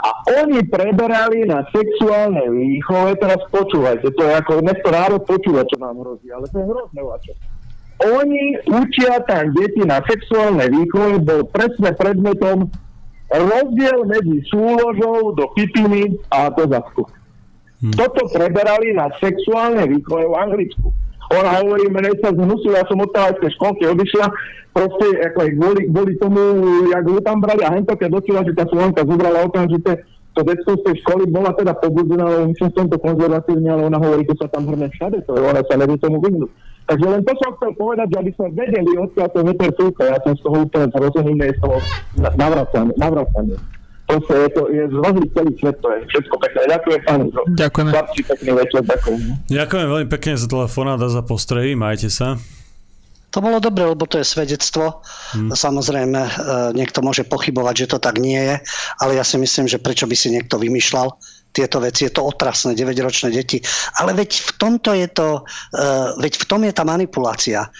[0.00, 0.10] a
[0.42, 6.00] oni preberali na sexuálne výchove, teraz počúvajte, to je ako, to národ počúva, čo nám
[6.00, 7.32] hrozí, ale to je hrozné vačo.
[8.00, 12.72] Oni učia tam deti na sexuálne výchove, bol presne predmetom
[13.28, 17.04] rozdiel medzi súložou do pipiny a do zadku.
[17.84, 17.92] Hmm.
[17.92, 20.88] Toto preberali na sexuálne výchove v Anglicku.
[21.30, 24.26] Ona hovorí, mene sa zhnusila, ja som od tej školky odišla,
[24.74, 26.40] proste ako aj kvôli, kvôli tomu,
[26.90, 30.02] jak ho tam brali a hento, keď dočula, že tá Slovenka zobrala okamžite
[30.34, 33.98] to detstvo z tej školy bola teda pobudzená, ale myslím, som to konzervatívne, ale ona
[33.98, 36.50] hovorí, že sa tam hrne všade, to je, ona sa nevie tomu vyhnúť.
[36.86, 39.70] Takže len to som chcel povedať, že aby sme vedeli, odkiaľ to veter
[40.06, 41.76] ja som z toho úplne zrozený, z toho
[42.14, 42.94] navracanie.
[42.94, 43.56] navracanie.
[44.10, 46.60] Proste je to, je zlozný celý svet, to je všetko pekné.
[46.66, 47.20] Ďakujem, pán
[47.54, 47.90] Ďakujeme.
[47.94, 49.20] Chlapci, pekný večer, ďakujem.
[49.46, 52.34] Ďakujem veľmi pekne za telefonát a za postrehy, majte sa.
[53.30, 55.06] To bolo dobre, lebo to je svedectvo.
[55.30, 55.54] Hmm.
[55.54, 56.30] Samozrejme, e,
[56.74, 58.56] niekto môže pochybovať, že to tak nie je,
[58.98, 61.14] ale ja si myslím, že prečo by si niekto vymýšľal
[61.54, 62.10] tieto veci.
[62.10, 63.62] Je to otrasné, 9-ročné deti.
[64.02, 65.86] Ale veď v tomto je to, e,
[66.18, 67.70] veď v tom je tá manipulácia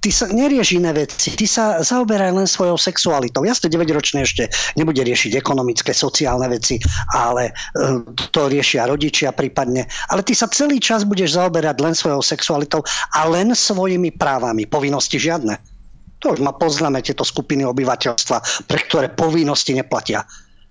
[0.00, 3.44] ty sa nerieš iné veci, ty sa zaoberaj len svojou sexualitou.
[3.44, 6.76] Jasne, 9-ročný ešte nebude riešiť ekonomické, sociálne veci,
[7.16, 9.88] ale uh, to riešia rodičia prípadne.
[10.12, 12.84] Ale ty sa celý čas budeš zaoberať len svojou sexualitou
[13.16, 14.68] a len svojimi právami.
[14.68, 15.56] Povinnosti žiadne.
[16.20, 20.20] To už ma poznáme, tieto skupiny obyvateľstva, pre ktoré povinnosti neplatia.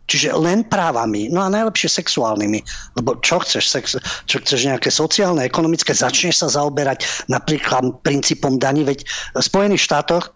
[0.10, 2.60] Čiže len právami, no a najlepšie sexuálnymi.
[2.98, 3.70] Lebo čo chceš?
[3.70, 3.86] Sex,
[4.26, 5.94] čo chceš nejaké sociálne, ekonomické?
[5.94, 9.06] Začneš sa zaoberať napríklad princípom daní, veď
[9.38, 10.34] v Spojených štátoch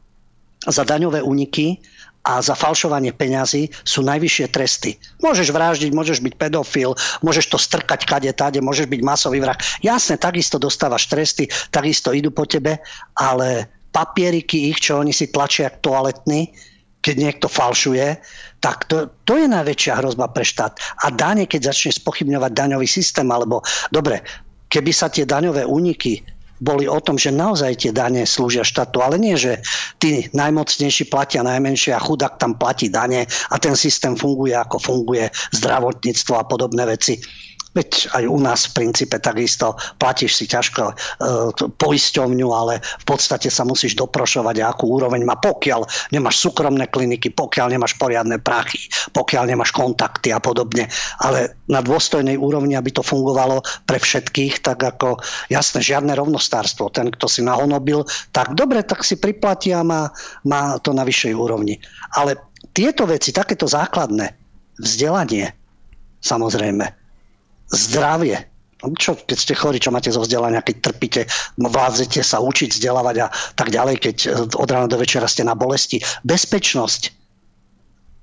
[0.69, 1.81] za daňové úniky
[2.23, 4.95] a za falšovanie peňazí sú najvyššie tresty.
[5.19, 9.59] Môžeš vraždiť, môžeš byť pedofil, môžeš to strkať kade tade, môžeš byť masový vrah.
[9.83, 12.79] Jasne, takisto dostávaš tresty, takisto idú po tebe,
[13.19, 16.47] ale papieriky ich, čo oni si tlačia toaletný,
[17.03, 18.15] keď niekto falšuje,
[18.63, 20.79] tak to, to je najväčšia hrozba pre štát.
[21.03, 23.59] A dane, keď začne spochybňovať daňový systém, alebo
[23.91, 24.23] dobre,
[24.71, 26.23] keby sa tie daňové úniky
[26.63, 29.59] boli o tom, že naozaj tie dane slúžia štátu, ale nie, že
[29.99, 35.27] tí najmocnejší platia najmenšie a chudák tam platí dane a ten systém funguje ako funguje
[35.59, 37.19] zdravotníctvo a podobné veci
[37.73, 40.93] Veď aj u nás v princípe takisto platíš si ťažko e,
[41.73, 47.73] poisťovňu, ale v podstate sa musíš doprošovať, akú úroveň má, pokiaľ nemáš súkromné kliniky, pokiaľ
[47.73, 48.85] nemáš poriadne prachy,
[49.17, 50.85] pokiaľ nemáš kontakty a podobne.
[51.25, 55.17] Ale na dôstojnej úrovni, aby to fungovalo pre všetkých, tak ako
[55.49, 56.93] jasné, žiadne rovnostárstvo.
[56.93, 60.13] Ten, kto si nahonobil, tak dobre, tak si priplatí a má,
[60.45, 61.81] má to na vyššej úrovni.
[62.13, 62.37] Ale
[62.77, 64.29] tieto veci, takéto základné,
[64.77, 65.49] vzdelanie,
[66.21, 67.02] samozrejme,
[67.73, 68.37] zdravie.
[68.83, 71.21] Čo, keď ste chorí, čo máte zo vzdelania, keď trpíte,
[71.55, 74.29] vládzete sa učiť, vzdelávať a tak ďalej, keď e,
[74.59, 76.03] od rána do večera ste na bolesti.
[76.27, 77.15] Bezpečnosť.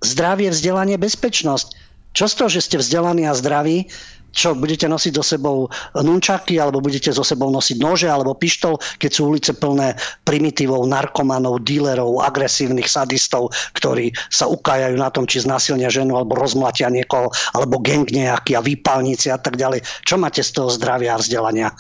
[0.05, 1.68] Zdravie, vzdelanie, bezpečnosť.
[2.12, 3.89] Čo z toho, že ste vzdelaní a zdraví,
[4.31, 5.57] čo budete nosiť so sebou
[5.94, 9.94] nunčaky, alebo budete so sebou nosiť nože alebo pištol, keď sú ulice plné
[10.24, 16.90] primitívov, narkomanov, dílerov, agresívnych sadistov, ktorí sa ukájajú na tom, či znásilnia ženu alebo rozmlatia
[16.90, 19.82] niekoho, alebo gang nejaký a výpalníci a tak ďalej.
[20.07, 21.70] Čo máte z toho zdravia a vzdelania?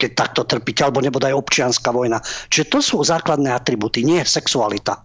[0.00, 2.24] keď takto trpíte, alebo nebodaj občianská vojna.
[2.48, 5.04] Čiže to sú základné atributy, nie sexualita.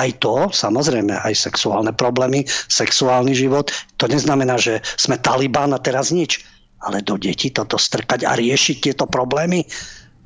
[0.00, 3.68] Aj to, samozrejme, aj sexuálne problémy, sexuálny život.
[4.00, 6.40] To neznamená, že sme Taliban a teraz nič.
[6.80, 9.68] Ale do detí toto strkať a riešiť tieto problémy,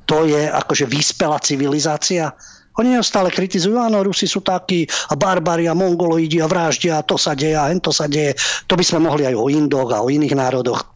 [0.07, 2.31] to je akože vyspelá civilizácia.
[2.79, 7.19] Oni neustále kritizujú, áno, Rusi sú takí a barbari a mongoloidi a vraždia a to
[7.19, 8.35] sa deje a to sa deje.
[8.71, 10.94] To by sme mohli aj o Indoch a o iných národoch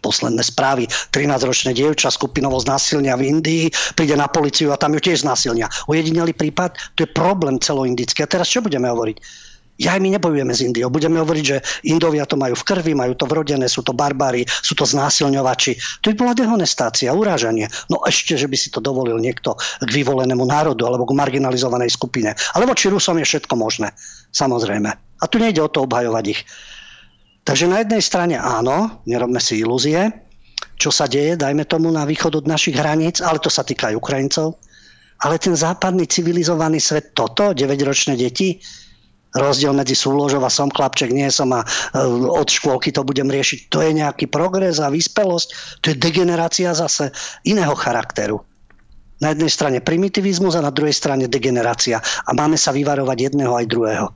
[0.00, 0.88] posledné správy.
[1.12, 3.64] 13-ročné dievča skupinovo znásilnia v Indii,
[3.96, 5.68] príde na policiu a tam ju tiež znásilnia.
[5.90, 8.24] Ujedinelý prípad, to je problém celoindický.
[8.24, 9.46] A teraz čo budeme hovoriť?
[9.76, 10.88] Ja my nebojujeme s Indiou.
[10.88, 14.72] Budeme hovoriť, že Indovia to majú v krvi, majú to vrodené, sú to barbári, sú
[14.72, 15.76] to znásilňovači.
[16.00, 17.68] To by bola dehonestácia, urážanie.
[17.92, 19.52] No ešte, že by si to dovolil niekto
[19.84, 22.32] k vyvolenému národu alebo k marginalizovanej skupine.
[22.56, 23.92] Ale voči Rusom je všetko možné.
[24.32, 24.90] Samozrejme.
[24.96, 26.40] A tu nejde o to obhajovať ich.
[27.46, 30.10] Takže na jednej strane áno, nerobme si ilúzie,
[30.82, 34.02] čo sa deje, dajme tomu na východ od našich hraníc, ale to sa týka aj
[34.02, 34.58] Ukrajincov.
[35.22, 38.58] Ale ten západný civilizovaný svet, toto, 9-ročné deti,
[39.32, 41.66] rozdiel medzi súložov a som chlapček, nie som a e,
[42.26, 43.70] od škôlky to budem riešiť.
[43.70, 47.14] To je nejaký progres a vyspelosť, to je degenerácia zase
[47.46, 48.42] iného charakteru.
[49.22, 52.02] Na jednej strane primitivizmus a na druhej strane degenerácia.
[52.02, 54.08] A máme sa vyvarovať jedného aj druhého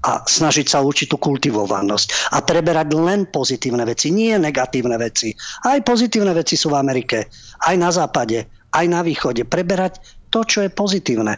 [0.00, 5.36] a snažiť sa učiť tú kultivovanosť a preberať len pozitívne veci, nie negatívne veci.
[5.68, 7.28] Aj pozitívne veci sú v Amerike,
[7.68, 9.44] aj na západe, aj na východe.
[9.44, 10.00] Preberať
[10.32, 11.36] to, čo je pozitívne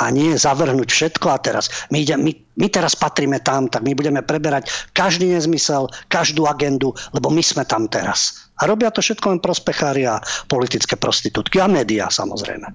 [0.00, 3.92] a nie zavrhnúť všetko a teraz my, ide, my, my teraz patríme tam, tak my
[3.92, 8.48] budeme preberať každý nezmysel, každú agendu, lebo my sme tam teraz.
[8.62, 12.70] A robia to všetko len prospechári a politické prostitútky a médiá samozrejme.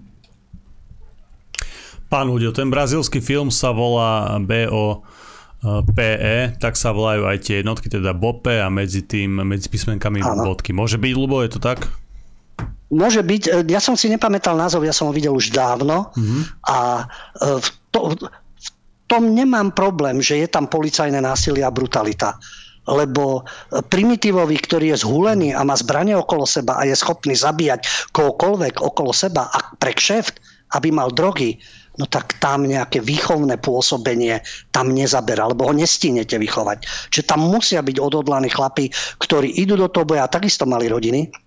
[2.05, 5.01] Pán Udio, ten brazilský film sa volá BO
[5.65, 10.53] PE, tak sa volajú aj tie jednotky, teda BOPE a medzi tým, medzi písmenkami Áno.
[10.53, 10.71] bodky.
[10.71, 11.89] Môže byť, Lubo, je to tak?
[12.93, 16.41] Môže byť, e, ja som si nepamätal názov, ja som ho videl už dávno mm-hmm.
[16.69, 17.03] a e,
[17.57, 18.67] v, to, v
[19.09, 22.37] tom nemám problém, že je tam policajné násilie a brutalita
[22.85, 28.13] lebo e, primitívovi, ktorý je zhulený a má zbranie okolo seba a je schopný zabíjať
[28.13, 30.37] kohokoľvek okolo seba a pre kšeft,
[30.77, 31.57] aby mal drogy,
[31.95, 36.83] no tak tam nejaké výchovné pôsobenie tam nezabera, lebo ho nestínete vychovať.
[37.11, 41.44] Čiže tam musia byť odhodlaní chlapi, ktorí idú do toho boja a takisto mali rodiny,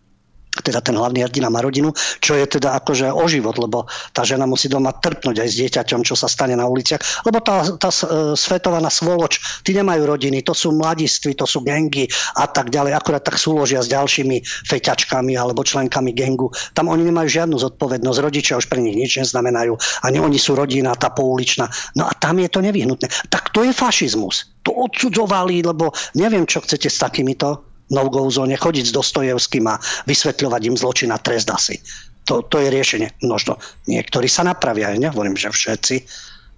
[0.62, 4.44] teda ten hlavný hrdina má rodinu, čo je teda akože o život, lebo tá žena
[4.44, 8.34] musí doma trpnúť aj s dieťaťom, čo sa stane na uliciach, lebo tá, tá e,
[8.34, 12.08] svetovaná svoloč, tí nemajú rodiny, to sú mladiství, to sú gengy
[12.38, 16.50] a tak ďalej, akurát tak súložia s ďalšími feťačkami alebo členkami gengu.
[16.72, 19.76] Tam oni nemajú žiadnu zodpovednosť, rodičia už pre nich nič neznamenajú,
[20.08, 21.68] ani oni sú rodina, tá pouličná.
[21.94, 23.08] No a tam je to nevyhnutné.
[23.28, 24.50] Tak to je fašizmus.
[24.66, 30.62] To odsudzovali, lebo neviem, čo chcete s takýmito no-go zóne, chodiť s Dostojevským a vysvetľovať
[30.68, 31.80] im zločin a trest asi.
[32.28, 33.08] To, to je riešenie.
[33.24, 33.56] Možno
[33.88, 35.96] niektorí sa napravia, ja nehovorím, že všetci,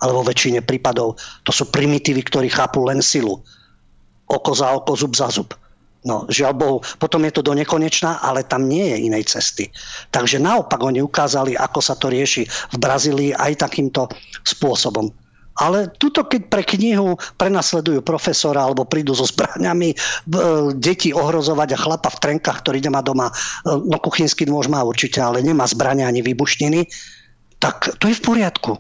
[0.03, 3.39] ale vo väčšine prípadov to sú primitívy, ktorí chápu len silu.
[4.31, 5.55] Oko za oko, zub za zub.
[6.01, 9.69] No, žiaľ Bohu, potom je to do nekonečná, ale tam nie je inej cesty.
[10.09, 14.09] Takže naopak oni ukázali, ako sa to rieši v Brazílii aj takýmto
[14.49, 15.13] spôsobom.
[15.61, 19.97] Ale tuto, keď pre knihu prenasledujú profesora alebo prídu so zbraniami, e,
[20.81, 23.35] deti ohrozovať a chlapa v trenkách, ktorý nemá doma, e,
[23.77, 26.89] no kuchynský nôž má určite, ale nemá zbrania ani výbušniny,
[27.61, 28.73] tak to je v poriadku.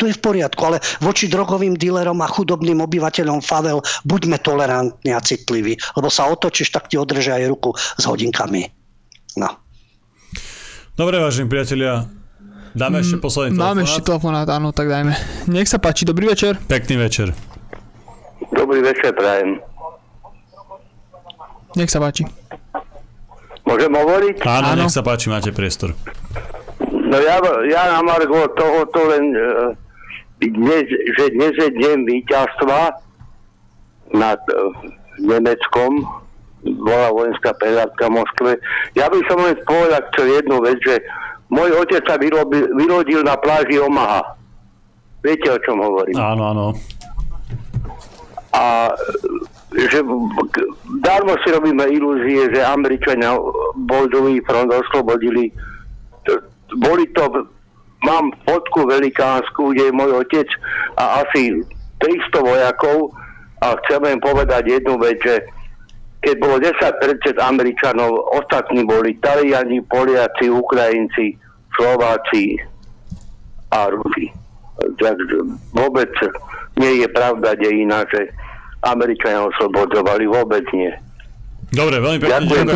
[0.00, 5.22] To je v poriadku, ale voči drogovým dílerom a chudobným obyvateľom Favel buďme tolerantní a
[5.22, 8.66] citliví, lebo sa otočíš, tak ti održia aj ruku s hodinkami.
[9.38, 9.50] No.
[10.98, 12.06] Dobre, vážení priatelia,
[12.72, 13.68] Dáme mm, ešte posledný telefonát?
[13.68, 15.12] Máme ešte telefonát, áno, tak dajme.
[15.52, 16.56] Nech sa páči, dobrý večer.
[16.56, 17.36] Pekný večer.
[18.48, 19.60] Dobrý večer, prajem.
[21.76, 22.24] Nech sa páči.
[23.68, 24.40] Môžem hovoriť?
[24.48, 24.78] Áno, áno.
[24.84, 25.92] nech sa páči, máte priestor.
[26.88, 27.36] No ja,
[27.68, 29.76] ja na Margo tohoto len, uh,
[30.40, 32.80] dnes, že dnes je deň víťazstva
[34.16, 34.72] nad uh,
[35.20, 36.08] Nemeckom,
[36.62, 38.50] bola vojenská prehľadka v Moskve.
[38.96, 41.04] Ja by som len povedal čo jednu vec, že
[41.52, 44.24] môj otec sa vyrobil, vyrodil na pláži Omaha.
[45.20, 46.16] Viete, o čom hovorím?
[46.18, 46.66] Áno, áno.
[48.56, 48.90] A
[49.72, 50.04] že
[51.00, 53.36] dávno si robíme ilúzie, že Američania
[53.88, 55.48] Boldový front oslobodili.
[56.76, 57.48] Boli to,
[58.04, 60.48] mám fotku velikánsku, kde je môj otec
[61.00, 61.64] a asi
[62.00, 63.14] 300 vojakov
[63.62, 65.40] a chcem im povedať jednu vec, že
[66.22, 71.34] keď bolo 10% Američanov, ostatní boli Taliani, Poliaci, Ukrajinci,
[71.76, 72.56] Slováci
[73.72, 74.28] a Rusi.
[75.72, 76.10] Vôbec
[76.76, 78.32] nie je pravda dejina, že
[78.82, 80.90] Američania oslobodzovali, vôbec nie.
[81.72, 82.66] Dobre, veľmi pekne ďakujem.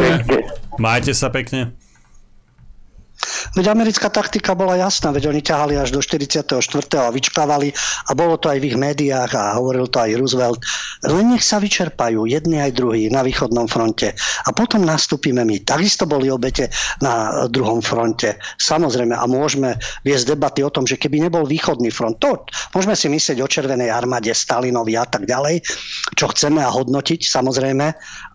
[0.81, 1.77] Majte sa pekne.
[3.55, 6.61] Veď americká taktika bola jasná, veď oni ťahali až do 44.
[7.01, 7.73] a vyčkávali
[8.09, 10.61] a bolo to aj v ich médiách a hovoril to aj Roosevelt.
[11.07, 14.15] Len nech sa vyčerpajú jedni aj druhí na východnom fronte
[14.47, 15.63] a potom nastúpime my.
[15.63, 16.71] Takisto boli obete
[17.03, 18.39] na druhom fronte.
[18.59, 23.07] Samozrejme a môžeme viesť debaty o tom, že keby nebol východný front, to môžeme si
[23.13, 25.63] myslieť o Červenej armáde, Stalinovi a tak ďalej,
[26.15, 27.87] čo chceme a hodnotiť samozrejme,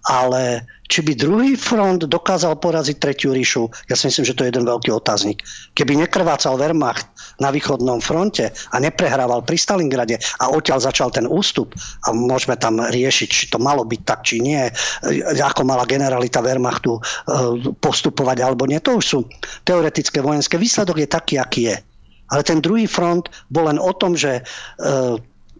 [0.09, 4.51] ale či by druhý front dokázal poraziť tretiu ríšu, ja si myslím, že to je
[4.51, 5.39] jeden veľký otáznik.
[5.71, 7.07] Keby nekrvácal Wehrmacht
[7.39, 11.71] na východnom fronte a neprehrával pri Stalingrade a odtiaľ začal ten ústup
[12.03, 14.67] a môžeme tam riešiť, či to malo byť tak, či nie,
[15.39, 17.01] ako mala generalita Wehrmachtu e,
[17.79, 18.83] postupovať alebo nie.
[18.83, 19.19] To už sú
[19.63, 20.59] teoretické vojenské.
[20.59, 21.77] Výsledok je taký, aký je.
[22.31, 24.43] Ale ten druhý front bol len o tom, že e,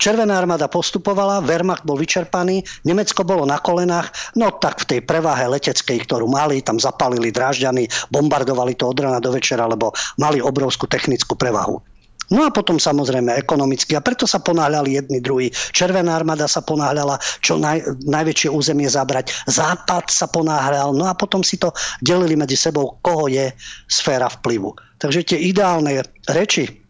[0.02, 5.46] Červená armáda postupovala, Wehrmacht bol vyčerpaný, Nemecko bolo na kolenách, no tak v tej prevahe
[5.46, 10.90] leteckej, ktorú mali, tam zapalili drážďany, bombardovali to od rana do večera, lebo mali obrovskú
[10.90, 11.78] technickú prevahu.
[12.34, 13.94] No a potom samozrejme ekonomicky.
[13.94, 15.52] A preto sa ponáhľali jedni druhí.
[15.76, 19.36] Červená armáda sa ponáhľala čo naj, najväčšie územie zabrať.
[19.52, 20.96] Západ sa ponáhľal.
[20.96, 23.52] No a potom si to delili medzi sebou, koho je
[23.92, 24.72] sféra vplyvu.
[25.04, 26.81] Takže tie ideálne reči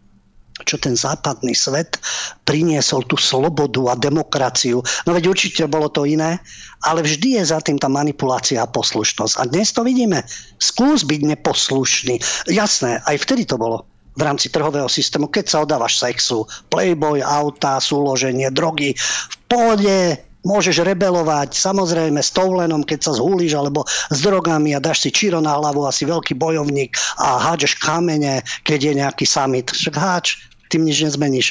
[0.65, 1.99] čo ten západný svet
[2.45, 4.81] priniesol tú slobodu a demokraciu.
[5.05, 6.39] No veď určite bolo to iné,
[6.85, 9.35] ale vždy je za tým tá manipulácia a poslušnosť.
[9.39, 10.21] A dnes to vidíme.
[10.57, 12.19] Skús byť neposlušný.
[12.49, 13.85] Jasné, aj vtedy to bolo
[14.19, 20.81] v rámci trhového systému, keď sa odávaš sexu, playboy, auta, súloženie, drogy, v pohode môžeš
[20.81, 25.53] rebelovať, samozrejme s toulenom, keď sa zhúliš, alebo s drogami a dáš si čiro na
[25.53, 29.69] hlavu, asi veľký bojovník a hádžeš kamene, keď je nejaký summit.
[29.69, 30.41] Však háč,
[30.71, 31.47] tým nič nezmeníš.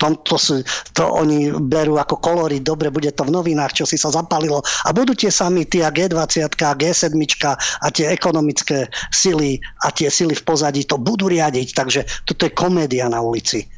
[0.00, 0.64] To, to, sú,
[0.96, 4.64] to oni berú ako kolory, dobre, bude to v novinách, čo si sa zapalilo.
[4.88, 7.12] A budú tie samity a G20 a G7
[7.52, 11.68] a tie ekonomické sily a tie sily v pozadí to budú riadiť.
[11.76, 13.68] Takže toto je komédia na ulici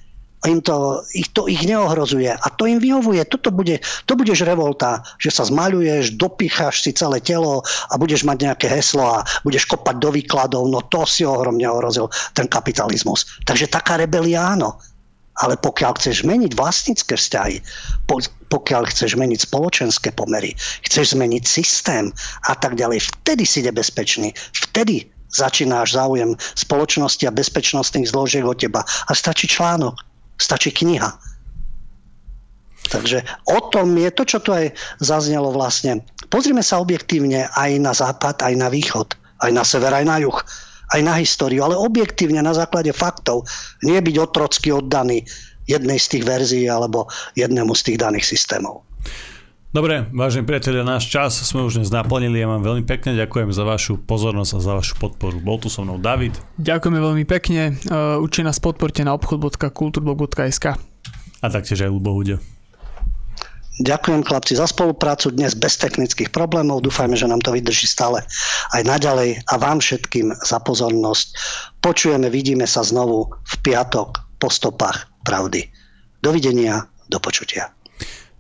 [0.51, 3.23] im to, ich, to ich neohrozuje a to im vyhovuje.
[3.31, 3.79] Toto bude,
[4.11, 9.07] to budeš revolta, že sa zmaľuješ, dopicháš si celé telo a budeš mať nejaké heslo
[9.07, 13.39] a budeš kopať do výkladov, no to si ohromne ohrozil ten kapitalizmus.
[13.47, 14.79] Takže taká rebelia áno.
[15.41, 17.57] Ale pokiaľ chceš meniť vlastnícke vzťahy,
[18.53, 20.53] pokiaľ chceš meniť spoločenské pomery,
[20.85, 22.13] chceš zmeniť systém
[22.45, 24.37] a tak ďalej, vtedy si nebezpečný.
[24.53, 28.85] Vtedy začínáš záujem spoločnosti a bezpečnostných zložiek od teba.
[28.85, 30.12] A stačí článok
[30.43, 31.07] Stačí kniha.
[32.91, 36.03] Takže o tom je to, čo tu aj zaznelo vlastne.
[36.27, 39.15] Pozrime sa objektívne aj na západ, aj na východ,
[39.47, 40.39] aj na sever, aj na juh,
[40.93, 43.47] aj na históriu, ale objektívne na základe faktov.
[43.87, 45.23] Nie byť otrocky oddaný
[45.71, 47.07] jednej z tých verzií alebo
[47.39, 48.83] jednému z tých daných systémov.
[49.73, 52.37] Dobre, vážení priatelia, náš čas sme už dnes naplnili.
[52.37, 55.41] Ja vám veľmi pekne ďakujem za vašu pozornosť a za vašu podporu.
[55.41, 56.37] Bol tu so mnou David.
[56.61, 57.73] Ďakujeme veľmi pekne.
[57.89, 60.77] Uh, určite nás podporte na obchod.kulturblog.sk
[61.41, 62.37] A taktiež aj Lubo Hudia.
[63.81, 66.85] Ďakujem chlapci za spoluprácu dnes bez technických problémov.
[66.85, 68.21] Dúfajme, že nám to vydrží stále
[68.77, 71.33] aj naďalej a vám všetkým za pozornosť.
[71.81, 75.65] Počujeme, vidíme sa znovu v piatok po stopách pravdy.
[76.21, 77.73] Dovidenia, do počutia.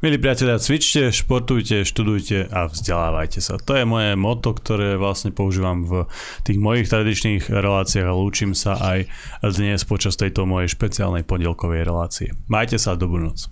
[0.02, 3.54] Milí priatelia, cvičte, športujte, študujte a vzdelávajte sa.
[3.54, 6.10] To je moje moto, ktoré vlastne používam v
[6.42, 9.06] tých mojich tradičných reláciách a lúčim sa aj
[9.54, 12.34] dnes počas tejto mojej špeciálnej podielkovej relácie.
[12.50, 13.46] Majte sa, dobrú noc.